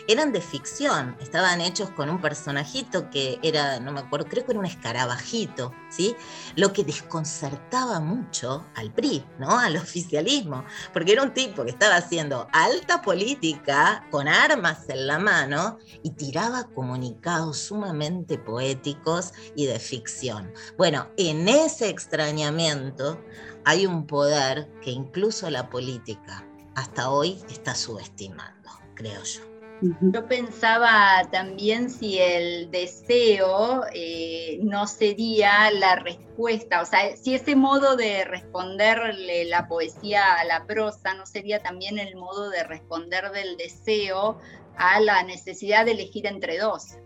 eran 0.07 0.33
de 0.33 0.41
ficción, 0.41 1.15
estaban 1.21 1.61
hechos 1.61 1.89
con 1.91 2.09
un 2.09 2.19
personajito 2.19 3.09
que 3.09 3.39
era, 3.41 3.79
no 3.79 3.93
me 3.93 4.01
acuerdo, 4.01 4.27
creo 4.27 4.45
que 4.45 4.51
era 4.51 4.59
un 4.59 4.65
escarabajito, 4.65 5.73
¿sí? 5.89 6.15
Lo 6.55 6.66
que 6.73 6.83
desconcertaba 6.83 7.99
mucho 7.99 8.65
al 8.75 8.93
PRI, 8.93 9.25
¿no? 9.39 9.59
Al 9.59 9.77
oficialismo, 9.77 10.63
porque 10.93 11.13
era 11.13 11.23
un 11.23 11.33
tipo 11.33 11.63
que 11.63 11.71
estaba 11.71 11.95
haciendo 11.95 12.47
alta 12.51 13.01
política 13.01 14.05
con 14.11 14.27
armas 14.27 14.89
en 14.89 15.07
la 15.07 15.19
mano 15.19 15.77
y 16.03 16.11
tiraba 16.11 16.65
comunicados 16.73 17.57
sumamente 17.57 18.37
poéticos 18.37 19.33
y 19.55 19.65
de 19.65 19.79
ficción. 19.79 20.51
Bueno, 20.77 21.07
en 21.17 21.47
ese 21.47 21.89
extrañamiento 21.89 23.19
hay 23.65 23.85
un 23.85 24.07
poder 24.07 24.69
que 24.81 24.91
incluso 24.91 25.49
la 25.49 25.69
política 25.69 26.45
hasta 26.75 27.09
hoy 27.09 27.41
está 27.49 27.75
subestimando, 27.75 28.69
creo 28.95 29.23
yo. 29.23 29.46
Yo 29.81 30.27
pensaba 30.27 31.21
también 31.31 31.89
si 31.89 32.17
el 32.19 32.71
deseo 32.71 33.83
eh, 33.93 34.59
no 34.63 34.87
sería 34.87 35.69
la 35.71 35.97
respuesta, 35.97 36.81
o 36.81 36.85
sea, 36.85 37.15
si 37.15 37.35
ese 37.35 37.55
modo 37.55 37.95
de 37.95 38.25
responderle 38.25 39.45
la 39.45 39.67
poesía 39.67 40.33
a 40.35 40.45
la 40.45 40.65
prosa 40.65 41.13
no 41.13 41.25
sería 41.25 41.61
también 41.61 41.99
el 41.99 42.15
modo 42.15 42.49
de 42.49 42.63
responder 42.63 43.31
del 43.31 43.57
deseo 43.57 44.39
a 44.77 44.99
la 44.99 45.23
necesidad 45.23 45.85
de 45.85 45.91
elegir 45.91 46.25
entre 46.25 46.57
dos. 46.57 46.97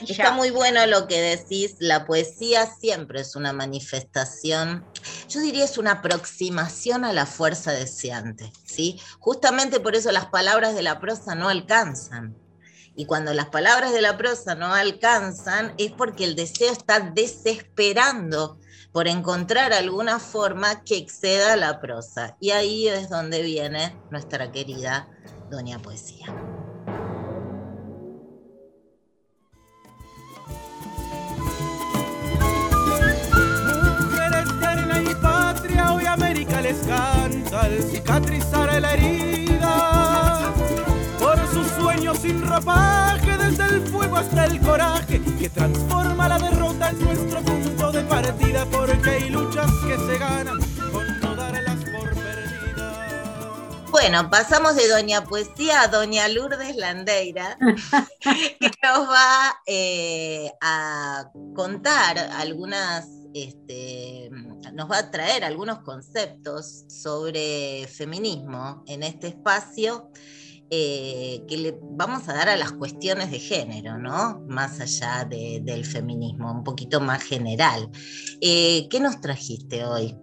Está 0.00 0.32
muy 0.32 0.50
bueno 0.50 0.84
lo 0.86 1.06
que 1.06 1.20
decís, 1.20 1.76
la 1.78 2.06
poesía 2.06 2.66
siempre 2.66 3.20
es 3.20 3.36
una 3.36 3.52
manifestación, 3.52 4.84
yo 5.28 5.40
diría 5.40 5.64
es 5.64 5.78
una 5.78 5.92
aproximación 5.92 7.04
a 7.04 7.12
la 7.12 7.26
fuerza 7.26 7.72
deseante, 7.72 8.52
¿sí? 8.64 9.00
Justamente 9.18 9.80
por 9.80 9.94
eso 9.94 10.10
las 10.12 10.26
palabras 10.26 10.74
de 10.74 10.82
la 10.82 11.00
prosa 11.00 11.34
no 11.34 11.48
alcanzan. 11.48 12.36
Y 12.96 13.06
cuando 13.06 13.32
las 13.32 13.46
palabras 13.46 13.92
de 13.92 14.00
la 14.00 14.16
prosa 14.16 14.56
no 14.56 14.74
alcanzan 14.74 15.72
es 15.78 15.92
porque 15.92 16.24
el 16.24 16.34
deseo 16.34 16.72
está 16.72 16.98
desesperando 16.98 18.58
por 18.92 19.06
encontrar 19.06 19.72
alguna 19.72 20.18
forma 20.18 20.82
que 20.82 20.96
exceda 20.96 21.54
la 21.56 21.80
prosa. 21.80 22.36
Y 22.40 22.50
ahí 22.50 22.88
es 22.88 23.08
donde 23.08 23.42
viene 23.42 23.96
nuestra 24.10 24.50
querida 24.50 25.08
Doña 25.48 25.78
Poesía. 25.78 26.26
Les 36.16 36.78
canta 36.86 37.60
al 37.60 37.82
cicatrizar 37.82 38.80
la 38.80 38.94
herida. 38.94 40.52
Por 41.18 41.38
sus 41.48 41.66
sueños 41.80 42.18
sin 42.18 42.46
ropaje, 42.46 43.36
desde 43.36 43.64
el 43.64 43.82
fuego 43.88 44.16
hasta 44.16 44.46
el 44.46 44.60
coraje, 44.60 45.20
que 45.38 45.50
transforma 45.50 46.28
la 46.28 46.38
derrota 46.38 46.90
en 46.90 47.04
nuestro 47.04 47.42
punto 47.42 47.92
de 47.92 48.02
partida, 48.04 48.64
porque 48.66 49.10
hay 49.10 49.30
luchas 49.30 49.70
que 49.86 49.96
se 49.96 50.18
ganan 50.18 50.58
con 50.92 51.20
no 51.20 51.36
darlas 51.36 51.76
por 51.92 52.14
perdidas. 52.14 53.90
Bueno, 53.90 54.30
pasamos 54.30 54.76
de 54.76 54.88
Doña 54.88 55.24
Poesía 55.24 55.82
a 55.82 55.88
Doña 55.88 56.28
Lourdes 56.28 56.76
Landeira, 56.76 57.58
que 58.20 58.70
nos 58.82 59.08
va 59.08 59.60
eh, 59.66 60.50
a 60.62 61.30
contar 61.54 62.18
algunas 62.18 63.06
este, 63.44 64.30
nos 64.72 64.90
va 64.90 64.98
a 64.98 65.10
traer 65.10 65.44
algunos 65.44 65.80
conceptos 65.80 66.84
sobre 66.88 67.86
feminismo 67.88 68.82
en 68.86 69.02
este 69.02 69.28
espacio 69.28 70.10
eh, 70.70 71.44
que 71.48 71.56
le 71.56 71.78
vamos 71.80 72.28
a 72.28 72.34
dar 72.34 72.50
a 72.50 72.56
las 72.56 72.72
cuestiones 72.72 73.30
de 73.30 73.38
género, 73.38 73.96
¿no? 73.96 74.44
Más 74.48 74.80
allá 74.80 75.24
del 75.24 75.84
feminismo, 75.86 76.52
un 76.52 76.62
poquito 76.62 77.00
más 77.00 77.22
general. 77.22 77.88
Eh, 78.42 78.86
¿Qué 78.90 79.00
nos 79.00 79.18
trajiste 79.22 79.86
hoy? 79.86 80.14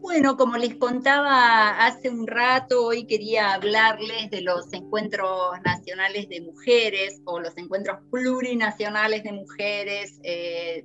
Bueno, 0.00 0.36
como 0.36 0.58
les 0.58 0.76
contaba 0.76 1.84
hace 1.84 2.10
un 2.10 2.26
rato, 2.26 2.86
hoy 2.86 3.06
quería 3.06 3.54
hablarles 3.54 4.30
de 4.30 4.42
los 4.42 4.72
encuentros 4.72 5.52
nacionales 5.64 6.28
de 6.28 6.42
mujeres 6.42 7.20
o 7.24 7.40
los 7.40 7.56
encuentros 7.56 7.98
plurinacionales 8.10 9.24
de 9.24 9.32
mujeres. 9.32 10.20
Eh, 10.22 10.84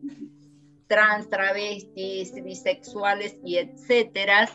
trans, 0.94 1.28
travestis, 1.28 2.36
bisexuales 2.44 3.36
y 3.44 3.58
etcétera. 3.58 4.48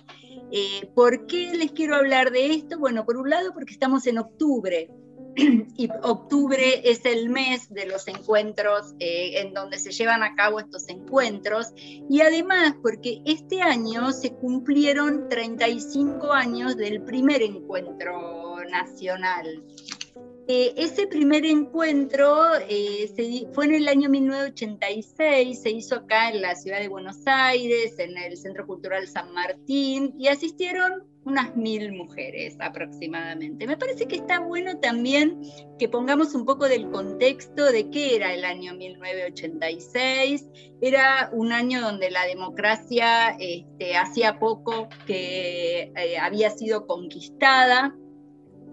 Eh, 0.53 0.89
¿Por 0.95 1.27
qué 1.27 1.53
les 1.57 1.73
quiero 1.73 1.97
hablar 1.97 2.31
de 2.31 2.55
esto? 2.55 2.79
Bueno, 2.79 3.05
por 3.05 3.17
un 3.17 3.29
lado 3.29 3.53
porque 3.53 3.73
estamos 3.73 4.07
en 4.07 4.19
octubre 4.19 4.89
y 5.77 5.89
octubre 6.05 6.89
es 6.89 7.05
el 7.05 7.29
mes 7.29 7.69
de 7.71 7.87
los 7.87 8.07
encuentros 8.07 8.95
eh, 9.01 9.41
en 9.41 9.53
donde 9.53 9.81
se 9.81 9.91
llevan 9.91 10.23
a 10.23 10.37
cabo 10.37 10.61
estos 10.61 10.89
encuentros 10.89 11.73
y 11.77 12.21
además 12.21 12.77
porque 12.83 13.21
este 13.25 13.61
año 13.61 14.13
se 14.13 14.33
cumplieron 14.35 15.29
35 15.29 16.33
años 16.33 16.77
del 16.77 17.03
primer 17.03 17.43
encuentro 17.43 18.59
nacional 18.71 19.65
eh, 20.51 20.73
ese 20.79 21.07
primer 21.07 21.45
encuentro 21.45 22.55
eh, 22.71 23.13
fue 23.53 23.67
en 23.67 23.75
el 23.75 23.87
año 23.87 24.09
1986, 24.09 25.61
se 25.61 25.71
hizo 25.71 25.97
acá 25.97 26.31
en 26.31 26.41
la 26.41 26.55
ciudad 26.55 26.81
de 26.81 26.89
Buenos 26.89 27.19
Aires, 27.27 27.99
en 27.99 28.17
el 28.17 28.35
Centro 28.39 28.67
Cultural 28.67 29.07
San 29.07 29.31
Martín, 29.35 30.15
y 30.19 30.29
asistieron 30.29 31.05
unas 31.25 31.55
mil 31.55 31.93
mujeres 31.93 32.57
aproximadamente. 32.61 33.67
Me 33.67 33.77
parece 33.77 34.07
que 34.07 34.17
está 34.17 34.41
bueno 34.41 34.79
también 34.81 35.39
que 35.79 35.87
pongamos 35.87 36.35
un 36.35 36.47
poco 36.47 36.67
del 36.67 36.89
contexto 36.89 37.71
de 37.71 37.91
qué 37.91 38.17
era 38.17 38.33
el 38.33 38.47
año 38.47 38.75
1986. 38.75 40.47
Era 40.81 41.29
un 41.35 41.53
año 41.53 41.83
donde 41.83 42.11
la 42.11 42.25
democracia 42.25 43.37
este, 43.39 43.99
hacía 43.99 44.39
poco 44.39 44.89
que 45.07 45.93
eh, 45.95 46.17
había 46.19 46.49
sido 46.49 46.87
conquistada 46.87 47.95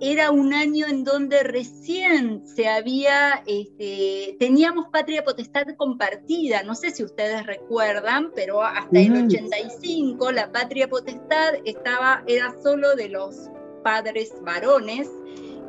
era 0.01 0.31
un 0.31 0.53
año 0.53 0.87
en 0.87 1.03
donde 1.03 1.43
recién 1.43 2.45
se 2.45 2.67
había, 2.67 3.43
este, 3.45 4.35
teníamos 4.39 4.87
patria 4.91 5.23
potestad 5.23 5.65
compartida, 5.77 6.63
no 6.63 6.75
sé 6.75 6.91
si 6.91 7.03
ustedes 7.03 7.45
recuerdan, 7.45 8.31
pero 8.35 8.61
hasta 8.61 8.99
el 8.99 9.25
85 9.25 10.31
la 10.31 10.51
patria 10.51 10.89
potestad 10.89 11.55
estaba, 11.63 12.23
era 12.27 12.53
solo 12.61 12.95
de 12.95 13.09
los 13.09 13.49
padres 13.83 14.33
varones, 14.41 15.09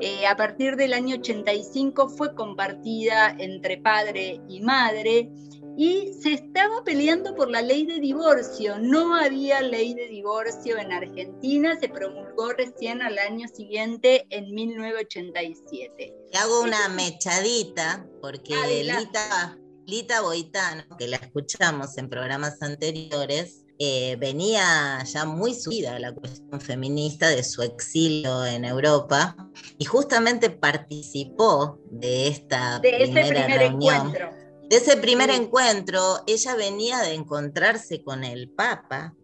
eh, 0.00 0.26
a 0.26 0.36
partir 0.36 0.76
del 0.76 0.92
año 0.92 1.16
85 1.16 2.08
fue 2.10 2.34
compartida 2.34 3.34
entre 3.38 3.78
padre 3.78 4.40
y 4.46 4.60
madre 4.60 5.30
y 5.76 6.14
se 6.22 6.32
estaba 6.32 6.82
peleando 6.84 7.34
por 7.34 7.50
la 7.50 7.60
ley 7.60 7.84
de 7.84 8.00
divorcio. 8.00 8.78
No 8.78 9.14
había 9.14 9.60
ley 9.60 9.94
de 9.94 10.08
divorcio 10.08 10.78
en 10.78 10.90
Argentina, 10.90 11.78
se 11.78 11.88
promulgó 11.88 12.52
recién 12.52 13.02
al 13.02 13.18
año 13.18 13.46
siguiente, 13.48 14.26
en 14.30 14.54
1987. 14.54 16.14
Te 16.32 16.38
hago 16.38 16.62
una 16.62 16.88
mechadita, 16.88 18.06
porque 18.22 18.54
Lita, 18.84 19.58
Lita 19.84 20.20
Boitano, 20.22 20.84
que 20.98 21.08
la 21.08 21.16
escuchamos 21.16 21.98
en 21.98 22.08
programas 22.08 22.62
anteriores, 22.62 23.62
eh, 23.78 24.16
venía 24.18 25.04
ya 25.04 25.26
muy 25.26 25.52
subida 25.52 25.96
a 25.96 25.98
la 25.98 26.14
cuestión 26.14 26.58
feminista 26.62 27.28
de 27.28 27.44
su 27.44 27.60
exilio 27.60 28.46
en 28.46 28.64
Europa 28.64 29.36
y 29.76 29.84
justamente 29.84 30.48
participó 30.48 31.78
de 31.90 32.28
esta 32.28 32.78
de 32.78 32.88
primera 32.88 33.28
primer 33.28 33.58
reunión. 33.58 34.06
Encuentro 34.06 34.45
de 34.68 34.76
ese 34.76 34.96
primer 34.96 35.30
encuentro, 35.30 36.22
ella 36.26 36.56
venía 36.56 36.98
de 36.98 37.14
encontrarse 37.14 38.02
con 38.02 38.24
el 38.24 38.50
Papa 38.50 39.14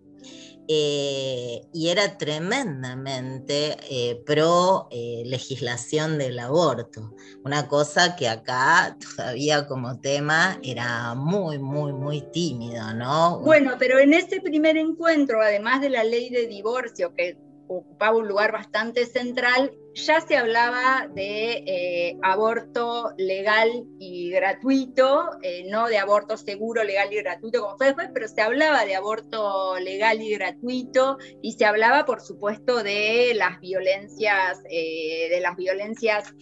eh, 0.68 1.62
y 1.72 1.88
era 1.88 2.16
tremendamente 2.16 3.76
eh, 3.90 4.22
pro 4.24 4.86
eh, 4.92 5.24
legislación 5.26 6.18
del 6.18 6.38
aborto, 6.38 7.14
una 7.44 7.66
cosa 7.66 8.14
que 8.14 8.28
acá 8.28 8.96
todavía 9.16 9.66
como 9.66 9.98
tema 10.00 10.60
era 10.62 11.14
muy, 11.16 11.58
muy, 11.58 11.92
muy 11.92 12.22
tímido, 12.30 12.94
¿no? 12.94 13.40
Bueno, 13.40 13.72
pero 13.78 13.98
en 13.98 14.14
ese 14.14 14.40
primer 14.40 14.76
encuentro, 14.76 15.42
además 15.42 15.80
de 15.80 15.90
la 15.90 16.04
ley 16.04 16.30
de 16.30 16.46
divorcio, 16.46 17.12
que 17.14 17.36
ocupaba 17.68 18.16
un 18.16 18.28
lugar 18.28 18.52
bastante 18.52 19.06
central, 19.06 19.72
ya 19.94 20.20
se 20.20 20.36
hablaba 20.36 21.08
de 21.14 21.64
eh, 21.66 22.18
aborto 22.22 23.12
legal 23.16 23.84
y 23.98 24.30
gratuito, 24.30 25.30
eh, 25.42 25.64
no 25.68 25.88
de 25.88 25.98
aborto 25.98 26.36
seguro, 26.36 26.82
legal 26.82 27.12
y 27.12 27.16
gratuito 27.16 27.60
como 27.60 27.76
fue 27.76 27.86
después, 27.86 28.08
pero 28.12 28.28
se 28.28 28.40
hablaba 28.40 28.84
de 28.84 28.94
aborto 28.94 29.78
legal 29.80 30.22
y 30.22 30.32
gratuito 30.34 31.18
y 31.42 31.52
se 31.52 31.64
hablaba, 31.64 32.04
por 32.04 32.20
supuesto, 32.20 32.82
de 32.82 33.32
las 33.34 33.60
violencias, 33.60 34.62
eh, 34.70 35.28
de 35.30 35.40
las 35.40 35.56
violencias 35.56 36.34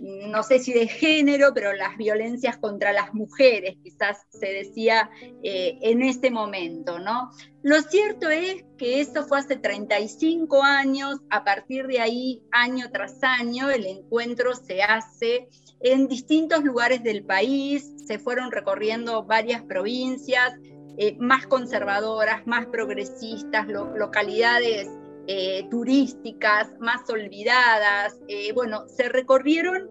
no 0.00 0.42
sé 0.42 0.58
si 0.58 0.72
de 0.72 0.88
género, 0.88 1.52
pero 1.54 1.74
las 1.74 1.96
violencias 1.98 2.56
contra 2.56 2.92
las 2.92 3.12
mujeres, 3.12 3.76
quizás 3.82 4.26
se 4.30 4.46
decía 4.46 5.10
eh, 5.42 5.78
en 5.82 6.02
ese 6.02 6.30
momento, 6.30 6.98
¿no? 6.98 7.30
Lo 7.62 7.82
cierto 7.82 8.30
es 8.30 8.64
que 8.78 9.02
eso 9.02 9.26
fue 9.26 9.40
hace 9.40 9.56
35 9.56 10.62
años, 10.62 11.20
a 11.28 11.44
partir 11.44 11.86
de 11.86 12.00
ahí, 12.00 12.42
año 12.50 12.90
tras 12.90 13.22
año, 13.22 13.68
el 13.68 13.84
encuentro 13.84 14.54
se 14.54 14.82
hace 14.82 15.48
en 15.80 16.08
distintos 16.08 16.64
lugares 16.64 17.02
del 17.02 17.24
país, 17.24 17.92
se 18.06 18.18
fueron 18.18 18.50
recorriendo 18.52 19.24
varias 19.24 19.62
provincias, 19.62 20.54
eh, 20.96 21.16
más 21.18 21.46
conservadoras, 21.46 22.46
más 22.46 22.66
progresistas, 22.66 23.66
localidades 23.68 24.88
eh, 25.32 25.64
turísticas 25.70 26.74
más 26.80 27.08
olvidadas. 27.08 28.18
Eh, 28.26 28.52
bueno, 28.52 28.88
se 28.88 29.08
recorrieron 29.08 29.88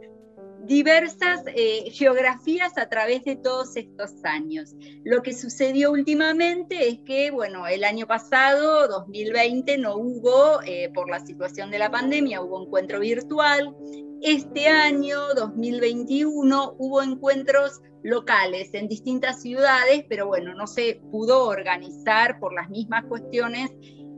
diversas 0.65 1.43
eh, 1.55 1.89
geografías 1.91 2.77
a 2.77 2.89
través 2.89 3.23
de 3.23 3.37
todos 3.37 3.77
estos 3.77 4.11
años. 4.25 4.75
Lo 5.05 5.21
que 5.21 5.33
sucedió 5.33 5.93
últimamente 5.93 6.89
es 6.89 6.99
que, 7.05 7.31
bueno, 7.31 7.67
el 7.67 7.85
año 7.85 8.05
pasado, 8.05 8.89
2020, 8.89 9.77
no 9.77 9.95
hubo, 9.95 10.59
por 10.93 11.09
la 11.09 11.25
situación 11.25 11.71
de 11.71 11.79
la 11.79 11.89
pandemia, 11.89 12.41
hubo 12.41 12.61
encuentro 12.61 12.99
virtual. 12.99 13.73
Este 14.21 14.67
año, 14.67 15.19
2021, 15.37 16.75
hubo 16.77 17.01
encuentros 17.01 17.79
locales 18.03 18.73
en 18.73 18.89
distintas 18.89 19.41
ciudades, 19.41 20.03
pero 20.09 20.27
bueno, 20.27 20.53
no 20.53 20.67
se 20.67 21.01
pudo 21.11 21.45
organizar 21.45 22.39
por 22.41 22.53
las 22.53 22.69
mismas 22.69 23.05
cuestiones 23.05 23.71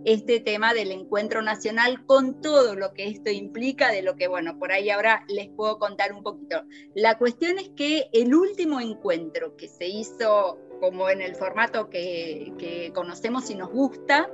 este 0.05 0.39
tema 0.39 0.73
del 0.73 0.91
encuentro 0.91 1.41
nacional 1.41 2.05
con 2.05 2.41
todo 2.41 2.75
lo 2.75 2.93
que 2.93 3.07
esto 3.07 3.29
implica, 3.29 3.91
de 3.91 4.01
lo 4.01 4.15
que, 4.15 4.27
bueno, 4.27 4.57
por 4.57 4.71
ahí 4.71 4.89
ahora 4.89 5.25
les 5.27 5.49
puedo 5.49 5.79
contar 5.79 6.13
un 6.13 6.23
poquito. 6.23 6.63
La 6.95 7.17
cuestión 7.17 7.59
es 7.59 7.69
que 7.75 8.09
el 8.13 8.33
último 8.33 8.79
encuentro 8.79 9.55
que 9.55 9.67
se 9.67 9.87
hizo 9.87 10.57
como 10.79 11.09
en 11.09 11.21
el 11.21 11.35
formato 11.35 11.89
que, 11.89 12.53
que 12.57 12.91
conocemos 12.93 13.49
y 13.51 13.55
nos 13.55 13.69
gusta, 13.69 14.27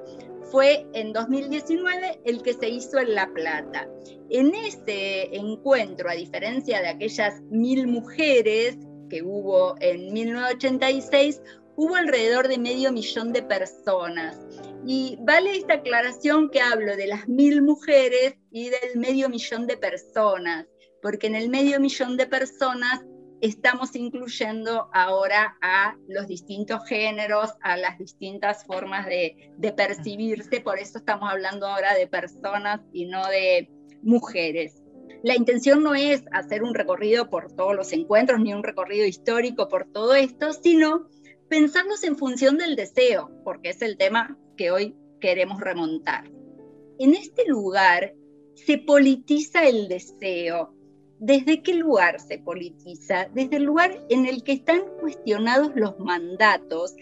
fue 0.49 0.87
en 0.93 1.11
2019 1.11 2.21
el 2.23 2.41
que 2.41 2.53
se 2.53 2.69
hizo 2.69 2.99
en 2.99 3.15
La 3.15 3.27
Plata. 3.33 3.87
En 4.29 4.55
ese 4.55 5.35
encuentro, 5.35 6.09
a 6.09 6.13
diferencia 6.13 6.81
de 6.81 6.87
aquellas 6.87 7.41
mil 7.49 7.87
mujeres 7.87 8.77
que 9.09 9.21
hubo 9.23 9.75
en 9.81 10.13
1986, 10.13 11.41
hubo 11.75 11.95
alrededor 11.95 12.47
de 12.47 12.57
medio 12.57 12.91
millón 12.91 13.33
de 13.33 13.43
personas. 13.43 14.39
Y 14.89 15.17
vale 15.19 15.57
esta 15.57 15.73
aclaración 15.73 16.49
que 16.49 16.61
hablo 16.61 16.95
de 16.95 17.07
las 17.07 17.27
mil 17.27 17.61
mujeres 17.61 18.37
y 18.51 18.69
del 18.69 18.95
medio 18.95 19.27
millón 19.27 19.67
de 19.67 19.75
personas, 19.75 20.65
porque 21.01 21.27
en 21.27 21.35
el 21.35 21.49
medio 21.49 21.77
millón 21.81 22.15
de 22.15 22.25
personas 22.25 23.03
estamos 23.41 23.93
incluyendo 23.97 24.89
ahora 24.93 25.57
a 25.61 25.97
los 26.07 26.25
distintos 26.27 26.87
géneros, 26.87 27.51
a 27.63 27.75
las 27.75 27.97
distintas 27.97 28.63
formas 28.63 29.05
de, 29.07 29.51
percibirse, 29.75 30.61
por 30.61 30.79
eso 30.79 30.99
estamos 30.99 31.29
hablando 31.29 31.67
ahora 31.67 31.93
de 31.93 32.07
personas 32.07 32.79
y 32.93 33.07
no 33.07 33.27
de 33.27 33.69
mujeres. 34.03 34.81
La 35.21 35.35
intención 35.35 35.83
no 35.83 35.95
es 35.95 36.23
hacer 36.31 36.63
un 36.63 36.73
recorrido 36.73 37.29
por 37.29 37.51
todos 37.51 37.75
los 37.75 37.91
encuentros, 37.91 38.39
ni 38.39 38.53
un 38.53 38.63
recorrido 38.63 39.05
histórico 39.05 39.67
por 39.67 39.91
todo 39.91 40.15
esto, 40.15 40.53
sino 40.53 41.09
pensarnos 41.49 42.05
en 42.05 42.15
función 42.15 42.57
del 42.57 42.77
deseo, 42.77 43.29
porque 43.43 43.71
es 43.71 43.81
el 43.81 43.97
tema 43.97 44.37
que 44.57 44.71
hoy 44.71 44.95
queremos 45.21 45.61
remontar. 45.61 46.29
En 46.99 47.13
este 47.13 47.47
lugar 47.47 48.13
se 48.55 48.77
politiza 48.77 49.65
el 49.65 49.87
deseo. 49.87 50.73
¿Desde 51.19 51.63
qué 51.63 51.75
lugar 51.75 52.19
se 52.19 52.39
politiza? 52.39 53.29
Desde 53.33 53.57
el 53.57 53.63
lugar 53.63 54.05
en 54.09 54.25
el 54.25 54.43
que 54.43 54.53
están 54.53 54.81
cuestionados 54.99 55.71
los 55.75 55.97
mandatos, 55.99 56.95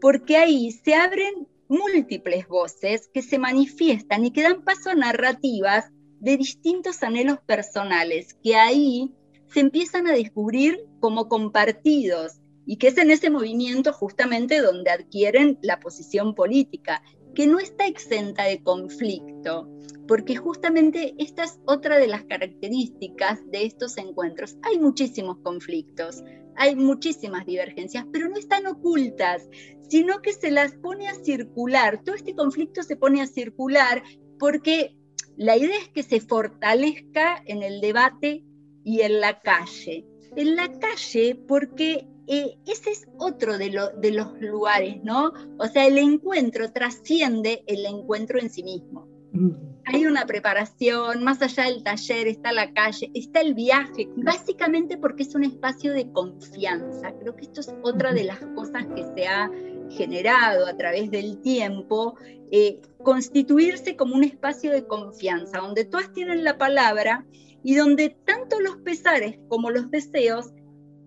porque 0.00 0.36
ahí 0.36 0.70
se 0.70 0.94
abren 0.94 1.48
múltiples 1.68 2.46
voces 2.48 3.08
que 3.12 3.22
se 3.22 3.38
manifiestan 3.38 4.24
y 4.24 4.30
que 4.32 4.42
dan 4.42 4.62
paso 4.62 4.90
a 4.90 4.94
narrativas 4.94 5.90
de 6.20 6.36
distintos 6.36 7.02
anhelos 7.02 7.38
personales, 7.46 8.34
que 8.42 8.56
ahí 8.56 9.14
se 9.52 9.60
empiezan 9.60 10.06
a 10.06 10.12
descubrir 10.12 10.84
como 11.00 11.28
compartidos 11.28 12.40
y 12.68 12.76
que 12.76 12.88
es 12.88 12.98
en 12.98 13.10
ese 13.10 13.30
movimiento 13.30 13.94
justamente 13.94 14.60
donde 14.60 14.90
adquieren 14.90 15.58
la 15.62 15.80
posición 15.80 16.34
política, 16.34 17.02
que 17.34 17.46
no 17.46 17.58
está 17.58 17.86
exenta 17.86 18.44
de 18.44 18.62
conflicto, 18.62 19.70
porque 20.06 20.36
justamente 20.36 21.14
esta 21.16 21.44
es 21.44 21.58
otra 21.64 21.98
de 21.98 22.08
las 22.08 22.24
características 22.24 23.40
de 23.50 23.64
estos 23.64 23.96
encuentros. 23.96 24.58
Hay 24.62 24.78
muchísimos 24.78 25.38
conflictos, 25.38 26.22
hay 26.56 26.76
muchísimas 26.76 27.46
divergencias, 27.46 28.04
pero 28.12 28.28
no 28.28 28.36
están 28.36 28.66
ocultas, 28.66 29.48
sino 29.88 30.20
que 30.20 30.34
se 30.34 30.50
las 30.50 30.74
pone 30.74 31.08
a 31.08 31.14
circular. 31.14 32.02
Todo 32.04 32.16
este 32.16 32.34
conflicto 32.34 32.82
se 32.82 32.96
pone 32.96 33.22
a 33.22 33.26
circular 33.26 34.02
porque 34.38 34.94
la 35.38 35.56
idea 35.56 35.78
es 35.78 35.88
que 35.88 36.02
se 36.02 36.20
fortalezca 36.20 37.42
en 37.46 37.62
el 37.62 37.80
debate 37.80 38.44
y 38.84 39.00
en 39.00 39.20
la 39.20 39.40
calle. 39.40 40.06
En 40.36 40.54
la 40.54 40.70
calle 40.78 41.34
porque 41.34 42.06
eh, 42.28 42.58
ese 42.66 42.90
es 42.90 43.08
otro 43.18 43.56
de, 43.56 43.70
de 43.98 44.10
los 44.10 44.38
lugares, 44.40 45.02
¿no? 45.02 45.32
O 45.58 45.66
sea, 45.66 45.86
el 45.86 45.98
encuentro 45.98 46.70
trasciende 46.72 47.62
el 47.66 47.86
encuentro 47.86 48.38
en 48.38 48.50
sí 48.50 48.62
mismo. 48.62 49.08
Mm. 49.32 49.50
Hay 49.86 50.04
una 50.04 50.26
preparación, 50.26 51.24
más 51.24 51.40
allá 51.40 51.64
del 51.64 51.82
taller, 51.82 52.28
está 52.28 52.52
la 52.52 52.74
calle, 52.74 53.10
está 53.14 53.40
el 53.40 53.54
viaje, 53.54 54.08
básicamente 54.16 54.98
porque 54.98 55.22
es 55.22 55.34
un 55.34 55.44
espacio 55.44 55.94
de 55.94 56.12
confianza. 56.12 57.12
Creo 57.18 57.34
que 57.34 57.46
esto 57.46 57.62
es 57.62 57.72
otra 57.82 58.12
de 58.12 58.24
las 58.24 58.38
cosas 58.54 58.86
que 58.94 59.04
se 59.14 59.26
ha 59.26 59.50
generado 59.88 60.66
a 60.66 60.76
través 60.76 61.10
del 61.10 61.40
tiempo, 61.40 62.16
eh, 62.50 62.82
constituirse 63.02 63.96
como 63.96 64.14
un 64.14 64.24
espacio 64.24 64.72
de 64.72 64.86
confianza, 64.86 65.60
donde 65.60 65.86
todas 65.86 66.12
tienen 66.12 66.44
la 66.44 66.58
palabra 66.58 67.24
y 67.62 67.74
donde 67.74 68.10
tanto 68.26 68.60
los 68.60 68.76
pesares 68.76 69.38
como 69.48 69.70
los 69.70 69.90
deseos 69.90 70.52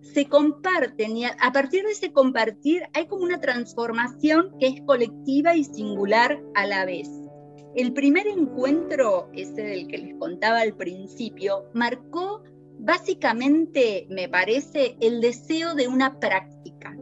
se 0.02 0.26
comparten 0.26 1.16
y 1.16 1.24
a, 1.24 1.52
partir 1.52 1.84
de 1.84 1.92
ese 1.92 2.12
compartir 2.12 2.82
hay 2.92 3.06
como 3.06 3.24
una 3.24 3.40
transformación 3.40 4.54
que 4.58 4.66
es 4.66 4.82
colectiva 4.82 5.56
y 5.56 5.64
singular 5.64 6.42
a 6.54 6.66
la 6.66 6.84
vez. 6.84 7.08
El 7.74 7.94
primer 7.94 8.26
encuentro, 8.26 9.30
ese 9.32 9.62
del 9.62 9.86
que 9.86 9.98
les 9.98 10.14
contaba 10.18 10.60
al 10.60 10.76
principio, 10.76 11.64
marcó 11.72 12.42
básicamente, 12.78 14.06
me 14.10 14.28
parece, 14.28 14.96
el 15.00 15.20
deseo 15.20 15.74
de 15.74 15.88
una 15.88 16.18
práctica, 16.18 16.94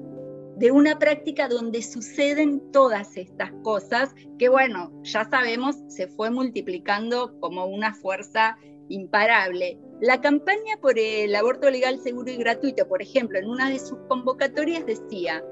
de 0.57 0.70
una 0.70 0.98
práctica 0.98 1.48
donde 1.48 1.82
suceden 1.82 2.70
todas 2.70 3.16
estas 3.16 3.51
cosas 3.64 4.14
que, 4.38 4.48
bueno, 4.48 4.92
ya 5.03 5.24
sabemos, 5.24 5.76
se 5.88 6.07
fue 6.07 6.30
multiplicando 6.30 7.40
como 7.40 7.64
una 7.64 7.94
fuerza 7.94 8.59
imparable. 8.91 9.78
La 10.01 10.20
campaña 10.20 10.76
por 10.80 10.99
el 10.99 11.34
aborto 11.34 11.70
legal, 11.70 11.99
seguro 12.01 12.30
y 12.30 12.36
gratuito, 12.36 12.86
por 12.88 13.01
ejemplo, 13.01 13.38
en 13.38 13.49
una 13.49 13.70
de 13.70 13.78
sus 13.78 13.99
convocatorias 14.09 14.84
decía, 14.84 15.43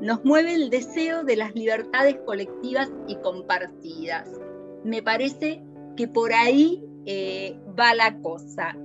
nos 0.00 0.24
mueve 0.24 0.54
el 0.54 0.70
deseo 0.70 1.24
de 1.24 1.36
las 1.36 1.54
libertades 1.54 2.16
colectivas 2.26 2.90
y 3.08 3.16
compartidas. 3.16 4.30
Me 4.84 5.02
parece 5.02 5.62
que 5.96 6.08
por 6.08 6.32
ahí 6.32 6.84
eh, 7.06 7.58
va 7.78 7.94
la 7.94 8.18
cosa. 8.20 8.76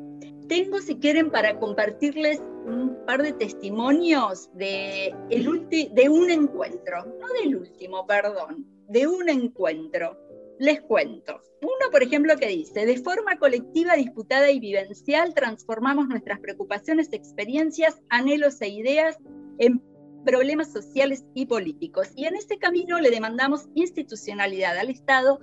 Tengo, 0.48 0.80
si 0.80 0.96
quieren, 0.98 1.30
para 1.30 1.60
compartirles 1.60 2.42
un 2.66 2.98
par 3.06 3.24
de 3.24 3.34
testimonios 3.34 4.50
de, 4.54 5.14
de 5.30 6.10
un 6.10 6.30
encuentro, 6.30 7.06
no 7.06 7.28
del 7.42 7.56
último, 7.56 8.06
perdón, 8.06 8.66
de 8.88 9.08
un 9.08 9.30
encuentro 9.30 10.18
les 10.60 10.82
cuento. 10.82 11.42
Uno, 11.62 11.92
por 11.92 12.04
ejemplo, 12.04 12.36
que 12.38 12.48
dice, 12.48 12.86
de 12.86 12.98
forma 12.98 13.38
colectiva, 13.38 13.96
disputada 13.96 14.52
y 14.52 14.60
vivencial, 14.60 15.34
transformamos 15.34 16.08
nuestras 16.08 16.40
preocupaciones, 16.40 17.12
experiencias, 17.12 18.02
anhelos 18.10 18.62
e 18.62 18.70
ideas 18.70 19.18
en 19.58 19.82
problemas 20.26 20.72
sociales 20.72 21.26
y 21.34 21.46
políticos. 21.48 22.10
Y 22.16 22.26
en 22.26 22.36
ese 22.36 22.58
camino 22.58 23.00
le 23.00 23.10
demandamos 23.10 23.68
institucionalidad 23.74 24.78
al 24.78 24.90
Estado, 24.90 25.40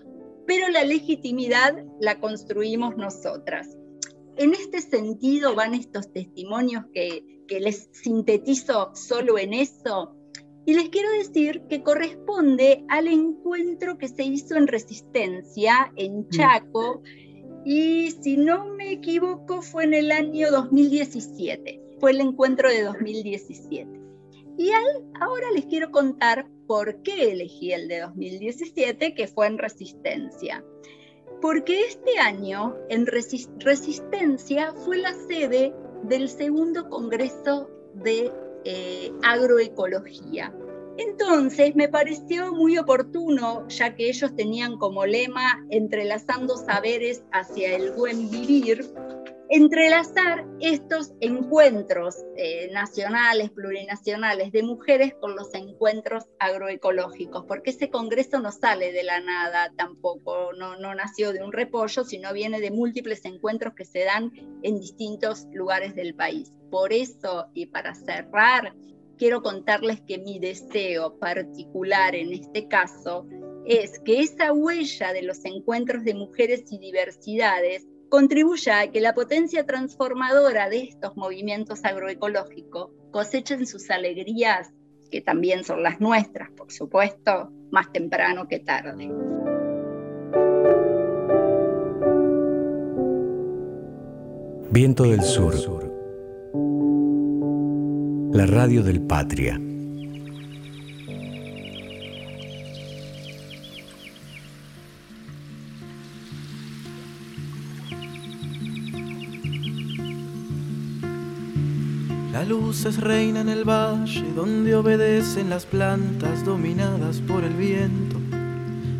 pero 0.47 0.69
la 0.69 0.85
legitimidad 0.85 1.85
la 2.01 2.21
construimos 2.21 2.97
nosotras. 2.97 3.77
En 4.37 4.53
este 4.53 4.81
sentido 4.81 5.55
van 5.55 5.75
estos 5.75 6.13
testimonios 6.13 6.85
que, 6.93 7.43
que 7.49 7.61
les 7.61 7.89
sintetizo 7.93 8.95
solo 8.95 9.39
en 9.39 9.55
eso, 9.55 10.16
y 10.67 10.75
les 10.75 10.89
quiero 10.89 11.11
decir 11.13 11.63
que 11.69 11.85
corresponde 11.85 12.85
al 12.89 13.07
encuentro 13.07 13.99
que 13.99 14.09
se 14.09 14.25
hizo 14.25 14.57
en 14.57 14.67
Resistencia, 14.67 15.93
en 15.95 16.23
mm. 16.23 16.29
Chaco, 16.31 17.03
y 17.65 18.11
si 18.11 18.37
no 18.37 18.67
me 18.75 18.91
equivoco 18.91 19.63
fue 19.63 19.85
en 19.85 19.95
el 19.95 20.11
año 20.11 20.51
2017, 20.51 21.81
fue 22.01 22.11
el 22.11 22.21
encuentro 22.21 22.69
de 22.69 22.83
2017. 22.83 24.01
Y 24.59 24.71
ahora 25.21 25.51
les 25.55 25.67
quiero 25.67 25.93
contar 25.93 26.49
por 26.67 27.01
qué 27.03 27.31
elegí 27.31 27.73
el 27.73 27.87
de 27.87 28.01
2017, 28.01 29.15
que 29.15 29.29
fue 29.29 29.47
en 29.47 29.59
Resistencia. 29.59 30.65
Porque 31.41 31.81
este 31.83 32.19
año 32.19 32.75
en 32.89 33.07
Resistencia 33.07 34.73
fue 34.85 34.99
la 34.99 35.13
sede 35.13 35.73
del 36.03 36.29
segundo 36.29 36.89
Congreso 36.89 37.71
de 37.95 38.33
eh, 38.69 39.13
agroecología. 39.23 40.53
Entonces 40.99 41.77
me 41.77 41.89
pareció 41.89 42.53
muy 42.53 42.79
oportuno, 42.79 43.69
ya 43.69 43.95
que 43.95 44.09
ellos 44.09 44.35
tenían 44.35 44.77
como 44.79 45.07
lema 45.07 45.65
entrelazando 45.71 46.57
saberes 46.57 47.23
hacia 47.33 47.77
el 47.77 47.93
buen 47.93 48.29
vivir, 48.29 48.91
entrelazar 49.49 50.45
estos 50.61 51.13
encuentros 51.21 52.17
eh, 52.37 52.69
nacionales, 52.73 53.51
plurinacionales 53.51 54.51
de 54.51 54.63
mujeres 54.63 55.15
con 55.21 55.37
los 55.37 55.55
encuentros 55.55 56.25
agroecológicos, 56.39 57.45
porque 57.47 57.71
ese 57.71 57.91
congreso 57.91 58.41
no 58.41 58.51
sale 58.51 58.93
de 58.93 59.05
la 59.05 59.21
nada 59.21 59.73
tampoco, 59.77 60.53
no, 60.53 60.77
no 60.77 60.95
nació 60.95 61.33
de 61.33 61.45
un 61.45 61.53
repollo, 61.53 62.05
sino 62.05 62.33
viene 62.33 62.61
de 62.61 62.71
múltiples 62.71 63.25
encuentros 63.25 63.75
que 63.75 63.85
se 63.85 64.05
dan 64.05 64.33
en 64.63 64.81
distintos 64.81 65.47
lugares 65.53 65.95
del 65.95 66.15
país. 66.15 66.51
Por 66.71 66.93
eso, 66.93 67.47
y 67.55 67.67
para 67.67 67.95
cerrar, 67.95 68.75
quiero 69.17 69.43
contarles 69.43 70.01
que 70.01 70.19
mi 70.19 70.39
deseo 70.39 71.19
particular 71.19 72.15
en 72.15 72.33
este 72.33 72.67
caso 72.69 73.27
es 73.65 73.99
que 74.01 74.21
esa 74.21 74.53
huella 74.53 75.13
de 75.13 75.23
los 75.23 75.45
encuentros 75.45 76.05
de 76.05 76.15
mujeres 76.15 76.65
y 76.71 76.79
diversidades 76.79 77.87
contribuya 78.09 78.81
a 78.81 78.91
que 78.91 79.01
la 79.01 79.15
potencia 79.15 79.65
transformadora 79.67 80.69
de 80.69 80.85
estos 80.85 81.17
movimientos 81.17 81.85
agroecológicos 81.85 82.91
cosechen 83.11 83.67
sus 83.67 83.91
alegrías, 83.91 84.73
que 85.11 85.21
también 85.21 85.65
son 85.65 85.83
las 85.83 86.01
nuestras, 86.01 86.51
por 86.51 86.73
supuesto, 86.73 87.51
más 87.71 87.91
temprano 87.93 88.49
que 88.49 88.61
tarde. 88.61 89.11
Viento 94.71 95.05
del 95.05 95.23
Sur. 95.23 95.55
La 98.33 98.45
radio 98.45 98.83
del 98.83 99.01
Patria. 99.01 99.59
Luces 112.45 113.01
reina 113.01 113.41
en 113.41 113.49
el 113.49 113.65
valle 113.65 114.25
donde 114.35 114.75
obedecen 114.75 115.51
las 115.51 115.65
plantas 115.65 116.45
dominadas 116.45 117.21
por 117.21 117.45
el 117.45 117.55
viento. 117.55 118.17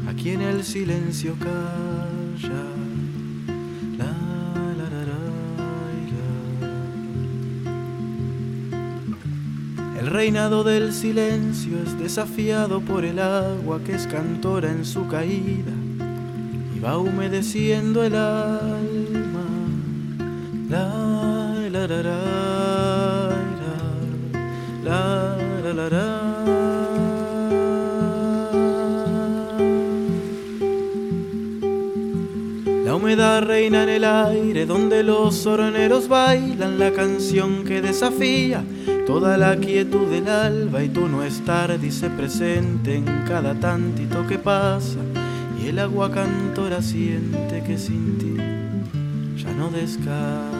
Aquí 0.09 0.31
en 0.31 0.41
el 0.41 0.65
silencio 0.65 1.35
calla. 1.39 2.77
El 10.07 10.13
reinado 10.13 10.63
del 10.63 10.93
silencio 10.93 11.79
es 11.83 11.99
desafiado 11.99 12.81
por 12.81 13.05
el 13.05 13.19
agua 13.19 13.81
que 13.85 13.97
es 13.97 14.07
cantora 14.07 14.71
en 14.71 14.85
su 14.85 15.09
caída 15.09 15.73
y 16.77 16.79
va 16.79 16.97
humedeciendo 16.97 18.05
el 18.05 18.15
alma. 18.15 19.47
La, 20.71 21.69
la, 21.71 21.87
la, 21.89 22.36
humedad 33.07 33.45
reina 33.45 33.85
en 33.85 33.89
el 33.89 34.05
aire 34.05 34.67
donde 34.67 35.05
los 35.05 35.47
horneros 35.47 36.09
bailan 36.09 36.77
la 36.77 36.91
canción 36.91 37.63
que 37.63 37.81
desafía 37.81 38.65
toda 39.07 39.37
la 39.37 39.57
quietud 39.57 40.09
del 40.09 40.27
alba 40.29 40.83
y 40.83 40.89
tú 40.89 41.07
no 41.07 41.23
estar 41.23 41.79
dice 41.79 42.11
presente 42.11 42.97
en 42.97 43.05
cada 43.29 43.55
tantito 43.55 44.27
que 44.27 44.39
pasa 44.39 44.99
y 45.63 45.69
el 45.69 45.79
agua 45.79 46.11
cantora 46.11 46.83
siente 46.83 47.63
que 47.65 47.79
sin 47.79 48.19
ti 48.19 49.41
ya 49.41 49.53
no 49.53 49.71
descansa. 49.71 50.56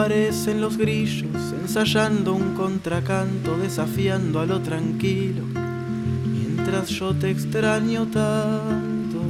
Aparecen 0.00 0.62
los 0.62 0.78
grillos, 0.78 1.52
ensayando 1.60 2.32
un 2.32 2.54
contracanto, 2.54 3.58
desafiando 3.58 4.40
a 4.40 4.46
lo 4.46 4.62
tranquilo, 4.62 5.42
mientras 6.32 6.88
yo 6.88 7.14
te 7.14 7.28
extraño 7.30 8.06
tanto. 8.06 9.20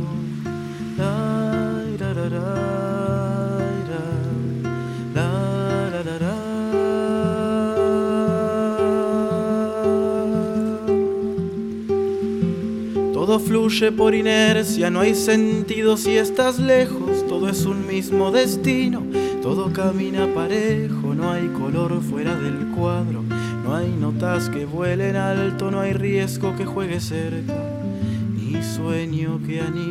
Todo 13.12 13.41
fluye 13.41 13.91
por 13.91 14.14
inercia, 14.14 14.89
no 14.89 15.01
hay 15.01 15.16
sentido 15.16 15.97
si 15.97 16.16
estás 16.16 16.61
lejos, 16.61 17.27
todo 17.29 17.49
es 17.49 17.64
un 17.64 17.89
mismo 17.89 18.31
destino 18.31 19.10
todo 19.43 19.72
camina 19.72 20.26
parejo, 20.34 21.14
no 21.14 21.30
hay 21.32 21.49
color 21.49 22.01
fuera 22.03 22.34
del 22.34 22.68
cuadro, 22.76 23.22
no 23.64 23.74
hay 23.74 23.91
notas 23.91 24.51
que 24.51 24.66
vuelen 24.66 25.16
alto, 25.16 25.70
no 25.70 25.80
hay 25.80 25.93
riesgo 25.95 26.55
que 26.57 26.66
juegue 26.66 27.01
cerca, 27.01 27.55
ni 28.34 28.62
sueño 28.62 29.41
que 29.47 29.61
anime 29.61 29.89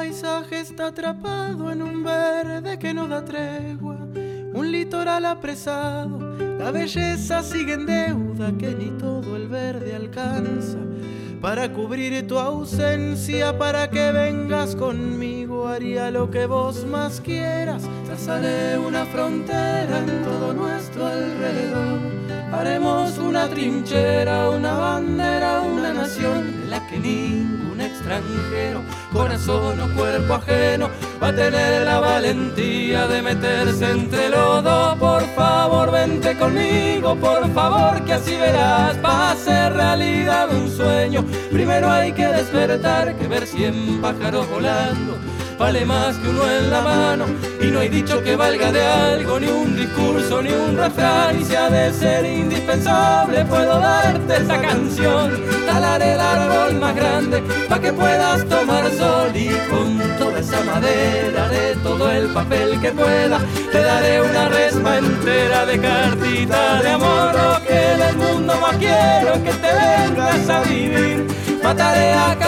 está 0.00 0.86
atrapado 0.86 1.70
en 1.70 1.82
un 1.82 2.02
verde 2.02 2.78
que 2.78 2.94
no 2.94 3.06
da 3.06 3.22
tregua, 3.22 3.98
un 4.54 4.72
litoral 4.72 5.26
apresado, 5.26 6.18
la 6.58 6.70
belleza 6.70 7.42
sigue 7.42 7.74
en 7.74 7.86
deuda 7.86 8.52
que 8.58 8.74
ni 8.74 8.90
todo 8.98 9.36
el 9.36 9.48
verde 9.48 9.94
alcanza. 9.94 10.78
Para 11.42 11.72
cubrir 11.72 12.26
tu 12.26 12.38
ausencia, 12.38 13.58
para 13.58 13.90
que 13.90 14.12
vengas 14.12 14.76
conmigo, 14.76 15.68
haría 15.68 16.10
lo 16.10 16.30
que 16.30 16.46
vos 16.46 16.86
más 16.86 17.20
quieras. 17.20 17.82
Trazaré 18.06 18.78
una 18.78 19.04
frontera 19.06 19.98
en 19.98 20.22
todo 20.22 20.54
nuestro 20.54 21.06
alrededor. 21.06 22.00
Haremos 22.52 23.18
una 23.18 23.48
trinchera, 23.48 24.50
una 24.50 24.72
bandera, 24.74 25.62
una 25.62 25.92
nación 25.92 26.61
que 26.92 26.98
ningún 26.98 27.80
extranjero 27.80 28.82
corazón 29.12 29.80
o 29.80 29.94
cuerpo 29.94 30.34
ajeno, 30.34 30.90
va 31.22 31.28
a 31.28 31.34
tener 31.34 31.82
la 31.82 32.00
valentía 32.00 33.06
de 33.06 33.22
meterse 33.22 33.90
entre 33.90 34.28
los 34.28 34.62
dos. 34.62 34.98
Por 34.98 35.22
favor, 35.34 35.90
vente 35.90 36.36
conmigo, 36.36 37.16
por 37.16 37.50
favor, 37.54 38.04
que 38.04 38.12
así 38.12 38.36
verás, 38.36 38.96
va 39.04 39.32
a 39.32 39.36
ser 39.36 39.72
realidad 39.72 40.50
un 40.54 40.70
sueño. 40.70 41.24
Primero 41.50 41.90
hay 41.90 42.12
que 42.12 42.26
despertar, 42.26 43.16
que 43.16 43.26
ver 43.26 43.46
cien 43.46 44.00
pájaros 44.00 44.48
volando 44.50 45.16
vale 45.62 45.84
más 45.84 46.16
que 46.16 46.28
uno 46.28 46.50
en 46.50 46.70
la 46.70 46.82
mano 46.82 47.26
y 47.62 47.70
no 47.70 47.80
hay 47.80 47.88
dicho 47.88 48.22
que 48.22 48.34
valga 48.34 48.72
de 48.72 48.82
algo, 48.82 49.38
ni 49.38 49.46
un 49.46 49.76
discurso, 49.76 50.42
ni 50.42 50.50
un 50.52 50.76
refrán. 50.76 51.40
Y 51.40 51.44
si 51.44 51.54
ha 51.54 51.70
de 51.70 51.92
ser 51.92 52.24
indispensable 52.24 53.44
puedo 53.44 53.78
darte 53.78 54.36
esta 54.36 54.60
canción, 54.60 55.40
talaré 55.64 56.14
el 56.14 56.20
árbol 56.20 56.80
más 56.80 56.96
grande 56.96 57.42
para 57.68 57.80
que 57.80 57.92
puedas 57.92 58.44
tomar 58.46 58.90
sol. 58.92 59.30
Y 59.34 59.48
con 59.70 59.98
toda 60.18 60.40
esa 60.40 60.60
madera 60.64 61.48
de 61.48 61.76
todo 61.82 62.10
el 62.10 62.26
papel 62.28 62.80
que 62.80 62.90
pueda 62.90 63.38
te 63.70 63.80
daré 63.80 64.20
una 64.22 64.48
resma 64.48 64.98
entera 64.98 65.64
de 65.66 65.78
cartita 65.78 66.82
de 66.82 66.90
amor, 66.90 67.32
lo 67.32 67.64
que 67.64 68.02
del 68.02 68.16
mundo 68.16 68.54
más 68.60 68.76
quiero 68.76 69.32
que 69.44 69.52
te 69.52 69.70
vengas 69.72 70.48
a 70.48 70.62
vivir, 70.62 71.26
mataré 71.62 72.12
a 72.12 72.41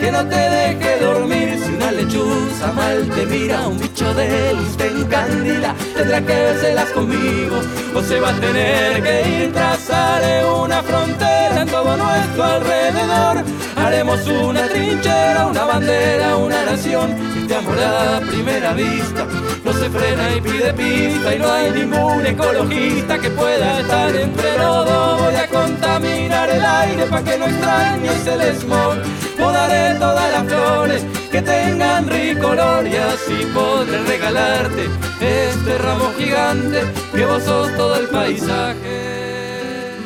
que 0.00 0.10
no 0.10 0.26
te 0.26 0.36
deje 0.36 0.98
dormir. 1.00 1.58
Si 1.62 1.72
una 1.72 1.92
lechuza 1.92 2.72
mal 2.72 3.08
te 3.10 3.26
mira, 3.26 3.68
un 3.68 3.78
bicho 3.78 4.14
de 4.14 4.54
luz 4.54 4.76
te 4.76 4.86
encandila, 4.86 5.74
tendrá 5.94 6.20
que 6.20 6.34
vérselas 6.34 6.90
conmigo 6.90 7.60
o 7.94 8.02
se 8.02 8.20
va 8.20 8.30
a 8.30 8.40
tener 8.40 9.02
que 9.02 9.28
ir. 9.28 9.52
Trazaré 9.52 10.44
una 10.44 10.82
frontera 10.82 11.62
en 11.62 11.68
todo 11.68 11.96
nuestro 11.96 12.44
alrededor. 12.44 13.44
Haremos 13.76 14.26
una 14.26 14.66
trinchera, 14.66 15.46
una 15.46 15.64
bandera, 15.64 16.36
una 16.36 16.64
nación. 16.64 17.14
Este 17.40 17.54
amor 17.54 17.78
a 17.78 18.20
primera 18.20 18.72
vista 18.72 19.26
no 19.64 19.72
se 19.72 19.90
frena 19.90 20.36
y 20.36 20.40
pide 20.40 20.72
pista 20.74 21.34
y 21.34 21.38
no 21.38 21.52
hay 21.52 21.70
ningún 21.70 22.26
ecologista 22.26 23.18
que 23.18 23.30
pueda 23.30 23.80
estar 23.80 24.14
entre 24.14 24.58
los. 24.58 25.20
Voy 25.20 25.34
a 25.36 25.46
contaminar 25.48 26.50
el 26.50 26.64
aire 26.64 27.04
para 27.06 27.22
que 27.22 27.38
no 27.38 27.46
extrañes 27.46 28.26
el 28.26 28.56
smog. 28.56 28.96
Podaré 29.38 29.98
todas 29.98 30.32
las 30.32 30.44
flores 30.44 31.04
que 31.34 31.42
tengan 31.42 32.08
rico 32.08 32.46
olor 32.46 32.86
y 32.86 32.94
así 32.94 33.44
podré 33.52 33.98
regalarte 34.04 34.84
este 35.20 35.78
ramo 35.78 36.12
gigante 36.16 36.82
que 37.12 37.26
vos 37.26 37.42
sos 37.42 37.76
todo 37.76 37.96
el 37.96 38.06
paisaje. 38.06 39.96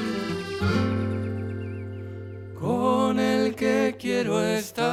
Con 2.59 3.21
el 3.21 3.55
que 3.55 3.95
quiero 3.99 4.43
estar. 4.43 4.89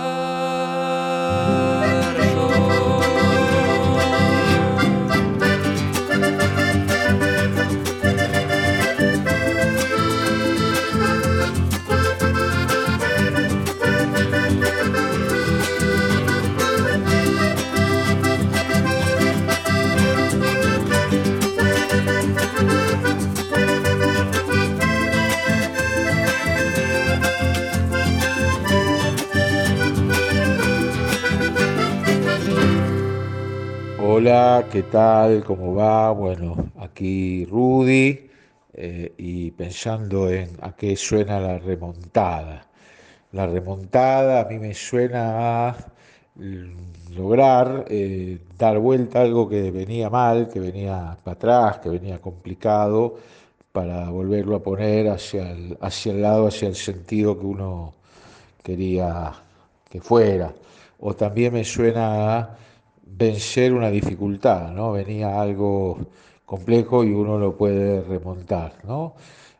¿Qué 34.64 34.84
tal? 34.84 35.44
¿Cómo 35.44 35.76
va? 35.76 36.12
Bueno, 36.12 36.72
aquí 36.80 37.46
Rudy 37.46 38.30
eh, 38.74 39.14
y 39.18 39.52
pensando 39.52 40.30
en 40.30 40.50
a 40.62 40.74
qué 40.74 40.96
suena 40.96 41.42
la 41.42 41.60
remontada. 41.60 42.66
La 43.34 43.48
remontada 43.48 44.40
a 44.40 44.46
mí 44.46 44.58
me 44.58 44.74
suena 44.74 45.70
a 45.70 45.78
lograr 47.14 47.86
eh, 47.90 48.40
dar 48.58 48.80
vuelta 48.80 49.22
algo 49.22 49.50
que 49.50 49.72
venía 49.72 50.10
mal, 50.10 50.48
que 50.48 50.62
venía 50.62 51.18
para 51.22 51.36
atrás, 51.36 51.80
que 51.80 51.90
venía 51.90 52.22
complicado, 52.22 53.18
para 53.74 54.10
volverlo 54.10 54.56
a 54.56 54.64
poner 54.64 55.10
hacia 55.10 55.52
el, 55.52 55.78
hacia 55.82 56.14
el 56.14 56.22
lado, 56.22 56.48
hacia 56.48 56.70
el 56.70 56.76
sentido 56.76 57.38
que 57.38 57.46
uno 57.46 57.94
quería 58.64 59.34
que 59.90 60.00
fuera. 60.00 60.54
O 61.00 61.14
también 61.14 61.54
me 61.54 61.66
suena 61.66 62.40
a 62.40 62.65
vencer 63.18 63.74
una 63.74 63.90
dificultad, 63.90 64.72
¿no? 64.72 64.92
Venía 64.94 65.40
algo 65.40 65.98
complejo 66.46 67.04
y 67.04 67.12
uno 67.12 67.38
lo 67.38 67.56
puede 67.56 68.02
remontar, 68.02 68.74
¿no? 68.84 69.16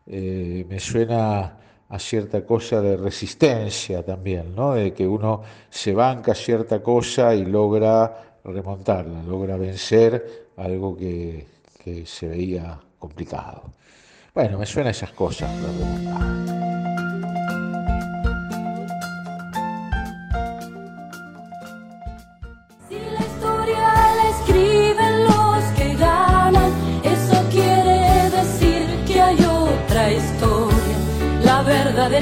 Eh, 0.06 0.66
me 0.70 0.80
suena 0.80 1.58
a 1.88 2.00
cierta 2.00 2.46
cosa 2.46 2.82
de 2.82 2.98
resistencia 2.98 4.04
también, 4.04 4.56
¿no? 4.56 4.74
De 4.74 4.94
que 4.94 5.08
uno 5.08 5.42
se 5.70 5.94
banca 5.94 6.36
cierta 6.36 6.82
cosa 6.82 7.34
y 7.34 7.46
logra 7.46 8.40
remontarla, 8.44 9.24
logra 9.24 9.58
vencer 9.58 10.50
algo 10.58 10.96
que, 10.96 11.48
que 11.84 12.06
se 12.06 12.28
veía 12.28 12.80
complicado. 13.00 13.64
Bueno, 14.34 14.58
me 14.58 14.66
suena 14.66 14.90
a 14.90 14.92
esas 14.92 15.12
cosas, 15.12 15.50
la. 15.62 16.95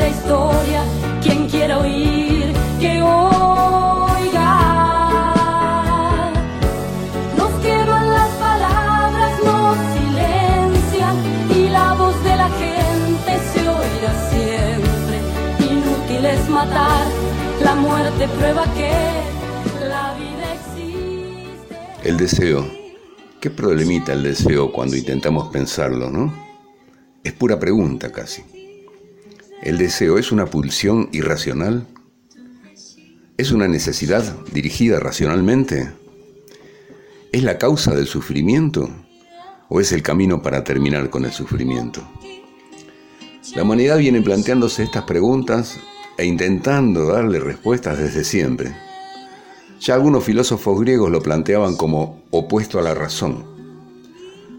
Historia, 0.08 0.84
quien 1.22 1.48
quiera 1.48 1.80
oír, 1.80 2.54
que 2.80 3.02
oiga. 3.02 4.50
Nos 7.38 7.52
queman 7.62 8.10
las 8.10 8.30
palabras, 8.32 9.32
nos 9.44 9.78
silencia 9.96 11.14
y 11.56 11.70
la 11.70 11.94
voz 11.94 12.24
de 12.24 12.36
la 12.36 12.50
gente 12.50 13.40
se 13.52 13.60
oirá 13.68 14.14
siempre. 14.30 15.18
Inútil 15.60 16.26
es 16.26 16.50
matar, 16.50 17.06
la 17.64 17.76
muerte 17.76 18.28
prueba 18.40 18.64
que 18.74 18.92
la 19.88 20.14
vida 20.16 20.54
existe. 20.54 21.76
El 22.10 22.18
deseo. 22.18 22.84
¿Qué 23.40 23.50
problemita 23.50 24.14
el 24.14 24.24
deseo 24.24 24.72
cuando 24.72 24.96
intentamos 24.96 25.50
pensarlo, 25.50 26.10
no? 26.10 26.34
Es 27.26 27.34
pura 27.34 27.60
pregunta 27.60 28.10
casi. 28.10 28.63
¿El 29.64 29.78
deseo 29.78 30.18
es 30.18 30.34
una 30.34 30.48
pulsión 30.48 31.08
irracional? 31.14 31.88
¿Es 33.38 33.54
una 33.54 33.66
necesidad 33.66 34.22
dirigida 34.52 35.00
racionalmente? 35.00 35.90
¿Es 37.32 37.44
la 37.44 37.58
causa 37.58 37.96
del 37.96 38.06
sufrimiento 38.06 38.90
o 39.70 39.80
es 39.80 39.94
el 39.94 40.04
camino 40.04 40.42
para 40.42 40.66
terminar 40.66 41.10
con 41.10 41.24
el 41.24 41.32
sufrimiento? 41.32 42.06
La 43.56 43.64
humanidad 43.64 44.00
viene 44.00 44.22
planteándose 44.22 44.84
estas 44.84 45.06
preguntas 45.06 45.80
e 46.18 46.26
intentando 46.26 47.06
darle 47.06 47.40
respuestas 47.40 47.98
desde 47.98 48.26
siempre. 48.26 48.76
Ya 49.80 49.94
algunos 49.94 50.26
filósofos 50.26 50.78
griegos 50.82 51.10
lo 51.10 51.24
planteaban 51.24 51.78
como 51.78 52.22
opuesto 52.32 52.80
a 52.80 52.82
la 52.82 52.96
razón. 52.96 53.46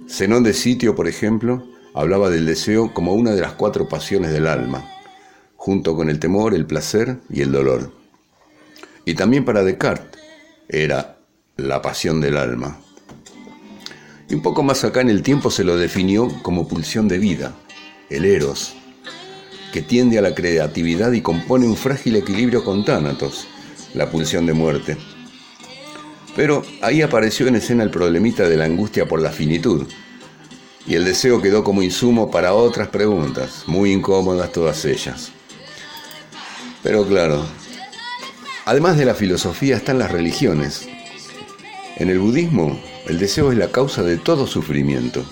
Zenón 0.08 0.44
de 0.44 0.54
Sitio, 0.54 0.94
por 0.94 1.08
ejemplo, 1.08 1.62
hablaba 1.92 2.30
del 2.30 2.46
deseo 2.46 2.94
como 2.94 3.12
una 3.12 3.32
de 3.32 3.42
las 3.42 3.52
cuatro 3.52 3.86
pasiones 3.86 4.32
del 4.32 4.46
alma 4.46 4.92
junto 5.64 5.96
con 5.96 6.10
el 6.10 6.18
temor, 6.18 6.52
el 6.52 6.66
placer 6.66 7.16
y 7.30 7.40
el 7.40 7.50
dolor. 7.50 7.90
Y 9.06 9.14
también 9.14 9.46
para 9.46 9.64
Descartes 9.64 10.20
era 10.68 11.16
la 11.56 11.80
pasión 11.80 12.20
del 12.20 12.36
alma. 12.36 12.78
Y 14.28 14.34
un 14.34 14.42
poco 14.42 14.62
más 14.62 14.84
acá 14.84 15.00
en 15.00 15.08
el 15.08 15.22
tiempo 15.22 15.50
se 15.50 15.64
lo 15.64 15.78
definió 15.78 16.28
como 16.42 16.68
pulsión 16.68 17.08
de 17.08 17.16
vida, 17.16 17.54
el 18.10 18.26
eros, 18.26 18.74
que 19.72 19.80
tiende 19.80 20.18
a 20.18 20.20
la 20.20 20.34
creatividad 20.34 21.12
y 21.12 21.22
compone 21.22 21.66
un 21.66 21.78
frágil 21.78 22.16
equilibrio 22.16 22.62
con 22.62 22.84
Tánatos, 22.84 23.46
la 23.94 24.10
pulsión 24.10 24.44
de 24.44 24.52
muerte. 24.52 24.98
Pero 26.36 26.62
ahí 26.82 27.00
apareció 27.00 27.48
en 27.48 27.56
escena 27.56 27.84
el 27.84 27.90
problemita 27.90 28.46
de 28.46 28.58
la 28.58 28.66
angustia 28.66 29.08
por 29.08 29.22
la 29.22 29.30
finitud, 29.30 29.86
y 30.86 30.94
el 30.94 31.06
deseo 31.06 31.40
quedó 31.40 31.64
como 31.64 31.82
insumo 31.82 32.30
para 32.30 32.52
otras 32.52 32.88
preguntas, 32.88 33.64
muy 33.66 33.92
incómodas 33.92 34.52
todas 34.52 34.84
ellas. 34.84 35.32
Pero 36.84 37.06
claro, 37.06 37.46
además 38.66 38.98
de 38.98 39.06
la 39.06 39.14
filosofía 39.14 39.74
están 39.74 39.98
las 39.98 40.12
religiones. 40.12 40.86
En 41.96 42.10
el 42.10 42.18
budismo, 42.18 42.78
el 43.08 43.18
deseo 43.18 43.50
es 43.50 43.58
la 43.58 43.68
causa 43.68 44.02
de 44.02 44.18
todo 44.18 44.46
sufrimiento. 44.46 45.24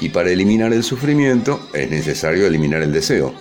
Y 0.00 0.08
para 0.08 0.30
eliminar 0.30 0.72
el 0.72 0.82
sufrimiento 0.82 1.60
es 1.74 1.90
necesario 1.90 2.46
eliminar 2.46 2.82
el 2.82 2.92
deseo, 2.92 3.34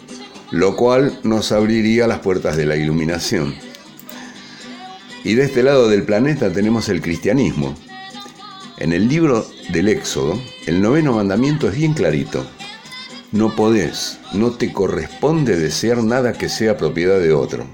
lo 0.51 0.75
cual 0.75 1.19
nos 1.23 1.53
abriría 1.53 2.05
las 2.05 2.19
puertas 2.19 2.57
de 2.57 2.65
la 2.65 2.75
iluminación. 2.75 3.55
Y 5.23 5.35
de 5.35 5.45
este 5.45 5.63
lado 5.63 5.87
del 5.87 6.03
planeta 6.03 6.51
tenemos 6.51 6.89
el 6.89 7.01
cristianismo. 7.01 7.75
En 8.77 8.91
el 8.91 9.07
libro 9.07 9.47
del 9.69 9.87
Éxodo, 9.87 10.37
el 10.65 10.81
noveno 10.81 11.13
mandamiento 11.13 11.69
es 11.69 11.75
bien 11.75 11.93
clarito. 11.93 12.45
No 13.33 13.53
podés, 13.53 14.19
no 14.33 14.51
te 14.51 14.71
corresponde 14.71 15.57
desear 15.57 16.01
nada 16.01 16.31
que 16.31 16.47
sea 16.47 16.77
propiedad 16.77 17.19
de 17.19 17.33
otro. 17.33 17.65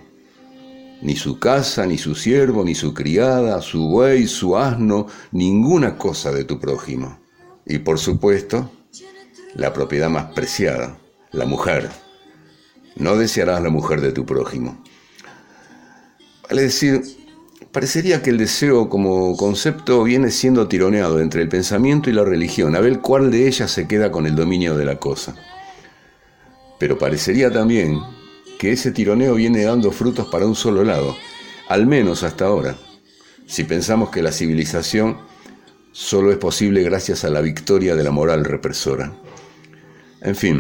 Ni 1.04 1.16
su 1.16 1.38
casa, 1.38 1.86
ni 1.86 2.00
su 2.00 2.16
siervo, 2.16 2.64
ni 2.64 2.74
su 2.74 2.94
criada, 2.96 3.62
su 3.62 3.88
buey, 3.88 4.26
su 4.26 4.58
asno, 4.58 5.06
ninguna 5.32 5.96
cosa 5.96 6.32
de 6.32 6.44
tu 6.44 6.60
prójimo. 6.60 7.20
Y 7.68 7.78
por 7.78 8.00
supuesto, 8.00 8.72
la 9.54 9.72
propiedad 9.74 10.10
más 10.10 10.34
preciada, 10.34 10.98
la 11.32 11.46
mujer. 11.46 11.92
No 12.96 13.16
desearás 13.16 13.62
la 13.62 13.70
mujer 13.70 14.02
de 14.02 14.12
tu 14.12 14.26
prójimo. 14.26 14.84
Vale 16.50 16.64
decir, 16.64 17.04
parecería 17.74 18.22
que 18.22 18.30
el 18.30 18.38
deseo 18.38 18.88
como 18.88 19.36
concepto 19.36 20.04
viene 20.04 20.30
siendo 20.30 20.68
tironeado 20.68 21.20
entre 21.20 21.42
el 21.42 21.50
pensamiento 21.50 22.10
y 22.10 22.14
la 22.14 22.24
religión, 22.24 22.76
a 22.76 22.80
ver 22.80 23.00
cuál 23.00 23.32
de 23.32 23.48
ellas 23.48 23.72
se 23.72 23.88
queda 23.88 24.12
con 24.12 24.28
el 24.28 24.36
dominio 24.36 24.78
de 24.78 24.86
la 24.86 25.00
cosa. 25.00 25.36
Pero 26.80 27.00
parecería 27.00 27.52
también 27.52 28.00
que 28.60 28.72
ese 28.72 28.92
tironeo 28.92 29.34
viene 29.34 29.64
dando 29.64 29.92
frutos 29.92 30.28
para 30.28 30.46
un 30.46 30.56
solo 30.56 30.84
lado, 30.84 31.16
al 31.68 31.88
menos 31.88 32.22
hasta 32.24 32.46
ahora, 32.46 32.78
si 33.48 33.64
pensamos 33.64 34.12
que 34.12 34.22
la 34.22 34.32
civilización 34.32 35.18
solo 35.92 36.32
es 36.32 36.38
posible 36.38 36.84
gracias 36.84 37.26
a 37.26 37.32
la 37.32 37.42
victoria 37.42 37.96
de 37.96 38.04
la 38.04 38.12
moral 38.12 38.46
represora. 38.46 39.14
En 40.22 40.36
fin, 40.36 40.60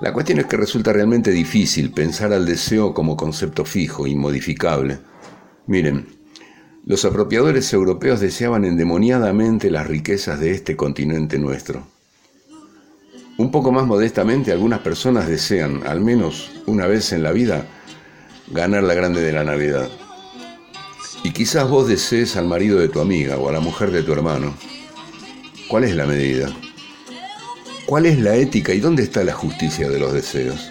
la 0.00 0.12
cuestión 0.12 0.38
es 0.38 0.46
que 0.46 0.56
resulta 0.56 0.92
realmente 0.92 1.32
difícil 1.32 1.90
pensar 1.90 2.32
al 2.32 2.46
deseo 2.46 2.94
como 2.94 3.16
concepto 3.16 3.64
fijo, 3.64 4.06
inmodificable. 4.06 4.98
Miren, 5.66 6.13
los 6.86 7.06
apropiadores 7.06 7.72
europeos 7.72 8.20
deseaban 8.20 8.66
endemoniadamente 8.66 9.70
las 9.70 9.86
riquezas 9.86 10.38
de 10.38 10.50
este 10.50 10.76
continente 10.76 11.38
nuestro. 11.38 11.86
Un 13.38 13.50
poco 13.50 13.72
más 13.72 13.86
modestamente, 13.86 14.52
algunas 14.52 14.80
personas 14.80 15.26
desean, 15.26 15.86
al 15.86 16.02
menos 16.02 16.50
una 16.66 16.86
vez 16.86 17.12
en 17.12 17.22
la 17.22 17.32
vida, 17.32 17.66
ganar 18.50 18.82
la 18.82 18.92
grande 18.92 19.22
de 19.22 19.32
la 19.32 19.44
Navidad. 19.44 19.88
Y 21.22 21.32
quizás 21.32 21.68
vos 21.70 21.88
desees 21.88 22.36
al 22.36 22.46
marido 22.46 22.78
de 22.78 22.88
tu 22.88 23.00
amiga 23.00 23.38
o 23.38 23.48
a 23.48 23.52
la 23.52 23.60
mujer 23.60 23.90
de 23.90 24.02
tu 24.02 24.12
hermano. 24.12 24.54
¿Cuál 25.68 25.84
es 25.84 25.96
la 25.96 26.04
medida? 26.04 26.54
¿Cuál 27.86 28.04
es 28.04 28.18
la 28.18 28.36
ética 28.36 28.74
y 28.74 28.80
dónde 28.80 29.02
está 29.02 29.24
la 29.24 29.32
justicia 29.32 29.88
de 29.88 29.98
los 29.98 30.12
deseos? 30.12 30.70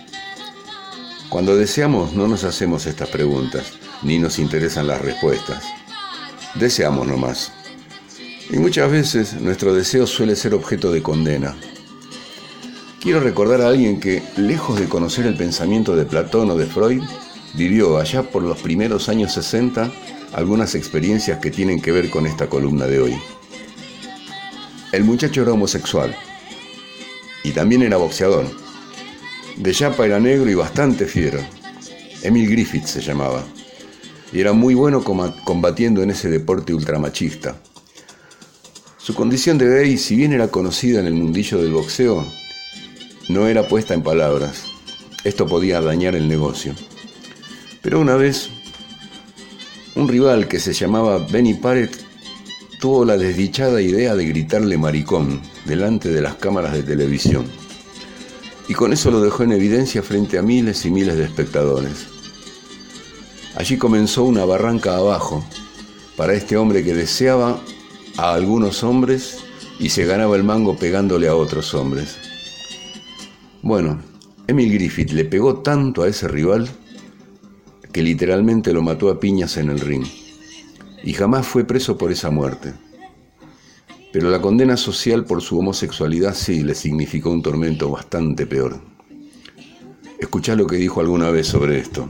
Cuando 1.30 1.56
deseamos 1.56 2.14
no 2.14 2.28
nos 2.28 2.44
hacemos 2.44 2.86
estas 2.86 3.10
preguntas, 3.10 3.74
ni 4.04 4.20
nos 4.20 4.38
interesan 4.38 4.86
las 4.86 5.02
respuestas. 5.02 5.83
Deseamos 6.56 7.08
nomás. 7.08 7.52
Y 8.50 8.58
muchas 8.58 8.92
veces 8.92 9.34
nuestro 9.42 9.74
deseo 9.74 10.06
suele 10.06 10.36
ser 10.36 10.54
objeto 10.54 10.92
de 10.92 11.02
condena. 11.02 11.56
Quiero 13.02 13.20
recordar 13.20 13.62
a 13.62 13.70
alguien 13.70 14.00
que, 14.00 14.22
lejos 14.38 14.80
de 14.80 14.88
conocer 14.88 15.26
el 15.26 15.36
pensamiento 15.36 15.96
de 15.96 16.06
Platón 16.06 16.52
o 16.52 16.56
de 16.56 16.68
Freud, 16.68 17.02
vivió 17.56 17.98
allá 17.98 18.24
por 18.24 18.44
los 18.44 18.62
primeros 18.62 19.10
años 19.10 19.34
60 19.34 19.92
algunas 20.34 20.76
experiencias 20.76 21.40
que 21.40 21.52
tienen 21.52 21.82
que 21.82 21.92
ver 21.92 22.10
con 22.10 22.28
esta 22.28 22.48
columna 22.48 22.86
de 22.86 23.00
hoy. 23.00 23.18
El 24.92 25.04
muchacho 25.04 25.42
era 25.42 25.54
homosexual 25.54 26.16
y 27.44 27.52
también 27.52 27.82
era 27.82 27.98
boxeador. 27.98 28.46
De 29.58 29.74
chapa 29.74 30.06
era 30.06 30.20
negro 30.20 30.50
y 30.50 30.56
bastante 30.56 31.06
fiero. 31.06 31.40
Emil 32.22 32.50
Griffith 32.50 32.86
se 32.86 33.02
llamaba 33.02 33.44
y 34.34 34.40
era 34.40 34.52
muy 34.52 34.74
bueno 34.74 35.04
combatiendo 35.04 36.02
en 36.02 36.10
ese 36.10 36.30
deporte 36.30 36.74
ultramachista. 36.74 37.56
Su 38.98 39.14
condición 39.14 39.58
de 39.58 39.68
gay, 39.68 39.98
si 39.98 40.16
bien 40.16 40.34
era 40.34 40.48
conocida 40.48 41.00
en 41.00 41.06
el 41.06 41.14
mundillo 41.14 41.62
del 41.62 41.72
boxeo, 41.72 42.26
no 43.30 43.48
era 43.48 43.68
puesta 43.68 43.94
en 43.94 44.02
palabras. 44.02 44.64
Esto 45.24 45.46
podía 45.46 45.82
dañar 45.82 46.16
el 46.16 46.28
negocio. 46.28 46.74
Pero 47.82 48.00
una 48.00 48.16
vez, 48.16 48.50
un 49.96 50.08
rival 50.08 50.48
que 50.48 50.60
se 50.60 50.74
llamaba 50.74 51.20
Benny 51.20 51.54
Parrett 51.54 51.96
tuvo 52.80 53.06
la 53.06 53.18
desdichada 53.18 53.82
idea 53.82 54.16
de 54.16 54.26
gritarle 54.26 54.78
maricón 54.78 55.42
delante 55.66 56.10
de 56.10 56.22
las 56.22 56.36
cámaras 56.36 56.74
de 56.74 56.84
televisión. 56.84 57.46
Y 58.68 58.74
con 58.74 58.94
eso 58.94 59.12
lo 59.12 59.22
dejó 59.22 59.44
en 59.44 59.52
evidencia 59.52 60.02
frente 60.02 60.38
a 60.40 60.42
miles 60.42 60.86
y 60.86 60.92
miles 60.92 61.18
de 61.18 61.26
espectadores. 61.26 62.13
Allí 63.56 63.78
comenzó 63.78 64.24
una 64.24 64.46
barranca 64.46 64.98
abajo 64.98 65.44
para 66.18 66.34
este 66.34 66.58
hombre 66.58 66.84
que 66.84 66.94
deseaba 66.94 67.60
a 68.18 68.34
algunos 68.34 68.84
hombres 68.84 69.44
y 69.80 69.90
se 69.90 70.06
ganaba 70.06 70.36
el 70.36 70.44
mango 70.44 70.76
pegándole 70.76 71.28
a 71.28 71.36
otros 71.36 71.74
hombres. 71.74 72.18
Bueno, 73.62 74.02
Emil 74.48 74.74
Griffith 74.74 75.12
le 75.12 75.26
pegó 75.26 75.60
tanto 75.62 76.04
a 76.04 76.08
ese 76.08 76.28
rival 76.28 76.68
que 77.92 78.02
literalmente 78.02 78.74
lo 78.74 78.82
mató 78.82 79.10
a 79.10 79.20
piñas 79.20 79.58
en 79.58 79.70
el 79.70 79.80
ring 79.80 80.06
y 81.04 81.14
jamás 81.14 81.46
fue 81.46 81.64
preso 81.64 81.98
por 81.98 82.12
esa 82.12 82.32
muerte. 82.32 82.74
Pero 84.12 84.30
la 84.30 84.42
condena 84.42 84.78
social 84.78 85.26
por 85.26 85.42
su 85.42 85.60
homosexualidad 85.60 86.34
sí 86.34 86.64
le 86.64 86.76
significó 86.76 87.30
un 87.30 87.42
tormento 87.42 87.90
bastante 87.90 88.46
peor. 88.46 88.80
Escuchá 90.20 90.56
lo 90.56 90.66
que 90.66 90.78
dijo 90.78 91.02
alguna 91.02 91.30
vez 91.30 91.48
sobre 91.48 91.80
esto. 91.80 92.10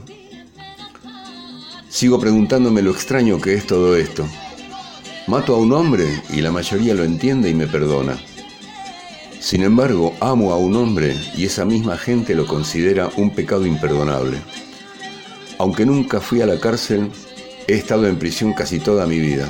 Sigo 1.94 2.18
preguntándome 2.18 2.82
lo 2.82 2.90
extraño 2.90 3.40
que 3.40 3.54
es 3.54 3.68
todo 3.68 3.94
esto. 3.94 4.26
Mato 5.28 5.54
a 5.54 5.58
un 5.58 5.72
hombre 5.72 6.08
y 6.28 6.40
la 6.40 6.50
mayoría 6.50 6.92
lo 6.92 7.04
entiende 7.04 7.48
y 7.48 7.54
me 7.54 7.68
perdona. 7.68 8.18
Sin 9.38 9.62
embargo, 9.62 10.12
amo 10.18 10.50
a 10.50 10.56
un 10.56 10.74
hombre 10.74 11.16
y 11.36 11.44
esa 11.44 11.64
misma 11.64 11.96
gente 11.96 12.34
lo 12.34 12.48
considera 12.48 13.10
un 13.16 13.30
pecado 13.30 13.64
imperdonable. 13.64 14.38
Aunque 15.58 15.86
nunca 15.86 16.20
fui 16.20 16.40
a 16.40 16.46
la 16.46 16.58
cárcel, 16.58 17.12
he 17.68 17.74
estado 17.74 18.08
en 18.08 18.18
prisión 18.18 18.54
casi 18.54 18.80
toda 18.80 19.06
mi 19.06 19.20
vida. 19.20 19.48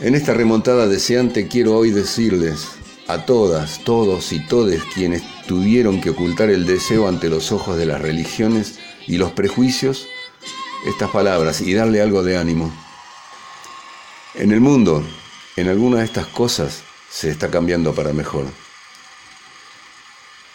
En 0.00 0.14
esta 0.14 0.32
remontada 0.32 0.86
deseante 0.86 1.48
quiero 1.48 1.76
hoy 1.76 1.90
decirles 1.90 2.66
a 3.08 3.26
todas, 3.26 3.84
todos 3.84 4.32
y 4.32 4.40
todes 4.46 4.82
quienes 4.94 5.22
tuvieron 5.46 6.00
que 6.00 6.10
ocultar 6.10 6.48
el 6.48 6.64
deseo 6.64 7.08
ante 7.08 7.28
los 7.28 7.52
ojos 7.52 7.76
de 7.76 7.84
las 7.84 8.00
religiones 8.00 8.78
y 9.08 9.16
los 9.16 9.32
prejuicios 9.32 10.06
estas 10.86 11.10
palabras 11.10 11.60
y 11.60 11.74
darle 11.74 12.00
algo 12.00 12.22
de 12.22 12.36
ánimo. 12.36 12.72
En 14.34 14.52
el 14.52 14.60
mundo, 14.60 15.02
en 15.56 15.68
alguna 15.68 15.98
de 15.98 16.04
estas 16.04 16.26
cosas, 16.26 16.82
se 17.10 17.30
está 17.30 17.50
cambiando 17.50 17.94
para 17.94 18.12
mejor. 18.12 18.46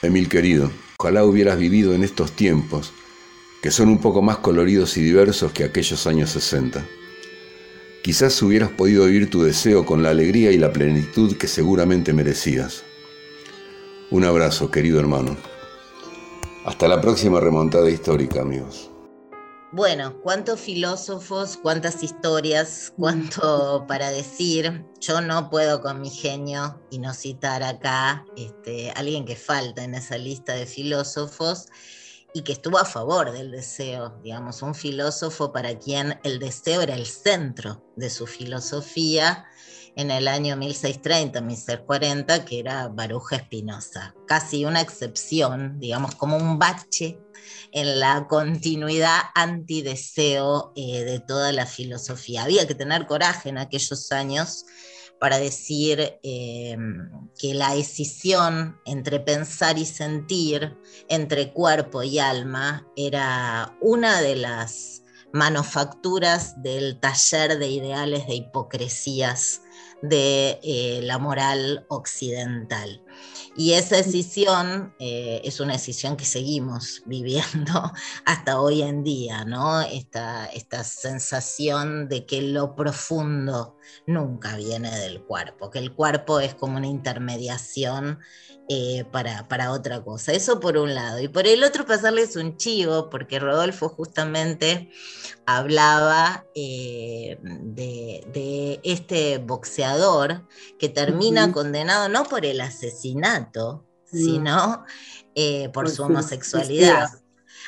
Emil 0.01 0.29
querido, 0.29 0.71
ojalá 0.97 1.25
hubieras 1.25 1.57
vivido 1.57 1.93
en 1.93 2.03
estos 2.03 2.31
tiempos, 2.31 2.93
que 3.61 3.71
son 3.71 3.89
un 3.89 3.99
poco 3.99 4.21
más 4.21 4.37
coloridos 4.37 4.95
y 4.97 5.01
diversos 5.01 5.51
que 5.51 5.63
aquellos 5.63 6.07
años 6.07 6.29
60. 6.31 6.85
Quizás 8.03 8.41
hubieras 8.41 8.69
podido 8.69 9.05
vivir 9.05 9.29
tu 9.29 9.43
deseo 9.43 9.85
con 9.85 10.03
la 10.03 10.09
alegría 10.09 10.51
y 10.51 10.57
la 10.57 10.73
plenitud 10.73 11.37
que 11.37 11.47
seguramente 11.47 12.13
merecías. 12.13 12.83
Un 14.11 14.25
abrazo, 14.25 14.69
querido 14.69 14.99
hermano. 14.99 15.52
Hasta 16.65 16.87
la 16.87 17.01
próxima 17.01 17.41
remontada 17.41 17.89
histórica, 17.89 18.41
amigos. 18.41 18.89
Bueno, 19.73 20.21
cuántos 20.21 20.61
filósofos, 20.61 21.57
cuántas 21.57 22.03
historias, 22.03 22.93
cuánto 22.97 23.85
para 23.87 24.11
decir. 24.11 24.85
Yo 25.01 25.19
no 25.19 25.49
puedo 25.49 25.81
con 25.81 25.99
mi 25.99 26.09
genio 26.09 26.79
y 26.89 26.99
no 26.99 27.13
citar 27.13 27.63
acá 27.63 28.25
este, 28.37 28.91
alguien 28.91 29.25
que 29.25 29.35
falta 29.35 29.83
en 29.83 29.95
esa 29.95 30.17
lista 30.17 30.53
de 30.53 30.65
filósofos 30.65 31.67
y 32.33 32.43
que 32.43 32.53
estuvo 32.53 32.77
a 32.77 32.85
favor 32.85 33.33
del 33.33 33.51
deseo, 33.51 34.17
digamos, 34.23 34.61
un 34.61 34.73
filósofo 34.73 35.51
para 35.51 35.77
quien 35.77 36.17
el 36.23 36.39
deseo 36.39 36.81
era 36.81 36.95
el 36.95 37.05
centro 37.05 37.83
de 37.97 38.09
su 38.09 38.25
filosofía 38.25 39.45
en 39.95 40.11
el 40.11 40.27
año 40.27 40.55
1630, 40.57 41.41
1640, 41.41 42.45
que 42.45 42.59
era 42.59 42.87
Baruja 42.87 43.37
Espinosa. 43.37 44.15
Casi 44.27 44.65
una 44.65 44.81
excepción, 44.81 45.79
digamos, 45.79 46.15
como 46.15 46.37
un 46.37 46.57
bache 46.57 47.19
en 47.71 47.99
la 47.99 48.27
continuidad 48.27 49.19
antideseo 49.35 50.73
eh, 50.75 51.03
de 51.03 51.19
toda 51.19 51.51
la 51.51 51.65
filosofía. 51.65 52.43
Había 52.43 52.67
que 52.67 52.75
tener 52.75 53.05
coraje 53.05 53.49
en 53.49 53.57
aquellos 53.57 54.11
años 54.11 54.65
para 55.19 55.37
decir 55.37 56.19
eh, 56.21 56.77
que 57.37 57.53
la 57.53 57.73
decisión 57.73 58.77
entre 58.85 59.19
pensar 59.19 59.77
y 59.77 59.85
sentir, 59.85 60.77
entre 61.07 61.53
cuerpo 61.53 62.03
y 62.03 62.19
alma, 62.19 62.87
era 62.97 63.77
una 63.79 64.21
de 64.21 64.35
las 64.35 65.03
manufacturas 65.31 66.61
del 66.61 66.99
taller 66.99 67.57
de 67.57 67.67
ideales 67.67 68.27
de 68.27 68.35
hipocresías 68.35 69.61
de 70.03 70.59
eh, 70.61 70.99
la 71.01 71.17
moral 71.17 71.85
occidental. 71.87 73.01
Y 73.55 73.73
esa 73.73 73.95
decisión 73.95 74.93
eh, 74.99 75.39
es 75.45 75.61
una 75.61 75.73
decisión 75.73 76.17
que 76.17 76.25
seguimos 76.25 77.03
viviendo 77.07 77.91
hasta 78.25 78.59
hoy 78.59 78.81
en 78.81 79.03
día, 79.03 79.45
¿no? 79.45 79.81
Esta, 79.81 80.45
esta 80.47 80.83
sensación 80.83 82.09
de 82.09 82.25
que 82.25 82.41
lo 82.41 82.75
profundo 82.75 83.77
nunca 84.05 84.55
viene 84.55 84.91
del 84.99 85.21
cuerpo, 85.23 85.69
que 85.69 85.79
el 85.79 85.93
cuerpo 85.93 86.39
es 86.39 86.53
como 86.55 86.77
una 86.77 86.87
intermediación 86.87 88.19
eh, 88.69 89.03
para, 89.11 89.47
para, 89.49 89.71
otra 89.71 90.01
cosa. 90.01 90.31
Eso 90.31 90.61
por 90.61 90.77
un 90.77 90.95
lado. 90.95 91.19
Y 91.19 91.27
por 91.27 91.47
el 91.47 91.63
otro 91.63 91.85
pasarles 91.85 92.37
un 92.37 92.55
chivo, 92.55 93.09
porque 93.09 93.39
Rodolfo 93.39 93.89
justamente 93.89 94.89
hablaba 95.45 96.45
eh, 96.55 97.37
de, 97.41 98.79
este 98.83 99.39
boxeador 99.39 100.47
que 100.79 100.87
termina 100.87 101.51
condenado 101.51 102.07
no 102.07 102.23
por 102.23 102.45
el 102.45 102.61
asesinato, 102.61 103.85
sino 104.05 104.85
eh, 105.35 105.69
por, 105.69 105.89
su 105.89 106.03
homosexualidad. 106.03 107.09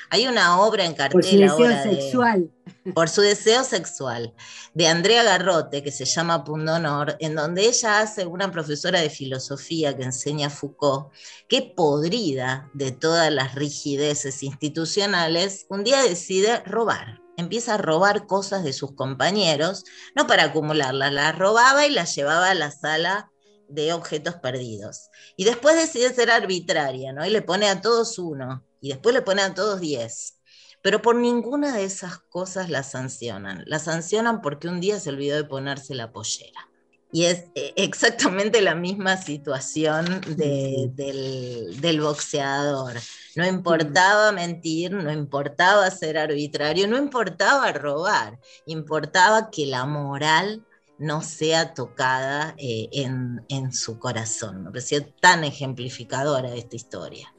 Hay 0.09 0.27
una 0.27 0.59
obra 0.61 0.85
en 0.85 0.93
cartel 0.93 1.11
Por 1.11 1.23
su 1.23 1.37
deseo 1.37 1.51
ahora 1.53 1.83
de- 1.83 2.01
sexual. 2.01 2.51
por 2.93 3.09
su 3.09 3.21
deseo 3.21 3.63
sexual, 3.63 4.33
de 4.73 4.87
Andrea 4.87 5.23
Garrote, 5.23 5.81
que 5.83 5.91
se 5.91 6.05
llama 6.05 6.43
Pundonor, 6.43 7.15
en 7.19 7.35
donde 7.35 7.65
ella 7.65 7.99
hace 7.99 8.25
una 8.25 8.51
profesora 8.51 8.99
de 9.01 9.09
filosofía 9.09 9.95
que 9.97 10.03
enseña 10.03 10.47
a 10.47 10.49
Foucault, 10.51 11.11
que 11.49 11.73
podrida 11.75 12.69
de 12.73 12.91
todas 12.91 13.31
las 13.31 13.55
rigideces 13.55 14.43
institucionales, 14.43 15.65
un 15.69 15.83
día 15.83 16.01
decide 16.03 16.59
robar. 16.65 17.21
Empieza 17.37 17.73
a 17.73 17.77
robar 17.77 18.27
cosas 18.27 18.63
de 18.63 18.71
sus 18.73 18.93
compañeros, 18.93 19.83
no 20.15 20.25
para 20.27 20.43
acumularlas, 20.45 21.11
las 21.11 21.37
robaba 21.37 21.85
y 21.85 21.91
las 21.91 22.15
llevaba 22.15 22.51
a 22.51 22.55
la 22.55 22.71
sala 22.71 23.31
de 23.67 23.93
objetos 23.93 24.35
perdidos. 24.35 25.09
Y 25.35 25.43
después 25.43 25.75
decide 25.75 26.13
ser 26.13 26.29
arbitraria, 26.31 27.11
¿no? 27.13 27.25
Y 27.25 27.29
le 27.31 27.41
pone 27.41 27.67
a 27.67 27.81
todos 27.81 28.17
uno, 28.19 28.63
y 28.86 28.89
después 28.89 29.15
le 29.15 29.23
pone 29.23 29.41
a 29.41 29.53
todos 29.53 29.79
diez. 29.81 30.39
Pero 30.83 31.01
por 31.01 31.15
ninguna 31.15 31.75
de 31.75 31.86
esas 31.86 32.19
cosas 32.29 32.69
la 32.69 32.83
sancionan. 32.83 33.63
La 33.65 33.79
sancionan 33.79 34.41
porque 34.41 34.67
un 34.67 34.79
día 34.79 34.99
se 34.99 35.09
olvidó 35.09 35.36
de 35.38 35.43
ponerse 35.43 35.95
la 35.95 36.11
pollera. 36.11 36.69
Y 37.11 37.25
es 37.25 37.45
eh, 37.55 37.73
exactamente 37.77 38.61
la 38.61 38.75
misma 38.75 39.17
situación 39.17 40.21
de- 40.38 40.89
del, 40.93 41.81
del 41.81 42.01
boxeador. 42.01 42.93
No 43.36 43.47
importaba 43.47 44.31
mentir, 44.31 44.91
no 44.91 45.11
importaba 45.11 45.89
ser 45.89 46.17
arbitrario, 46.19 46.88
no 46.88 46.97
importaba 46.97 47.71
robar, 47.71 48.38
importaba 48.67 49.49
que 49.49 49.65
la 49.65 49.86
moral 49.86 50.63
no 50.97 51.21
sea 51.21 51.73
tocada 51.73 52.55
eh, 52.57 52.87
en, 52.91 53.41
en 53.49 53.71
su 53.73 53.99
corazón. 53.99 54.63
Me 54.63 54.71
pareció 54.71 55.05
tan 55.21 55.43
ejemplificadora 55.43 56.53
esta 56.55 56.75
historia. 56.75 57.33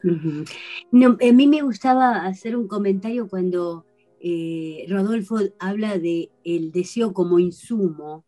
No, 0.93 1.17
a 1.21 1.33
mí 1.33 1.47
me 1.47 1.63
gustaba 1.63 2.27
hacer 2.27 2.57
un 2.57 2.69
comentario 2.69 3.29
cuando 3.29 3.87
eh, 4.21 4.85
Rodolfo 4.89 5.39
habla 5.59 5.99
de 5.99 6.31
el 6.45 6.71
deseo 6.73 7.13
como 7.13 7.39
insumo. 7.39 8.25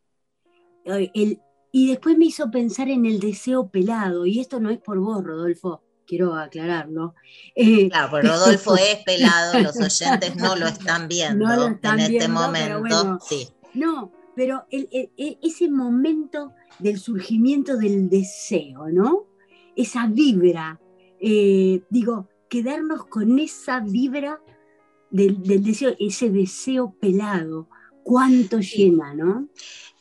Eh, 0.85 1.11
el- 1.14 1.41
y 1.70 1.89
después 1.89 2.16
me 2.16 2.24
hizo 2.24 2.51
pensar 2.51 2.89
en 2.89 3.05
el 3.05 3.20
deseo 3.20 3.68
pelado, 3.68 4.24
y 4.24 4.41
esto 4.41 4.59
no 4.59 4.70
es 4.70 4.79
por 4.79 4.99
vos, 4.99 5.22
Rodolfo, 5.22 5.83
quiero 6.07 6.35
aclararlo. 6.35 7.14
Eh, 7.55 7.91
Claro, 7.91 8.09
pues 8.11 8.26
Rodolfo 8.26 8.74
es 8.79 9.05
pelado, 9.05 9.59
los 9.61 9.76
oyentes 9.76 10.35
no 10.37 10.57
lo 10.57 10.66
están 10.66 11.07
viendo 11.09 11.47
No 11.47 11.57
lo 11.57 11.66
están 11.68 11.97
en 12.01 12.01
este 12.07 12.18
viendo, 12.18 12.41
momento. 12.41 12.81
bueno. 12.81 13.18
Sí. 13.20 13.49
No, 13.74 14.11
pero 14.39 14.66
el- 14.70 14.89
el- 14.93 15.11
el- 15.16 15.36
ese 15.43 15.68
momento 15.68 16.53
del 16.78 16.97
surgimiento 17.01 17.76
del 17.76 18.09
deseo, 18.09 18.89
¿no? 18.89 19.26
Esa 19.74 20.07
vibra, 20.07 20.80
eh, 21.18 21.82
digo, 21.91 22.28
quedarnos 22.49 23.05
con 23.07 23.41
esa 23.41 23.80
vibra 23.80 24.41
del, 25.11 25.43
del 25.43 25.64
deseo, 25.64 25.97
ese 25.99 26.30
deseo 26.30 26.95
pelado, 27.01 27.68
cuánto 28.05 28.61
llena, 28.61 29.12
¿no? 29.12 29.49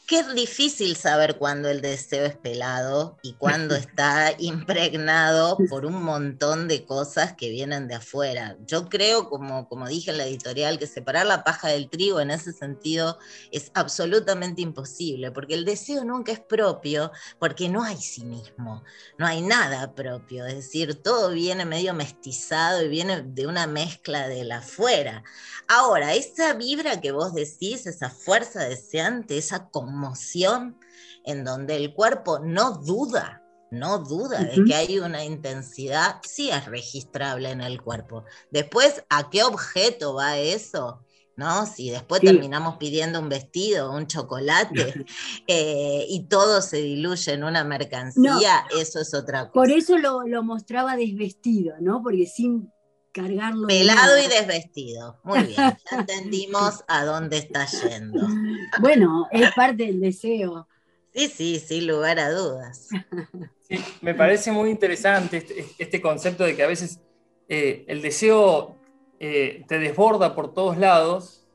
Qué 0.07 0.23
difícil 0.23 0.95
saber 0.95 1.37
cuándo 1.37 1.67
el 1.67 1.81
deseo 1.81 2.25
es 2.25 2.37
pelado 2.37 3.17
y 3.23 3.33
cuándo 3.33 3.75
está 3.75 4.31
impregnado 4.37 5.57
por 5.69 5.85
un 5.85 6.01
montón 6.01 6.69
de 6.69 6.85
cosas 6.85 7.33
que 7.33 7.49
vienen 7.49 7.89
de 7.89 7.95
afuera. 7.95 8.55
Yo 8.65 8.87
creo, 8.87 9.27
como, 9.27 9.67
como 9.67 9.85
dije 9.85 10.11
en 10.11 10.17
la 10.17 10.25
editorial, 10.25 10.79
que 10.79 10.87
separar 10.87 11.25
la 11.25 11.43
paja 11.43 11.67
del 11.67 11.89
trigo 11.89 12.21
en 12.21 12.31
ese 12.31 12.53
sentido 12.53 13.19
es 13.51 13.69
absolutamente 13.73 14.61
imposible, 14.61 15.31
porque 15.31 15.55
el 15.55 15.65
deseo 15.65 16.05
nunca 16.05 16.31
es 16.31 16.39
propio, 16.39 17.11
porque 17.37 17.67
no 17.67 17.83
hay 17.83 17.97
sí 17.97 18.23
mismo, 18.23 18.85
no 19.17 19.25
hay 19.25 19.41
nada 19.41 19.93
propio, 19.93 20.45
es 20.45 20.55
decir, 20.55 21.03
todo 21.03 21.31
viene 21.31 21.65
medio 21.65 21.93
mestizado 21.93 22.81
y 22.81 22.87
viene 22.87 23.23
de 23.23 23.45
una 23.45 23.67
mezcla 23.67 24.29
del 24.29 24.53
afuera. 24.53 25.25
Ahora, 25.67 26.13
esa 26.13 26.53
vibra 26.53 27.01
que 27.01 27.11
vos 27.11 27.33
decís, 27.33 27.87
esa 27.87 28.09
fuerza 28.09 28.63
deseante, 28.63 29.37
esa 29.37 29.67
conmoción 29.97 30.77
en 31.25 31.43
donde 31.43 31.75
el 31.75 31.93
cuerpo 31.93 32.39
no 32.39 32.71
duda, 32.71 33.41
no 33.71 33.99
duda 33.99 34.45
de 34.45 34.63
que 34.63 34.75
hay 34.75 34.99
una 34.99 35.25
intensidad, 35.25 36.19
sí 36.23 36.49
es 36.49 36.65
registrable 36.65 37.49
en 37.51 37.61
el 37.61 37.81
cuerpo. 37.81 38.23
Después, 38.51 39.03
¿a 39.09 39.29
qué 39.29 39.43
objeto 39.43 40.13
va 40.13 40.37
eso? 40.37 41.03
¿No? 41.35 41.65
Si 41.67 41.91
después 41.91 42.21
Sí. 42.21 42.27
terminamos 42.27 42.77
pidiendo 42.77 43.19
un 43.19 43.29
vestido, 43.29 43.91
un 43.91 44.07
chocolate, 44.07 44.73
eh, 45.47 46.05
y 46.09 46.27
todo 46.27 46.61
se 46.61 46.77
diluye 46.77 47.33
en 47.33 47.43
una 47.43 47.63
mercancía, 47.63 48.65
eso 48.79 48.99
es 48.99 49.13
otra 49.13 49.51
cosa. 49.51 49.53
Por 49.53 49.69
eso 49.71 49.97
lo, 49.97 50.23
lo 50.23 50.43
mostraba 50.43 50.95
desvestido, 50.95 51.75
¿no? 51.79 52.01
Porque 52.01 52.25
sin 52.25 52.71
cargarlo. 53.21 53.67
Pelado 53.67 54.17
y 54.17 54.27
desvestido. 54.27 55.19
Muy 55.23 55.43
bien, 55.43 55.55
ya 55.55 55.97
entendimos 55.99 56.83
a 56.87 57.03
dónde 57.03 57.37
está 57.37 57.65
yendo. 57.65 58.27
Bueno, 58.79 59.27
es 59.31 59.51
parte 59.53 59.85
del 59.85 59.99
deseo. 59.99 60.67
Sí, 61.13 61.27
sí, 61.27 61.59
sin 61.59 61.87
lugar 61.87 62.19
a 62.19 62.29
dudas. 62.29 62.89
Sí, 63.61 63.79
me 64.01 64.13
parece 64.13 64.51
muy 64.51 64.69
interesante 64.69 65.37
este, 65.37 65.65
este 65.77 66.01
concepto 66.01 66.43
de 66.43 66.55
que 66.55 66.63
a 66.63 66.67
veces 66.67 66.99
eh, 67.49 67.85
el 67.87 68.01
deseo 68.01 68.77
eh, 69.19 69.65
te 69.67 69.79
desborda 69.79 70.35
por 70.35 70.53
todos 70.53 70.77
lados, 70.77 71.45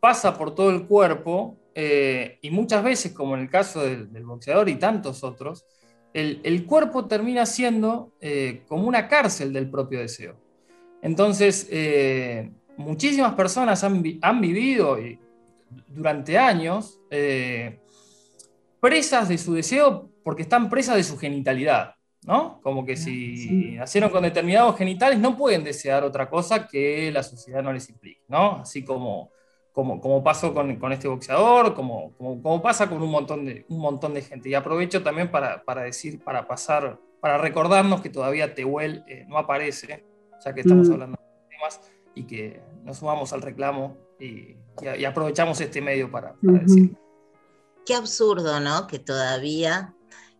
pasa 0.00 0.36
por 0.36 0.54
todo 0.54 0.70
el 0.70 0.86
cuerpo 0.86 1.56
eh, 1.74 2.38
y 2.42 2.50
muchas 2.50 2.82
veces, 2.82 3.12
como 3.12 3.34
en 3.34 3.42
el 3.42 3.50
caso 3.50 3.82
del, 3.82 4.12
del 4.12 4.24
boxeador 4.24 4.68
y 4.68 4.74
tantos 4.74 5.22
otros, 5.22 5.64
el, 6.14 6.40
el 6.44 6.66
cuerpo 6.66 7.06
termina 7.06 7.46
siendo 7.46 8.12
eh, 8.20 8.62
como 8.68 8.86
una 8.86 9.08
cárcel 9.08 9.52
del 9.52 9.70
propio 9.70 10.00
deseo. 10.00 10.36
Entonces, 11.02 11.68
eh, 11.70 12.50
muchísimas 12.76 13.34
personas 13.34 13.82
han, 13.84 14.02
vi- 14.02 14.18
han 14.22 14.40
vivido 14.40 14.96
durante 15.88 16.38
años 16.38 17.00
eh, 17.10 17.78
presas 18.80 19.28
de 19.28 19.36
su 19.38 19.54
deseo 19.54 20.10
porque 20.24 20.42
están 20.42 20.70
presas 20.70 20.96
de 20.96 21.02
su 21.02 21.18
genitalidad, 21.18 21.94
¿no? 22.24 22.60
Como 22.62 22.86
que 22.86 22.96
si 22.96 23.72
nacieron 23.76 24.10
con 24.10 24.22
determinados 24.22 24.76
genitales 24.76 25.18
no 25.18 25.36
pueden 25.36 25.64
desear 25.64 26.04
otra 26.04 26.30
cosa 26.30 26.66
que 26.68 27.10
la 27.10 27.22
sociedad 27.22 27.62
no 27.62 27.72
les 27.72 27.88
implique, 27.90 28.22
¿no? 28.28 28.60
Así 28.60 28.84
como, 28.84 29.30
como, 29.72 30.00
como 30.00 30.22
pasó 30.22 30.54
con, 30.54 30.76
con 30.76 30.92
este 30.92 31.08
boxeador, 31.08 31.74
como, 31.74 32.12
como, 32.16 32.40
como 32.40 32.62
pasa 32.62 32.88
con 32.88 33.02
un 33.02 33.10
montón, 33.10 33.44
de, 33.44 33.66
un 33.68 33.80
montón 33.80 34.14
de 34.14 34.22
gente. 34.22 34.48
Y 34.48 34.54
aprovecho 34.54 35.02
también 35.02 35.30
para, 35.30 35.64
para 35.64 35.82
decir, 35.82 36.22
para 36.22 36.46
pasar, 36.46 37.00
para 37.20 37.38
recordarnos 37.38 38.00
que 38.02 38.10
todavía 38.10 38.54
Tehuel 38.54 39.02
eh, 39.08 39.24
no 39.28 39.38
aparece, 39.38 40.04
ya 40.44 40.52
que 40.54 40.60
estamos 40.60 40.88
Mm. 40.88 40.92
hablando 40.92 41.18
de 41.20 41.48
temas, 41.56 41.80
y 42.14 42.26
que 42.26 42.62
nos 42.84 42.98
sumamos 42.98 43.32
al 43.32 43.42
reclamo 43.42 43.96
y, 44.18 44.26
y- 44.26 44.56
y 44.98 45.04
aprovechamos 45.04 45.60
este 45.60 45.80
medio 45.80 46.10
para, 46.10 46.34
para 46.34 46.52
Ujú. 46.58 46.60
decir. 46.66 46.96
Qué 47.86 47.94
absurdo, 47.94 48.60
¿no? 48.60 48.86
Que 48.86 48.98
todavía 48.98 49.94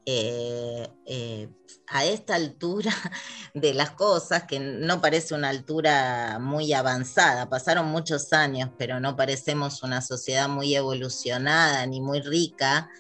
eh, 0.05 0.89
eh, 1.07 1.49
a 1.87 2.05
esta 2.05 2.35
altura 2.35 2.91
de 3.55 3.73
las 3.75 3.93
cosas, 3.93 4.45
que 4.45 4.59
no 4.59 5.01
parece 5.01 5.35
una 5.35 5.49
altura 5.49 6.39
muy 6.41 6.73
avanzada, 6.73 7.49
pasaron 7.49 7.87
muchos 7.87 8.33
años, 8.33 8.71
pero 8.77 8.99
no 8.99 9.15
parecemos 9.17 9.83
una 9.85 10.01
sociedad 10.01 10.49
muy 10.49 10.75
evolucionada 10.75 11.87
ni 11.87 12.01
muy 12.01 12.21
rica, 12.21 12.91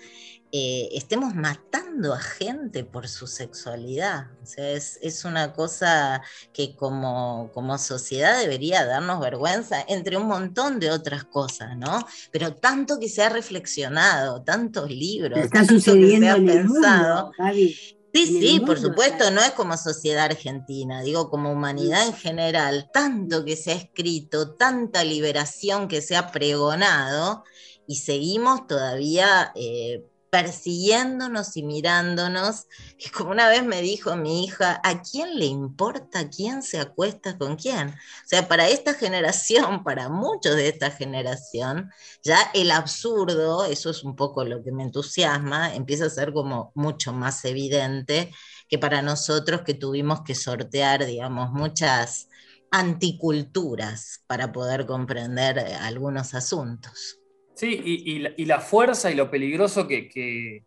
eh, 0.54 0.90
estemos 0.92 1.34
matando 1.34 2.12
a 2.12 2.20
gente 2.20 2.84
por 2.84 3.08
su 3.08 3.26
sexualidad. 3.26 4.26
O 4.42 4.46
sea, 4.46 4.70
es, 4.70 4.98
es 5.00 5.24
una 5.24 5.54
cosa 5.54 6.22
que 6.52 6.76
como, 6.76 7.50
como 7.54 7.78
sociedad 7.78 8.38
debería 8.38 8.84
darnos 8.84 9.18
vergüenza, 9.20 9.82
entre 9.88 10.18
un 10.18 10.26
montón 10.26 10.78
de 10.78 10.90
otras 10.90 11.24
cosas, 11.24 11.74
¿no? 11.78 12.06
Pero 12.30 12.54
tanto 12.54 13.00
que 13.00 13.08
se 13.08 13.22
ha 13.22 13.30
reflexionado, 13.30 14.42
tantos 14.42 14.90
libros, 14.90 15.38
Está 15.38 15.60
tanto 15.60 15.74
que 15.74 15.80
se 15.80 15.90
sucediendo 15.90 16.26
ha 16.28 16.36
en 16.36 16.48
el 16.48 16.62
pensado. 16.66 17.32
mundo. 17.38 17.72
Sí, 18.14 18.26
sí, 18.26 18.60
por 18.60 18.78
supuesto, 18.78 19.30
no 19.30 19.40
es 19.40 19.52
como 19.52 19.74
sociedad 19.78 20.26
argentina, 20.26 21.00
digo 21.00 21.30
como 21.30 21.50
humanidad 21.50 22.06
en 22.06 22.12
general, 22.12 22.90
tanto 22.92 23.42
que 23.42 23.56
se 23.56 23.72
ha 23.72 23.74
escrito, 23.74 24.54
tanta 24.54 25.02
liberación 25.02 25.88
que 25.88 26.02
se 26.02 26.14
ha 26.14 26.30
pregonado 26.30 27.42
y 27.86 27.96
seguimos 27.96 28.66
todavía 28.66 29.50
eh, 29.54 30.04
persiguiéndonos 30.32 31.58
y 31.58 31.62
mirándonos, 31.62 32.66
que 32.98 33.10
como 33.10 33.32
una 33.32 33.50
vez 33.50 33.66
me 33.66 33.82
dijo 33.82 34.16
mi 34.16 34.44
hija, 34.44 34.80
¿a 34.82 35.02
quién 35.02 35.38
le 35.38 35.44
importa 35.44 36.30
quién 36.30 36.62
se 36.62 36.80
acuesta 36.80 37.36
con 37.36 37.56
quién? 37.56 37.90
O 37.90 37.94
sea, 38.24 38.48
para 38.48 38.66
esta 38.66 38.94
generación, 39.04 39.84
para 39.84 40.08
muchos 40.08 40.56
de 40.56 40.68
esta 40.68 40.90
generación, 40.90 41.90
ya 42.24 42.50
el 42.54 42.70
absurdo, 42.70 43.66
eso 43.66 43.90
es 43.90 44.04
un 44.04 44.16
poco 44.16 44.42
lo 44.42 44.64
que 44.64 44.72
me 44.72 44.84
entusiasma, 44.84 45.74
empieza 45.74 46.06
a 46.06 46.10
ser 46.10 46.32
como 46.32 46.72
mucho 46.74 47.12
más 47.12 47.44
evidente 47.44 48.32
que 48.70 48.78
para 48.78 49.02
nosotros 49.02 49.60
que 49.60 49.74
tuvimos 49.74 50.22
que 50.22 50.34
sortear, 50.34 51.04
digamos, 51.04 51.50
muchas 51.52 52.28
anticulturas 52.70 54.22
para 54.26 54.50
poder 54.50 54.86
comprender 54.86 55.58
eh, 55.58 55.74
algunos 55.74 56.32
asuntos. 56.32 57.21
Sí, 57.54 57.80
y, 57.84 58.12
y 58.12 58.18
la, 58.20 58.30
y 58.36 58.44
la 58.46 58.60
fuerza 58.60 59.10
y 59.10 59.14
lo 59.14 59.30
peligroso 59.30 59.86
que, 59.86 60.08
que- 60.08 60.64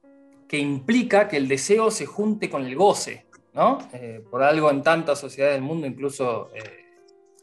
que 0.47 0.57
implica 0.57 1.27
que 1.27 1.37
el 1.37 1.47
deseo 1.47 1.91
se 1.91 2.05
junte 2.05 2.49
con 2.49 2.65
el 2.65 2.75
goce, 2.75 3.25
¿no? 3.53 3.79
Eh, 3.93 4.21
por 4.29 4.43
algo 4.43 4.69
en 4.69 4.83
tantas 4.83 5.19
sociedades 5.19 5.55
del 5.55 5.63
mundo, 5.63 5.87
incluso 5.87 6.49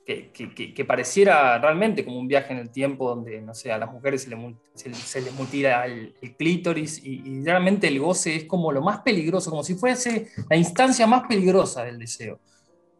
eh, 0.06 0.30
que, 0.32 0.84
pareciera 0.84 1.58
realmente 1.58 2.04
como 2.04 2.18
un 2.18 2.28
viaje 2.28 2.52
en 2.52 2.58
el 2.58 2.70
tiempo 2.70 3.08
donde, 3.08 3.40
no 3.40 3.54
sé, 3.54 3.72
a 3.72 3.78
las 3.78 3.90
mujeres 3.90 4.28
se, 4.74 5.20
les 5.20 5.34
mutila 5.34 5.86
el, 5.86 6.14
clítoris 6.36 7.00
y, 7.04 7.42
realmente 7.44 7.88
el 7.88 7.98
goce 7.98 8.36
es 8.36 8.44
como 8.44 8.72
lo 8.72 8.82
más 8.82 9.00
peligroso, 9.00 9.50
como 9.50 9.64
si 9.64 9.74
fuese 9.74 10.28
la 10.48 10.56
instancia 10.56 11.06
más 11.06 11.26
peligrosa 11.26 11.84
del 11.84 11.98
deseo. 11.98 12.40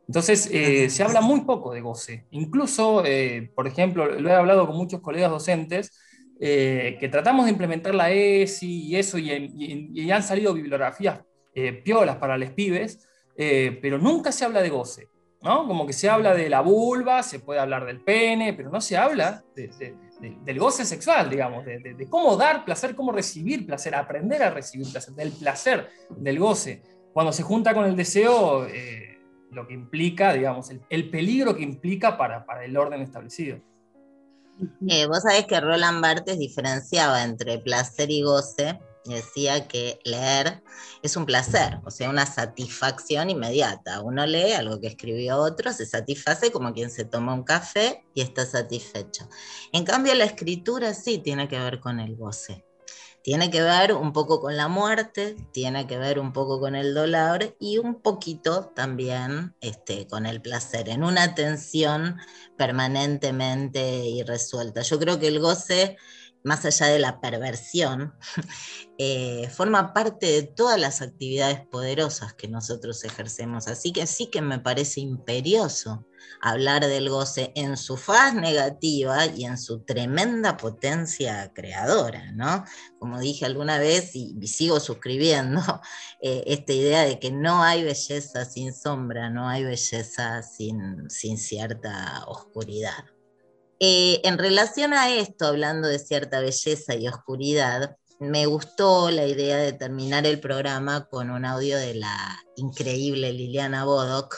Entonces, 0.09 0.48
eh, 0.52 0.90
se 0.90 1.05
habla 1.05 1.20
muy 1.20 1.43
poco 1.43 1.73
de 1.73 1.81
goce. 1.81 2.27
Incluso, 2.31 3.05
eh, 3.05 3.51
por 3.55 3.66
ejemplo, 3.66 4.06
lo 4.06 4.28
he 4.28 4.35
hablado 4.35 4.66
con 4.66 4.77
muchos 4.77 5.01
colegas 5.01 5.31
docentes, 5.31 5.93
eh, 6.44 6.97
que 6.98 7.09
tratamos 7.09 7.44
de 7.44 7.52
implementar 7.52 7.94
la 7.94 8.10
ESI 8.10 8.86
y 8.89 8.97
eso, 8.97 9.19
y, 9.19 10.10
han 10.10 10.23
salido 10.23 10.52
bibliografías 10.52 11.20
piolas 11.85 12.16
para 12.16 12.36
los 12.36 12.51
pibes, 12.51 13.06
pero 13.36 13.98
nunca 13.98 14.32
se 14.32 14.44
habla 14.44 14.62
de 14.62 14.70
goce. 14.70 15.09
¿no? 15.43 15.66
Como 15.66 15.86
que 15.86 15.93
se 15.93 16.09
habla 16.09 16.35
de 16.35 16.48
la 16.48 16.60
vulva, 16.60 17.23
se 17.23 17.40
puede 17.40 17.60
hablar 17.60 17.85
del 17.85 18.01
pene, 18.01 18.55
pero 18.55 18.70
no 18.70 18.81
se 18.81 18.97
habla 18.97 19.44
del 19.55 20.59
goce 20.59 20.85
sexual, 20.85 21.28
digamos, 21.28 21.64
de, 21.64 22.06
cómo 22.09 22.36
dar 22.36 22.64
placer, 22.64 22.94
cómo 22.94 23.12
recibir 23.12 23.66
placer, 23.66 23.94
aprender 23.94 24.43
a 24.43 24.51
recibir 24.51 24.90
placer, 24.90 25.14
del 25.14 25.32
placer, 25.32 25.89
del 26.10 26.39
goce. 26.39 26.82
Cuando 27.12 27.32
se 27.32 27.43
junta 27.43 27.74
con 27.74 27.85
el 27.85 27.97
deseo, 27.97 28.66
eh, 28.66 29.19
lo 29.51 29.66
que 29.66 29.74
implica, 29.74 30.32
digamos, 30.32 30.70
el, 30.89 31.10
peligro 31.10 31.56
que 31.56 31.62
implica 31.62 32.16
para, 32.16 32.47
para 32.47 32.64
el 32.64 32.77
orden 32.77 33.02
establecido. 33.02 33.59
Eh, 34.89 35.06
vos 35.06 35.22
sabés 35.22 35.47
que 35.47 35.60
Roland 35.60 36.02
Barthes 36.02 36.39
diferenciaba 36.39 37.22
entre 37.22 37.59
placer 37.59 38.10
y 38.10 38.22
goce 38.22 38.78
decía 39.05 39.66
que 39.66 39.98
leer 40.05 40.62
es 41.02 41.16
un 41.16 41.26
placer, 41.26 41.80
o 41.84 41.90
sea, 41.90 42.09
una 42.09 42.26
satisfacción 42.26 43.30
inmediata. 43.30 44.01
Uno 44.01 44.24
lee 44.26 44.52
algo 44.52 44.80
que 44.80 44.89
escribió 44.89 45.39
otro, 45.39 45.72
se 45.72 45.86
satisface 45.86 46.52
como 46.52 46.72
quien 46.72 46.90
se 46.90 47.05
toma 47.05 47.34
un 47.34 47.43
café 47.43 48.05
y 48.14 48.20
está 48.20 48.47
satisfecho. 48.47 49.28
En 49.72 49.84
cambio, 49.84 50.14
la 50.14 50.24
escritura 50.24 50.94
sí 50.94 51.18
tiene 51.18 51.48
que 51.48 51.59
ver 51.59 51.80
con 51.80 52.01
el 52.01 52.16
goce. 52.16 52.64
Tiene 53.23 53.51
que 53.51 53.62
ver 53.62 53.93
un 53.93 54.12
poco 54.12 54.40
con 54.40 54.57
la 54.57 54.66
muerte, 54.66 55.36
tiene 55.53 55.86
que 55.86 55.97
ver 55.97 56.19
un 56.19 56.32
poco 56.32 56.59
con 56.59 56.74
el 56.74 56.93
dolor 56.93 57.57
y 57.61 57.78
un 57.78 58.03
poquito 58.03 58.73
también 58.74 59.55
este, 59.61 60.09
con 60.09 60.27
el 60.27 60.43
placer, 60.43 60.89
en 60.89 61.05
una 61.05 61.36
tensión 61.36 62.16
permanentemente 62.57 64.07
irresuelta. 64.09 64.82
Yo 64.82 64.99
creo 64.99 65.20
que 65.20 65.28
el 65.28 65.39
goce 65.39 65.97
más 66.44 66.64
allá 66.64 66.86
de 66.86 66.98
la 66.98 67.20
perversión, 67.20 68.14
eh, 68.98 69.48
forma 69.51 69.93
parte 69.93 70.27
de 70.27 70.43
todas 70.43 70.78
las 70.78 71.02
actividades 71.02 71.66
poderosas 71.66 72.35
que 72.35 72.48
nosotros 72.48 73.05
ejercemos. 73.05 73.69
Así 73.69 73.93
que 73.93 74.06
sí 74.06 74.27
que 74.27 74.43
me 74.43 74.59
parece 74.59 75.01
imperioso 75.01 76.06
hablar 76.40 76.86
del 76.86 77.09
goce 77.09 77.52
en 77.55 77.77
su 77.77 77.97
faz 77.97 78.35
negativa 78.35 79.27
y 79.27 79.44
en 79.44 79.59
su 79.59 79.81
tremenda 79.81 80.56
potencia 80.56 81.52
creadora, 81.55 82.32
¿no? 82.32 82.64
Como 82.98 83.20
dije 83.20 83.44
alguna 83.44 83.78
vez 83.78 84.14
y, 84.14 84.35
sigo 84.47 84.81
suscribiendo 84.81 85.60
eh, 86.20 86.43
esta 86.47 86.73
idea 86.73 87.02
de 87.02 87.19
que 87.19 87.31
no 87.31 87.62
hay 87.62 87.85
belleza 87.85 88.44
sin 88.44 88.74
sombra, 88.74 89.31
no 89.31 89.48
hay 89.48 89.64
belleza 89.64 90.43
sin, 90.43 91.09
sin 91.09 91.39
cierta 91.39 92.24
oscuridad. 92.27 93.11
Eh, 93.85 94.21
en 94.23 94.39
relación 94.39 94.93
a 94.93 95.11
esto, 95.11 95.45
hablando 95.45 95.89
de 95.89 95.99
cierta 95.99 96.39
belleza 96.39 96.95
y 96.95 97.09
oscuridad, 97.09 97.97
me 98.21 98.47
gustó 98.47 99.11
la 99.11 99.27
idea 99.27 99.57
de 99.57 99.73
terminar 99.73 100.25
el 100.25 100.39
programa 100.39 101.07
con 101.07 101.31
un 101.31 101.45
audio 101.45 101.77
de 101.77 101.95
la 101.95 102.39
increíble 102.55 103.33
Liliana 103.33 103.85
Bodoc. 103.85 104.37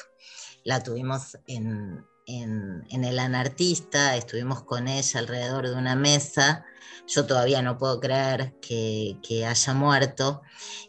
La 0.65 0.83
tuvimos 0.83 1.37
en, 1.47 2.07
en, 2.25 3.05
El 3.05 3.19
Anartista, 3.19 4.17
estuvimos 4.17 4.63
con 4.63 4.89
ella 4.89 5.21
alrededor 5.21 5.69
de 5.69 5.75
una 5.75 5.95
mesa. 5.95 6.65
Yo 7.07 7.27
todavía 7.27 7.61
no 7.63 7.77
puedo 7.77 8.01
creer 8.01 8.55
que, 8.61 9.19
haya 9.47 9.75
muerto. 9.75 10.43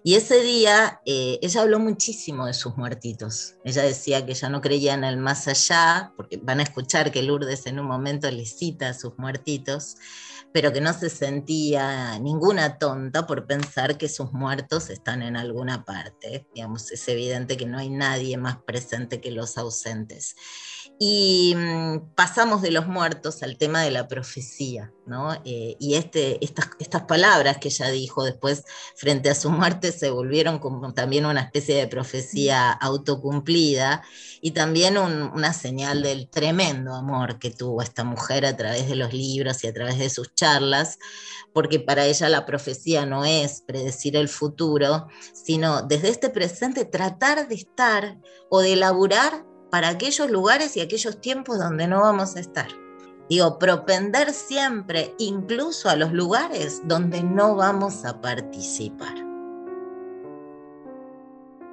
Y 0.04 0.16
ese 0.16 0.42
día 0.42 1.02
eh, 1.06 1.40
ella 1.42 1.62
habló 1.62 1.80
muchísimo 1.80 2.46
de 2.46 2.54
sus 2.54 2.78
muertitos. 2.78 3.56
Ella 3.64 3.84
decía 3.84 4.26
que 4.26 4.34
ya 4.34 4.50
no 4.50 4.62
creía 4.62 4.94
en 4.94 5.04
el 5.04 5.18
más 5.18 5.48
allá, 5.48 6.14
porque 6.16 6.38
van 6.38 6.60
a 6.60 6.64
escuchar 6.64 7.12
que 7.12 7.24
Lourdes 7.24 7.66
en 7.66 7.80
un 7.80 7.88
momento 7.88 8.30
le 8.32 8.46
cita 8.46 8.90
a 8.90 8.94
sus 8.94 9.18
muertitos 9.18 9.98
pero 10.56 10.72
que 10.72 10.80
no 10.80 10.94
se 10.94 11.10
sentía 11.10 12.18
ninguna 12.20 12.78
tonta 12.78 13.28
por 13.28 13.46
pensar 13.46 13.98
que 13.98 14.08
sus 14.08 14.32
muertos 14.32 14.90
están 14.90 15.22
en 15.22 15.36
alguna 15.36 15.84
parte. 15.84 16.48
Digamos, 16.56 16.94
es 16.94 17.06
evidente 17.10 17.58
que 17.58 17.66
no 17.66 17.78
hay 17.78 17.90
nadie 17.90 18.38
más 18.38 18.60
presente 18.66 19.20
que 19.20 19.32
los 19.32 19.58
ausentes. 19.58 20.38
Y 20.98 21.54
mm, 21.58 22.14
pasamos 22.16 22.62
de 22.62 22.72
los 22.72 22.88
muertos 22.88 23.44
al 23.44 23.58
tema 23.58 23.82
de 23.82 23.92
la 23.92 24.08
profecía, 24.08 24.94
¿no? 25.06 25.34
Eh, 25.46 25.76
y 25.80 25.96
este, 25.96 26.44
estas, 26.44 27.04
palabras 27.04 27.58
que 27.58 27.68
ella 27.68 27.90
dijo 27.90 28.24
después 28.24 28.64
frente 28.96 29.30
a 29.30 29.36
su 29.36 29.50
muerte 29.50 29.92
se 29.92 30.10
volvieron 30.10 30.60
como 30.60 30.94
también 30.94 31.26
una 31.26 31.42
especie 31.42 31.76
de 31.76 31.88
profecía 31.88 32.72
autocumplida 32.72 34.04
y 34.42 34.52
también 34.52 34.98
una 34.98 35.54
señal 35.54 36.02
del 36.02 36.30
tremendo 36.30 36.94
amor 36.94 37.38
que 37.40 37.52
tuvo 37.52 37.82
esta 37.82 38.04
mujer 38.04 38.46
a 38.46 38.58
través 38.58 38.88
de 38.88 38.96
los 38.96 39.14
libros 39.14 39.64
y 39.64 39.68
a 39.68 39.74
través 39.74 40.00
de 40.00 40.10
sus 40.10 40.34
charlas, 40.34 40.98
porque 41.54 41.80
para 41.80 42.06
ella 42.06 42.30
la 42.30 42.46
profecía 42.46 43.06
no 43.06 43.26
es 43.26 43.62
predecir 43.62 44.16
el 44.16 44.30
futuro, 44.30 45.08
sino 45.34 45.82
desde 45.84 46.10
este 46.10 46.30
presente 46.30 46.86
tratar 46.86 47.48
de 47.48 47.56
estar 47.56 48.18
o 48.50 48.62
de 48.62 48.74
elaborar 48.74 49.46
para 49.70 49.90
aquellos 49.90 50.30
lugares 50.30 50.78
y 50.78 50.82
aquellos 50.82 51.20
tiempos 51.22 51.60
donde 51.60 51.88
no 51.88 52.02
vamos 52.02 52.36
a 52.36 52.40
estar. 52.40 52.85
Digo, 53.30 53.58
propender 53.58 54.32
siempre, 54.32 55.16
incluso 55.18 55.90
a 55.90 55.96
los 55.96 56.14
lugares 56.14 56.82
donde 56.86 57.24
no 57.24 57.56
vamos 57.56 58.06
a 58.06 58.22
participar. 58.22 59.16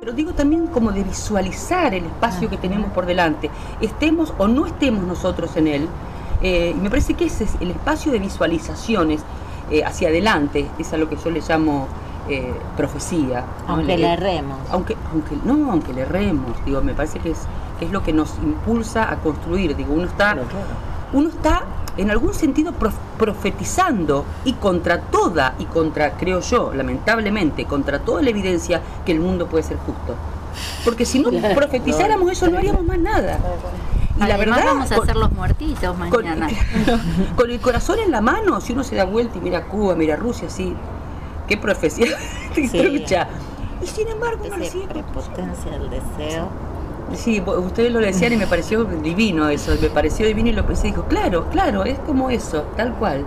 Pero 0.00 0.12
digo 0.12 0.32
también 0.32 0.66
como 0.66 0.90
de 0.90 1.04
visualizar 1.04 1.94
el 1.94 2.06
espacio 2.06 2.48
que 2.48 2.56
tenemos 2.56 2.90
por 2.92 3.06
delante, 3.06 3.50
estemos 3.80 4.34
o 4.38 4.48
no 4.48 4.66
estemos 4.66 5.04
nosotros 5.04 5.56
en 5.56 5.66
él. 5.68 5.88
Eh, 6.40 6.74
me 6.80 6.90
parece 6.90 7.14
que 7.14 7.26
ese 7.26 7.44
es 7.44 7.52
el 7.60 7.70
espacio 7.70 8.10
de 8.10 8.18
visualizaciones 8.18 9.20
eh, 9.70 9.84
hacia 9.84 10.08
adelante, 10.08 10.68
es 10.78 10.92
a 10.92 10.96
lo 10.96 11.08
que 11.08 11.16
yo 11.16 11.30
le 11.30 11.40
llamo 11.40 11.86
eh, 12.28 12.52
profecía. 12.76 13.44
Aunque 13.68 13.96
le 13.96 14.12
erremos. 14.12 14.58
Aunque, 14.70 14.96
aunque, 15.12 15.36
no, 15.44 15.70
aunque 15.70 15.92
le 15.92 16.00
erremos, 16.00 16.52
digo, 16.64 16.80
me 16.82 16.94
parece 16.94 17.20
que 17.20 17.30
es 17.30 17.46
es 17.82 17.90
lo 17.90 18.02
que 18.02 18.12
nos 18.12 18.36
impulsa 18.38 19.10
a 19.10 19.16
construir. 19.16 19.76
Digo, 19.76 19.92
uno 19.92 20.04
está, 20.04 20.36
uno 21.12 21.28
está 21.28 21.64
en 21.96 22.10
algún 22.10 22.32
sentido 22.34 22.72
profetizando 23.18 24.24
y 24.44 24.54
contra 24.54 25.00
toda, 25.00 25.54
y 25.58 25.66
contra, 25.66 26.12
creo 26.12 26.40
yo, 26.40 26.72
lamentablemente, 26.74 27.66
contra 27.66 27.98
toda 28.00 28.22
la 28.22 28.30
evidencia 28.30 28.80
que 29.04 29.12
el 29.12 29.20
mundo 29.20 29.46
puede 29.46 29.64
ser 29.64 29.76
justo. 29.78 30.14
Porque 30.84 31.04
si 31.04 31.18
no 31.18 31.30
profetizáramos 31.54 32.30
eso, 32.30 32.48
no 32.48 32.58
haríamos 32.58 32.84
más 32.84 32.98
nada. 32.98 33.38
Y 34.16 34.26
la 34.26 34.36
verdad, 34.36 34.62
vamos 34.64 34.92
a 34.92 34.96
hacer 34.96 35.16
los 35.16 35.32
muertitos 35.32 35.96
mañana. 35.96 36.48
Con, 37.36 37.50
el 37.50 37.60
corazón 37.60 37.98
en 37.98 38.10
la 38.10 38.20
mano, 38.20 38.60
si 38.60 38.72
uno 38.72 38.84
se 38.84 38.94
da 38.94 39.04
vuelta 39.04 39.38
y 39.38 39.40
mira 39.40 39.64
Cuba, 39.64 39.94
mira 39.94 40.16
Rusia, 40.16 40.48
así, 40.48 40.74
qué 41.46 41.56
profecía. 41.56 42.08
Y 43.82 43.88
sin 43.88 44.06
embargo, 44.06 44.44
no 44.44 44.56
prepotencia 44.88 45.72
del 45.72 45.90
deseo 45.90 46.48
Sí, 47.14 47.40
ustedes 47.40 47.92
lo 47.92 48.00
decían 48.00 48.32
y 48.32 48.36
me 48.36 48.46
pareció 48.46 48.84
divino 48.84 49.48
eso, 49.48 49.72
me 49.80 49.88
pareció 49.90 50.26
divino 50.26 50.48
y 50.48 50.52
lo 50.52 50.66
pensé, 50.66 50.88
dijo, 50.88 51.04
claro, 51.04 51.48
claro, 51.50 51.84
es 51.84 51.98
como 52.00 52.30
eso, 52.30 52.62
tal 52.76 52.94
cual. 52.94 53.26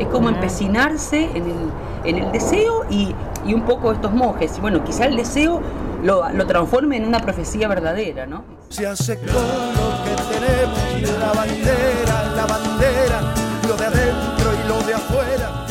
Es 0.00 0.06
como 0.08 0.28
empecinarse 0.28 1.30
en 1.34 1.44
el, 1.44 1.70
en 2.04 2.18
el 2.18 2.32
deseo 2.32 2.84
y, 2.90 3.14
y, 3.46 3.54
un 3.54 3.62
poco 3.62 3.92
estos 3.92 4.12
monjes. 4.12 4.58
Y 4.58 4.60
bueno, 4.60 4.82
quizá 4.84 5.06
el 5.06 5.16
deseo 5.16 5.60
lo, 6.02 6.28
lo, 6.30 6.46
transforme 6.46 6.96
en 6.96 7.04
una 7.04 7.20
profecía 7.20 7.68
verdadera, 7.68 8.26
¿no? 8.26 8.44
Se 8.68 8.86
hace 8.86 9.16
con 9.16 9.26
lo 9.26 10.04
que 10.04 10.34
tenemos, 10.34 11.18
la 11.20 11.32
bandera, 11.32 12.32
la 12.34 12.46
bandera, 12.46 13.34
lo 13.68 13.76
de 13.76 13.86
adentro 13.86 14.50
y 14.52 14.68
lo 14.68 14.82
de 14.82 14.94
afuera. 14.94 15.66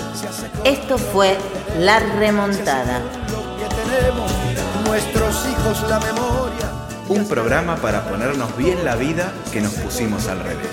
Esto 0.63 0.97
fue 0.97 1.37
La 1.79 1.99
Remontada. 1.99 2.99
Lo 3.29 3.57
que 3.57 3.75
tenemos, 3.75 4.31
nuestros 4.87 5.45
hijos, 5.47 5.89
la 5.89 5.99
memoria 5.99 6.74
un 7.07 7.27
programa 7.27 7.75
para 7.77 8.07
ponernos 8.09 8.55
bien 8.57 8.83
la 8.83 8.95
vida 8.95 9.31
que 9.51 9.61
nos 9.61 9.73
pusimos 9.73 10.27
al 10.27 10.39
revés. 10.39 10.69